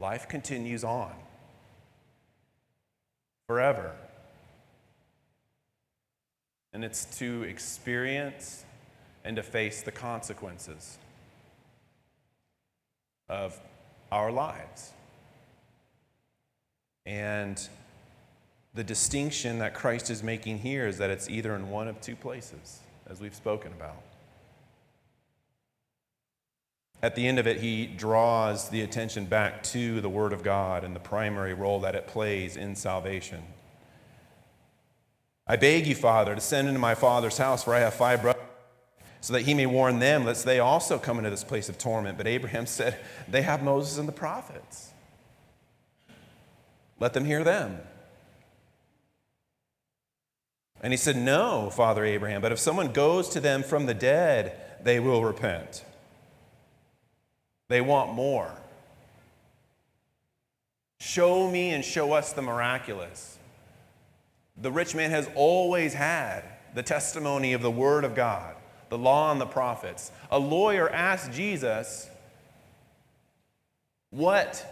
Life 0.00 0.28
continues 0.28 0.82
on 0.82 1.12
forever. 3.46 3.92
And 6.72 6.82
it's 6.82 7.04
to 7.18 7.42
experience 7.42 8.64
and 9.24 9.36
to 9.36 9.42
face 9.42 9.82
the 9.82 9.92
consequences 9.92 10.96
of 13.28 13.60
our 14.10 14.32
lives. 14.32 14.92
And 17.04 17.60
the 18.74 18.84
distinction 18.84 19.58
that 19.58 19.74
Christ 19.74 20.10
is 20.10 20.22
making 20.22 20.58
here 20.58 20.86
is 20.86 20.98
that 20.98 21.10
it's 21.10 21.28
either 21.28 21.54
in 21.54 21.68
one 21.70 21.88
of 21.88 22.00
two 22.00 22.16
places, 22.16 22.80
as 23.08 23.20
we've 23.20 23.34
spoken 23.34 23.72
about. 23.72 24.02
At 27.02 27.16
the 27.16 27.26
end 27.26 27.38
of 27.38 27.46
it, 27.46 27.60
he 27.60 27.86
draws 27.86 28.68
the 28.68 28.82
attention 28.82 29.26
back 29.26 29.62
to 29.64 30.00
the 30.00 30.08
Word 30.08 30.32
of 30.32 30.42
God 30.42 30.84
and 30.84 30.94
the 30.94 31.00
primary 31.00 31.52
role 31.52 31.80
that 31.80 31.94
it 31.94 32.06
plays 32.06 32.56
in 32.56 32.76
salvation. 32.76 33.42
I 35.46 35.56
beg 35.56 35.86
you, 35.86 35.96
Father, 35.96 36.34
to 36.34 36.40
send 36.40 36.68
into 36.68 36.78
my 36.78 36.94
father's 36.94 37.36
house, 37.36 37.64
for 37.64 37.74
I 37.74 37.80
have 37.80 37.94
five 37.94 38.22
brothers, 38.22 38.40
so 39.20 39.32
that 39.32 39.42
he 39.42 39.52
may 39.52 39.66
warn 39.66 39.98
them, 39.98 40.24
lest 40.24 40.44
they 40.44 40.60
also 40.60 40.96
come 40.98 41.18
into 41.18 41.30
this 41.30 41.44
place 41.44 41.68
of 41.68 41.76
torment. 41.76 42.16
But 42.16 42.28
Abraham 42.28 42.66
said, 42.66 42.96
They 43.28 43.42
have 43.42 43.62
Moses 43.62 43.98
and 43.98 44.06
the 44.06 44.12
prophets. 44.12 44.92
Let 47.00 47.12
them 47.12 47.24
hear 47.24 47.42
them. 47.42 47.80
And 50.82 50.92
he 50.92 50.96
said, 50.96 51.16
No, 51.16 51.70
Father 51.70 52.04
Abraham, 52.04 52.42
but 52.42 52.52
if 52.52 52.58
someone 52.58 52.92
goes 52.92 53.28
to 53.30 53.40
them 53.40 53.62
from 53.62 53.86
the 53.86 53.94
dead, 53.94 54.60
they 54.82 54.98
will 54.98 55.24
repent. 55.24 55.84
They 57.68 57.80
want 57.80 58.12
more. 58.12 58.50
Show 61.00 61.50
me 61.50 61.70
and 61.70 61.84
show 61.84 62.12
us 62.12 62.32
the 62.32 62.42
miraculous. 62.42 63.38
The 64.56 64.70
rich 64.70 64.94
man 64.94 65.10
has 65.10 65.28
always 65.34 65.94
had 65.94 66.44
the 66.74 66.82
testimony 66.82 67.52
of 67.52 67.62
the 67.62 67.70
Word 67.70 68.04
of 68.04 68.14
God, 68.14 68.54
the 68.88 68.98
law 68.98 69.32
and 69.32 69.40
the 69.40 69.46
prophets. 69.46 70.12
A 70.30 70.38
lawyer 70.38 70.88
asked 70.88 71.32
Jesus 71.32 72.08
what 74.10 74.64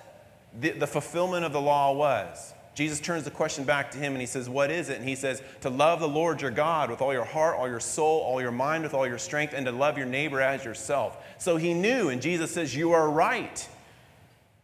the, 0.58 0.70
the 0.72 0.86
fulfillment 0.86 1.44
of 1.44 1.52
the 1.52 1.61
law 1.61 1.92
was. 1.92 2.52
Jesus 2.81 2.99
turns 2.99 3.24
the 3.24 3.31
question 3.31 3.64
back 3.64 3.91
to 3.91 3.99
him 3.99 4.14
and 4.14 4.22
he 4.22 4.26
says, 4.26 4.49
What 4.49 4.70
is 4.70 4.89
it? 4.89 4.99
And 4.99 5.07
he 5.07 5.14
says, 5.14 5.43
To 5.61 5.68
love 5.68 6.01
the 6.01 6.09
Lord 6.09 6.41
your 6.41 6.51
God 6.51 6.91
with 6.91 7.03
all 7.03 7.12
your 7.12 7.26
heart, 7.26 7.59
all 7.59 7.68
your 7.68 7.78
soul, 7.78 8.20
all 8.22 8.41
your 8.41 8.53
mind, 8.53 8.85
with 8.85 8.95
all 8.95 9.07
your 9.07 9.18
strength, 9.18 9.53
and 9.53 9.66
to 9.66 9.72
love 9.72 9.99
your 9.99 10.07
neighbor 10.07 10.41
as 10.41 10.64
yourself. 10.64 11.22
So 11.37 11.59
he 11.59 11.74
knew, 11.74 12.09
and 12.09 12.22
Jesus 12.22 12.51
says, 12.51 12.74
You 12.74 12.93
are 12.93 13.11
right. 13.11 13.68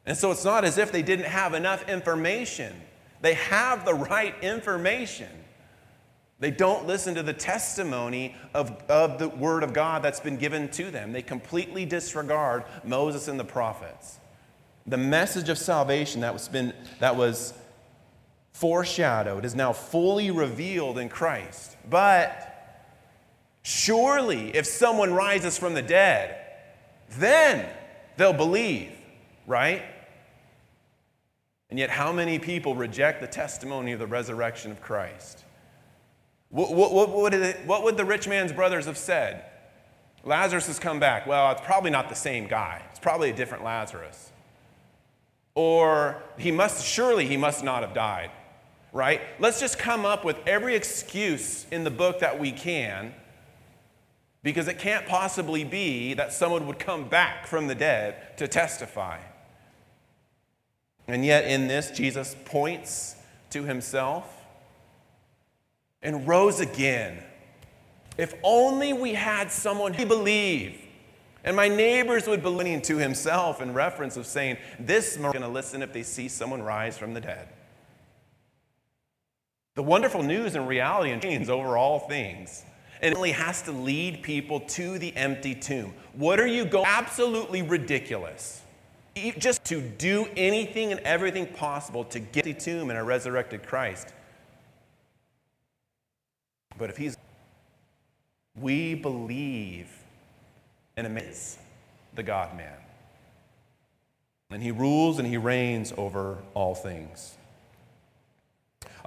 And 0.06 0.16
so 0.16 0.30
it's 0.30 0.46
not 0.46 0.64
as 0.64 0.78
if 0.78 0.92
they 0.92 1.02
didn't 1.02 1.26
have 1.26 1.52
enough 1.52 1.90
information. 1.90 2.74
They 3.20 3.34
have 3.34 3.84
the 3.84 3.92
right 3.92 4.34
information. 4.40 5.28
They 6.40 6.50
don't 6.50 6.86
listen 6.86 7.16
to 7.16 7.22
the 7.22 7.34
testimony 7.34 8.34
of, 8.54 8.82
of 8.88 9.18
the 9.18 9.28
word 9.28 9.62
of 9.62 9.74
God 9.74 10.02
that's 10.02 10.20
been 10.20 10.38
given 10.38 10.70
to 10.70 10.90
them. 10.90 11.12
They 11.12 11.20
completely 11.20 11.84
disregard 11.84 12.64
Moses 12.82 13.28
and 13.28 13.38
the 13.38 13.44
prophets. 13.44 14.20
The 14.86 14.96
message 14.96 15.50
of 15.50 15.58
salvation 15.58 16.22
that 16.22 16.32
was, 16.32 16.48
been, 16.48 16.72
that 17.00 17.14
was 17.14 17.52
foreshadowed 18.56 19.44
is 19.44 19.54
now 19.54 19.70
fully 19.70 20.30
revealed 20.30 20.96
in 20.96 21.10
Christ. 21.10 21.76
But 21.90 22.88
surely, 23.62 24.48
if 24.56 24.66
someone 24.66 25.12
rises 25.12 25.58
from 25.58 25.74
the 25.74 25.82
dead, 25.82 26.40
then 27.18 27.68
they'll 28.16 28.32
believe, 28.32 28.92
right? 29.46 29.82
And 31.68 31.78
yet, 31.78 31.90
how 31.90 32.12
many 32.12 32.38
people 32.38 32.74
reject 32.74 33.20
the 33.20 33.26
testimony 33.26 33.92
of 33.92 33.98
the 33.98 34.06
resurrection 34.06 34.70
of 34.70 34.80
Christ? 34.80 35.44
What, 36.48 36.72
what, 36.72 36.94
what, 36.94 37.12
would 37.12 37.34
it, 37.34 37.66
what 37.66 37.82
would 37.82 37.98
the 37.98 38.06
rich 38.06 38.26
man's 38.26 38.52
brothers 38.52 38.86
have 38.86 38.96
said? 38.96 39.44
Lazarus 40.24 40.66
has 40.68 40.78
come 40.78 40.98
back. 40.98 41.26
Well, 41.26 41.52
it's 41.52 41.60
probably 41.60 41.90
not 41.90 42.08
the 42.08 42.14
same 42.14 42.46
guy. 42.46 42.80
It's 42.90 43.00
probably 43.00 43.28
a 43.28 43.34
different 43.34 43.64
Lazarus. 43.64 44.32
Or 45.54 46.22
he 46.38 46.50
must, 46.50 46.86
surely 46.86 47.26
he 47.26 47.36
must 47.36 47.62
not 47.62 47.82
have 47.82 47.92
died 47.92 48.30
right? 48.96 49.20
Let's 49.38 49.60
just 49.60 49.78
come 49.78 50.06
up 50.06 50.24
with 50.24 50.38
every 50.46 50.74
excuse 50.74 51.66
in 51.70 51.84
the 51.84 51.90
book 51.90 52.20
that 52.20 52.40
we 52.40 52.50
can 52.50 53.12
because 54.42 54.68
it 54.68 54.78
can't 54.78 55.06
possibly 55.06 55.64
be 55.64 56.14
that 56.14 56.32
someone 56.32 56.66
would 56.66 56.78
come 56.78 57.08
back 57.08 57.46
from 57.46 57.66
the 57.66 57.74
dead 57.74 58.38
to 58.38 58.48
testify. 58.48 59.18
And 61.06 61.24
yet, 61.24 61.44
in 61.44 61.68
this, 61.68 61.90
Jesus 61.90 62.34
points 62.46 63.16
to 63.50 63.64
himself 63.64 64.44
and 66.02 66.26
rose 66.26 66.60
again. 66.60 67.22
If 68.16 68.34
only 68.42 68.94
we 68.94 69.12
had 69.12 69.52
someone 69.52 69.92
who 69.92 70.06
believed. 70.06 70.80
And 71.44 71.54
my 71.54 71.68
neighbors 71.68 72.26
would 72.26 72.42
believe 72.42 72.82
to 72.82 72.96
himself 72.96 73.60
in 73.60 73.74
reference 73.74 74.16
of 74.16 74.26
saying, 74.26 74.56
This 74.80 75.12
is 75.12 75.18
going 75.18 75.42
to 75.42 75.48
listen 75.48 75.82
if 75.82 75.92
they 75.92 76.02
see 76.02 76.28
someone 76.28 76.62
rise 76.62 76.96
from 76.96 77.14
the 77.14 77.20
dead. 77.20 77.48
The 79.76 79.82
wonderful 79.82 80.22
news 80.22 80.54
and 80.54 80.66
reality 80.66 81.12
and 81.12 81.22
change 81.22 81.48
over 81.50 81.76
all 81.76 82.00
things. 82.00 82.64
And 83.02 83.12
it 83.12 83.16
only 83.16 83.32
has 83.32 83.60
to 83.62 83.72
lead 83.72 84.22
people 84.22 84.60
to 84.60 84.98
the 84.98 85.14
empty 85.14 85.54
tomb. 85.54 85.92
What 86.14 86.40
are 86.40 86.46
you 86.46 86.64
going? 86.64 86.86
Absolutely 86.86 87.60
ridiculous. 87.60 88.62
Just 89.38 89.64
to 89.66 89.82
do 89.82 90.26
anything 90.34 90.92
and 90.92 91.00
everything 91.00 91.46
possible 91.46 92.04
to 92.04 92.18
get 92.18 92.44
the 92.44 92.54
tomb 92.54 92.88
and 92.88 92.98
a 92.98 93.04
resurrected 93.04 93.66
Christ. 93.66 94.08
But 96.78 96.88
if 96.88 96.96
he's, 96.96 97.18
we 98.58 98.94
believe 98.94 99.90
in 100.96 101.04
a 101.04 101.10
man, 101.10 101.32
the 102.14 102.22
God 102.22 102.56
man. 102.56 102.78
And 104.50 104.62
he 104.62 104.70
rules 104.70 105.18
and 105.18 105.28
he 105.28 105.36
reigns 105.36 105.92
over 105.98 106.38
all 106.54 106.74
things. 106.74 107.36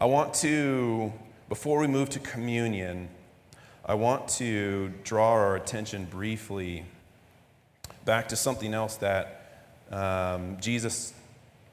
I 0.01 0.05
want 0.05 0.33
to, 0.35 1.11
before 1.49 1.79
we 1.79 1.87
move 1.87 2.09
to 2.11 2.19
communion, 2.19 3.09
I 3.85 3.95
want 3.95 4.29
to 4.37 4.93
draw 5.03 5.31
our 5.31 5.57
attention 5.57 6.05
briefly 6.05 6.85
back 8.05 8.29
to 8.29 8.37
something 8.37 8.73
else 8.73 8.95
that 8.95 9.65
um, 9.91 10.55
Jesus 10.61 11.13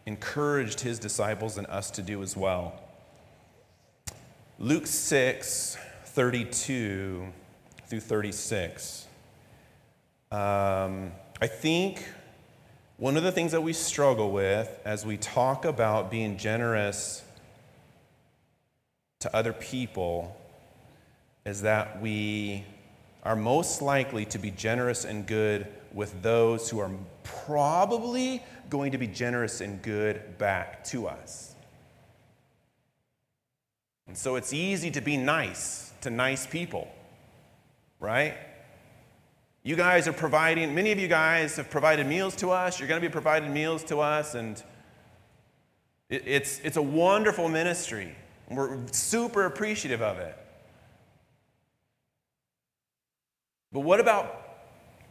encouraged 0.06 0.80
his 0.80 0.98
disciples 0.98 1.56
and 1.56 1.68
us 1.68 1.88
to 1.92 2.02
do 2.02 2.20
as 2.20 2.36
well. 2.36 2.82
Luke 4.58 4.88
6, 4.88 5.78
32 6.06 7.28
through 7.86 8.00
36. 8.00 9.06
Um, 10.32 11.12
I 11.40 11.46
think 11.46 12.02
one 12.96 13.16
of 13.16 13.22
the 13.22 13.30
things 13.30 13.52
that 13.52 13.60
we 13.60 13.72
struggle 13.72 14.32
with 14.32 14.80
as 14.84 15.06
we 15.06 15.16
talk 15.16 15.64
about 15.64 16.10
being 16.10 16.36
generous 16.36 17.22
to 19.20 19.34
other 19.34 19.52
people 19.52 20.36
is 21.44 21.62
that 21.62 22.00
we 22.00 22.64
are 23.22 23.36
most 23.36 23.82
likely 23.82 24.24
to 24.26 24.38
be 24.38 24.50
generous 24.50 25.04
and 25.04 25.26
good 25.26 25.66
with 25.92 26.22
those 26.22 26.68
who 26.70 26.78
are 26.78 26.90
probably 27.22 28.42
going 28.68 28.92
to 28.92 28.98
be 28.98 29.06
generous 29.06 29.60
and 29.60 29.80
good 29.82 30.38
back 30.38 30.84
to 30.84 31.06
us. 31.06 31.54
And 34.06 34.16
so 34.16 34.36
it's 34.36 34.52
easy 34.52 34.90
to 34.92 35.00
be 35.00 35.16
nice 35.16 35.92
to 36.02 36.10
nice 36.10 36.46
people, 36.46 36.88
right? 37.98 38.36
You 39.64 39.74
guys 39.74 40.06
are 40.06 40.12
providing, 40.12 40.74
many 40.74 40.92
of 40.92 40.98
you 41.00 41.08
guys 41.08 41.56
have 41.56 41.70
provided 41.70 42.06
meals 42.06 42.36
to 42.36 42.50
us. 42.50 42.78
You're 42.78 42.88
going 42.88 43.00
to 43.00 43.08
be 43.08 43.12
providing 43.12 43.52
meals 43.52 43.82
to 43.84 43.98
us, 43.98 44.36
and 44.36 44.62
it's, 46.08 46.60
it's 46.60 46.76
a 46.76 46.82
wonderful 46.82 47.48
ministry. 47.48 48.14
We're 48.50 48.78
super 48.92 49.44
appreciative 49.44 50.02
of 50.02 50.18
it. 50.18 50.36
But 53.72 53.80
what 53.80 54.00
about 54.00 54.42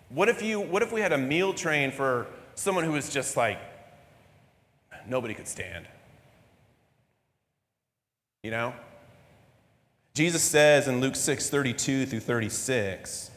what 0.10 0.30
if 0.30 0.42
you 0.42 0.60
what 0.60 0.82
if 0.82 0.92
we 0.92 1.02
had 1.02 1.12
a 1.12 1.18
meal 1.18 1.54
train 1.54 1.92
for 1.92 2.28
someone 2.56 2.84
who 2.84 2.94
was 2.94 3.10
just 3.10 3.36
like 3.36 3.60
nobody 5.08 5.34
could 5.34 5.48
stand? 5.48 5.88
You 8.44 8.52
know? 8.52 8.74
Jesus 10.14 10.42
says 10.42 10.88
in 10.88 11.02
Luke 11.02 11.16
6, 11.16 11.50
32 11.50 12.06
through 12.06 12.22
36, 12.22 13.32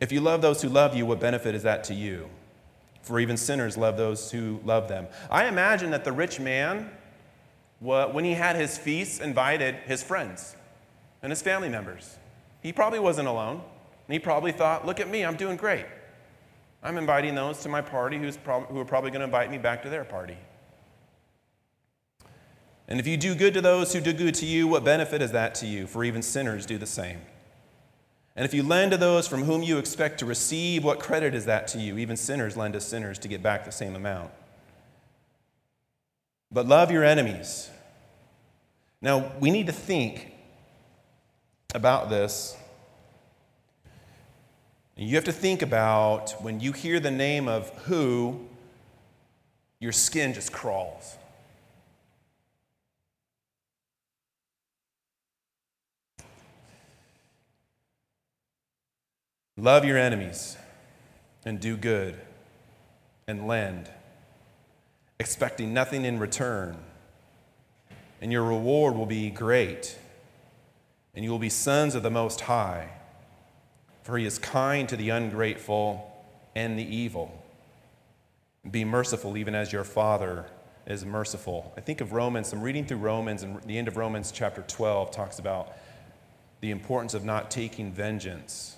if 0.00 0.10
you 0.10 0.20
love 0.20 0.42
those 0.42 0.60
who 0.60 0.68
love 0.68 0.96
you, 0.96 1.06
what 1.06 1.20
benefit 1.20 1.54
is 1.54 1.62
that 1.62 1.84
to 1.84 1.94
you? 1.94 2.28
For 3.02 3.20
even 3.20 3.36
sinners 3.36 3.76
love 3.76 3.96
those 3.96 4.32
who 4.32 4.60
love 4.64 4.88
them. 4.88 5.06
I 5.30 5.46
imagine 5.46 5.90
that 5.92 6.04
the 6.04 6.10
rich 6.10 6.40
man 6.40 6.90
when 7.82 8.24
he 8.24 8.34
had 8.34 8.56
his 8.56 8.78
feasts, 8.78 9.20
invited 9.20 9.74
his 9.86 10.02
friends 10.02 10.56
and 11.22 11.30
his 11.30 11.42
family 11.42 11.68
members. 11.68 12.16
He 12.62 12.72
probably 12.72 13.00
wasn't 13.00 13.28
alone. 13.28 13.62
And 14.08 14.14
he 14.14 14.18
probably 14.18 14.52
thought, 14.52 14.86
look 14.86 15.00
at 15.00 15.08
me, 15.08 15.24
I'm 15.24 15.36
doing 15.36 15.56
great. 15.56 15.86
I'm 16.82 16.98
inviting 16.98 17.34
those 17.34 17.60
to 17.60 17.68
my 17.68 17.80
party 17.80 18.18
who's 18.18 18.36
prob- 18.36 18.66
who 18.66 18.78
are 18.78 18.84
probably 18.84 19.10
going 19.10 19.20
to 19.20 19.24
invite 19.24 19.50
me 19.50 19.58
back 19.58 19.82
to 19.84 19.88
their 19.88 20.04
party. 20.04 20.36
And 22.88 22.98
if 22.98 23.06
you 23.06 23.16
do 23.16 23.34
good 23.34 23.54
to 23.54 23.60
those 23.60 23.92
who 23.92 24.00
do 24.00 24.12
good 24.12 24.34
to 24.36 24.46
you, 24.46 24.66
what 24.66 24.84
benefit 24.84 25.22
is 25.22 25.30
that 25.32 25.54
to 25.56 25.66
you? 25.66 25.86
For 25.86 26.04
even 26.04 26.20
sinners 26.20 26.66
do 26.66 26.78
the 26.78 26.86
same. 26.86 27.20
And 28.34 28.44
if 28.44 28.52
you 28.52 28.62
lend 28.62 28.90
to 28.92 28.96
those 28.96 29.28
from 29.28 29.44
whom 29.44 29.62
you 29.62 29.78
expect 29.78 30.18
to 30.18 30.26
receive, 30.26 30.82
what 30.82 30.98
credit 30.98 31.34
is 31.34 31.44
that 31.44 31.68
to 31.68 31.78
you? 31.78 31.98
Even 31.98 32.16
sinners 32.16 32.56
lend 32.56 32.74
to 32.74 32.80
sinners 32.80 33.18
to 33.20 33.28
get 33.28 33.42
back 33.42 33.64
the 33.64 33.72
same 33.72 33.94
amount. 33.94 34.30
But 36.52 36.66
love 36.66 36.90
your 36.90 37.04
enemies. 37.04 37.70
Now, 39.00 39.32
we 39.40 39.50
need 39.50 39.66
to 39.66 39.72
think 39.72 40.32
about 41.74 42.10
this 42.10 42.56
you 44.96 45.16
have 45.16 45.24
to 45.24 45.32
think 45.32 45.62
about 45.62 46.32
when 46.42 46.60
you 46.60 46.72
hear 46.72 47.00
the 47.00 47.10
name 47.10 47.48
of 47.48 47.70
who, 47.84 48.46
your 49.80 49.92
skin 49.92 50.34
just 50.34 50.52
crawls. 50.52 51.16
Love 59.56 59.84
your 59.84 59.98
enemies 59.98 60.56
and 61.44 61.58
do 61.58 61.76
good 61.76 62.20
and 63.26 63.46
lend, 63.48 63.90
expecting 65.22 65.72
nothing 65.72 66.04
in 66.04 66.18
return. 66.18 66.76
And 68.20 68.30
your 68.30 68.44
reward 68.44 68.94
will 68.94 69.06
be 69.06 69.30
great, 69.30 69.98
and 71.14 71.24
you 71.24 71.30
will 71.30 71.38
be 71.38 71.48
sons 71.48 71.94
of 71.94 72.02
the 72.02 72.10
Most 72.10 72.42
High 72.42 72.90
for 74.02 74.18
he 74.18 74.26
is 74.26 74.38
kind 74.38 74.88
to 74.88 74.96
the 74.96 75.10
ungrateful 75.10 76.10
and 76.54 76.78
the 76.78 76.96
evil. 76.96 77.42
Be 78.68 78.84
merciful, 78.84 79.36
even 79.36 79.54
as 79.54 79.72
your 79.72 79.84
Father 79.84 80.46
is 80.86 81.04
merciful. 81.04 81.72
I 81.76 81.80
think 81.80 82.00
of 82.00 82.12
Romans, 82.12 82.52
I'm 82.52 82.62
reading 82.62 82.84
through 82.84 82.98
Romans, 82.98 83.42
and 83.42 83.62
the 83.62 83.78
end 83.78 83.88
of 83.88 83.96
Romans 83.96 84.32
chapter 84.32 84.62
12 84.62 85.10
talks 85.12 85.38
about 85.38 85.72
the 86.60 86.70
importance 86.70 87.14
of 87.14 87.24
not 87.24 87.50
taking 87.50 87.92
vengeance, 87.92 88.76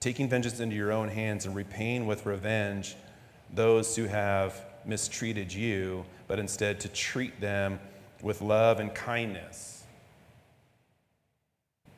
taking 0.00 0.28
vengeance 0.28 0.60
into 0.60 0.76
your 0.76 0.92
own 0.92 1.08
hands 1.08 1.46
and 1.46 1.54
repaying 1.54 2.06
with 2.06 2.26
revenge 2.26 2.96
those 3.52 3.94
who 3.94 4.04
have 4.04 4.60
mistreated 4.86 5.52
you, 5.52 6.04
but 6.28 6.38
instead 6.38 6.80
to 6.80 6.88
treat 6.88 7.40
them 7.40 7.78
with 8.22 8.40
love 8.40 8.80
and 8.80 8.94
kindness. 8.94 9.84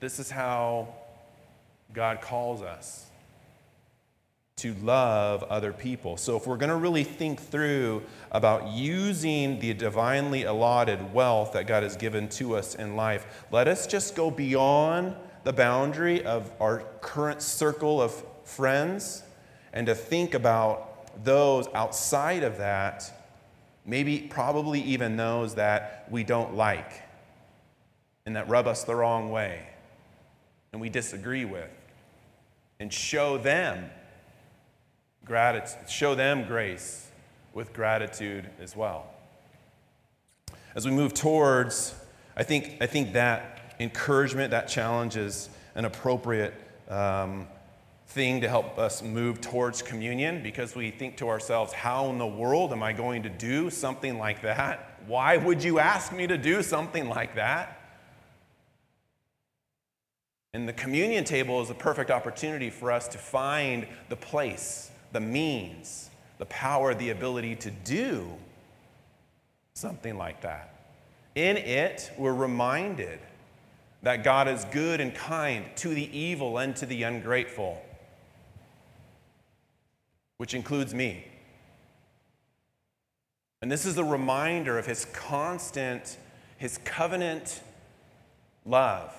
This 0.01 0.19
is 0.19 0.31
how 0.31 0.89
God 1.93 2.21
calls 2.21 2.63
us 2.63 3.07
to 4.59 4.75
love 4.83 5.45
other 5.45 5.73
people. 5.73 6.17
So, 6.17 6.37
if 6.37 6.47
we're 6.47 6.57
going 6.57 6.71
to 6.71 6.77
really 6.77 7.05
think 7.05 7.41
through 7.41 8.03
about 8.33 8.69
using 8.69 9.61
the 9.61 9.73
divinely 9.73 10.45
allotted 10.45 11.15
wealth 11.15 11.53
that 11.53 11.67
God 11.67 11.85
has 11.85 11.97
given 11.97 12.29
to 12.31 12.57
us 12.57 12.75
in 12.75 12.97
life, 12.97 13.45
let 13.53 13.69
us 13.69 13.87
just 13.87 14.17
go 14.17 14.31
beyond 14.31 15.15
the 15.45 15.53
boundary 15.53 16.25
of 16.25 16.51
our 16.61 16.85
current 17.01 17.41
circle 17.41 18.03
of 18.03 18.13
friends 18.45 19.23
and 19.73 19.87
to 19.87 19.95
think 19.95 20.35
about 20.35 20.88
those 21.25 21.69
outside 21.75 22.43
of 22.43 22.59
that, 22.59 23.13
maybe 23.85 24.21
probably 24.21 24.81
even 24.83 25.17
those 25.17 25.55
that 25.57 26.07
we 26.11 26.25
don't 26.25 26.55
like 26.55 27.03
and 28.27 28.37
that 28.37 28.49
rub 28.49 28.67
us 28.67 28.85
the 28.85 28.95
wrong 28.95 29.31
way 29.31 29.67
and 30.73 30.81
we 30.81 30.89
disagree 30.89 31.45
with 31.45 31.71
and 32.79 32.93
show 32.93 33.39
them 33.39 33.91
gratitude, 35.25 35.89
show 35.89 36.15
them 36.15 36.47
grace 36.47 37.09
with 37.55 37.73
gratitude 37.73 38.49
as 38.61 38.77
well. 38.77 39.07
As 40.75 40.85
we 40.85 40.93
move 40.93 41.15
towards, 41.15 41.95
I 42.37 42.43
think, 42.43 42.77
I 42.81 42.87
think 42.87 43.15
that 43.15 43.75
encouragement, 43.81 44.51
that 44.51 44.69
challenge 44.69 45.17
is 45.17 45.49
an 45.75 45.85
appropriate 45.85 46.55
um, 46.89 47.47
thing 48.09 48.41
to 48.41 48.49
help 48.49 48.79
us 48.79 49.03
move 49.03 49.41
towards 49.41 49.83
communion 49.83 50.43
because 50.43 50.75
we 50.75 50.91
think 50.91 51.19
to 51.19 51.29
ourselves, 51.29 51.73
how 51.73 52.09
in 52.09 52.19
the 52.19 52.27
world 52.27 52.73
am 52.73 52.83
I 52.83 52.93
going 52.93 53.23
to 53.25 53.29
do 53.29 53.69
something 53.69 54.19
like 54.19 54.43
that? 54.43 55.01
Why 55.07 55.37
would 55.37 55.63
you 55.63 55.79
ask 55.79 56.13
me 56.13 56.27
to 56.27 56.39
do 56.39 56.63
something 56.63 57.09
like 57.09 57.35
that? 57.35 57.75
And 60.55 60.67
the 60.67 60.73
communion 60.73 61.25
table 61.25 61.61
is 61.61 61.69
a 61.69 61.75
perfect 61.75 62.11
opportunity 62.11 62.71
for 62.71 62.91
us 62.91 63.09
to 63.09 63.19
find 63.19 63.87
the 64.09 64.17
place, 64.17 64.91
the 65.13 65.21
means, 65.21 66.09
the 66.39 66.47
power, 66.47 66.95
the 66.95 67.11
ability 67.11 67.57
to 67.57 67.71
do 67.71 68.27
something 69.75 70.17
like 70.17 70.41
that. 70.41 70.75
In 71.35 71.59
it, 71.59 72.11
we're 72.17 72.33
reminded 72.33 73.21
that 74.03 74.25
God 74.25 74.49
is 74.49 74.65
good 74.67 75.01
and 75.01 75.15
kind 75.15 75.67
to 75.77 75.91
the 75.91 76.19
evil 76.19 76.59
and 76.59 76.75
to 76.77 76.87
the 76.87 77.03
ungrateful, 77.03 77.83
which 80.39 80.55
includes 80.55 80.95
me. 80.95 81.25
And 83.61 83.71
this 83.71 83.87
is 83.87 83.99
a 83.99 84.05
reminder 84.05 84.79
of 84.79 84.87
his 84.87 85.05
constant, 85.07 86.17
his 86.57 86.79
covenant 86.79 87.61
love 88.65 89.15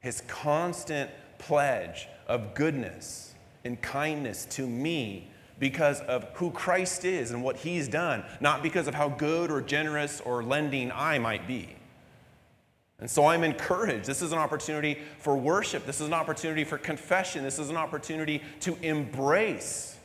his 0.00 0.22
constant 0.22 1.10
pledge 1.38 2.08
of 2.26 2.54
goodness 2.54 3.34
and 3.64 3.80
kindness 3.80 4.46
to 4.46 4.66
me 4.66 5.28
because 5.58 6.00
of 6.00 6.24
who 6.34 6.50
Christ 6.50 7.04
is 7.04 7.30
and 7.30 7.44
what 7.44 7.56
he's 7.56 7.86
done, 7.86 8.24
not 8.40 8.62
because 8.62 8.88
of 8.88 8.94
how 8.94 9.10
good 9.10 9.50
or 9.50 9.60
generous 9.60 10.20
or 10.22 10.42
lending 10.42 10.90
I 10.90 11.18
might 11.18 11.46
be. 11.46 11.76
And 12.98 13.10
so 13.10 13.26
I'm 13.26 13.44
encouraged. 13.44 14.06
This 14.06 14.22
is 14.22 14.32
an 14.32 14.38
opportunity 14.38 14.98
for 15.18 15.36
worship. 15.36 15.86
This 15.86 16.00
is 16.00 16.06
an 16.06 16.14
opportunity 16.14 16.64
for 16.64 16.78
confession. 16.78 17.44
This 17.44 17.58
is 17.58 17.68
an 17.68 17.76
opportunity 17.76 18.42
to 18.60 18.76
embrace 18.82 19.98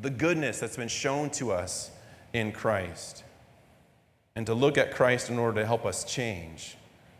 the 0.00 0.10
goodness 0.10 0.58
that's 0.58 0.76
been 0.76 0.88
shown 0.88 1.30
to 1.30 1.52
us 1.52 1.90
in 2.32 2.52
Christ 2.52 3.24
and 4.34 4.46
to 4.46 4.54
look 4.54 4.78
at 4.78 4.94
Christ 4.94 5.28
in 5.30 5.38
order 5.38 5.60
to 5.60 5.66
help 5.66 5.84
us 5.84 6.04
change 6.04 6.76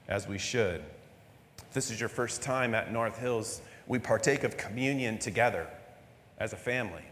as 0.09 0.27
we 0.27 0.39
should. 0.39 0.83
If 1.59 1.73
this 1.73 1.91
is 1.91 2.01
your 2.01 2.09
first 2.09 2.43
time 2.43 2.75
at 2.75 2.93
North 2.93 3.19
Hills, 3.19 3.61
we 3.87 3.99
partake 3.99 4.45
of 4.45 4.57
communion 4.57 5.19
together 5.19 5.67
as 6.39 6.53
a 6.53 6.57
family. 6.57 7.03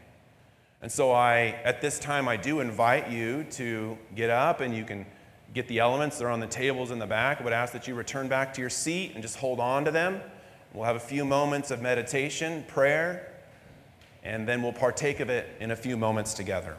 And 0.81 0.91
so 0.91 1.13
I 1.13 1.59
at 1.65 1.81
this 1.81 1.99
time 1.99 2.29
I 2.29 2.37
do 2.37 2.61
invite 2.61 3.11
you 3.11 3.45
to 3.53 3.99
get 4.15 4.31
up 4.31 4.61
and 4.61 4.75
you 4.75 4.85
can 4.85 5.05
get 5.53 5.67
the 5.69 5.81
elements. 5.81 6.19
They're 6.19 6.31
on 6.31 6.41
the 6.41 6.47
tables 6.47 6.91
in 6.91 6.99
the 6.99 7.07
back. 7.07 7.41
I 7.41 7.45
would 7.45 7.53
ask 7.53 7.73
that 7.73 7.89
you 7.89 7.95
return 7.95 8.29
back 8.29 8.55
to 8.55 8.61
your 8.61 8.71
seat 8.71 9.13
and 9.15 9.23
just 9.23 9.37
hold 9.37 9.61
on 9.61 9.85
to 9.85 9.91
them. 9.91 10.21
We'll 10.73 10.85
have 10.85 10.97
a 10.97 11.01
few 11.01 11.25
moments 11.25 11.71
of 11.71 11.83
meditation, 11.83 12.65
prayer, 12.69 13.28
and 14.23 14.47
then 14.47 14.63
we'll 14.63 14.73
partake 14.73 15.21
of 15.21 15.31
it 15.31 15.49
in 15.61 15.71
a 15.71 15.77
few 15.77 15.97
moments 15.97 16.35
together. 16.35 16.77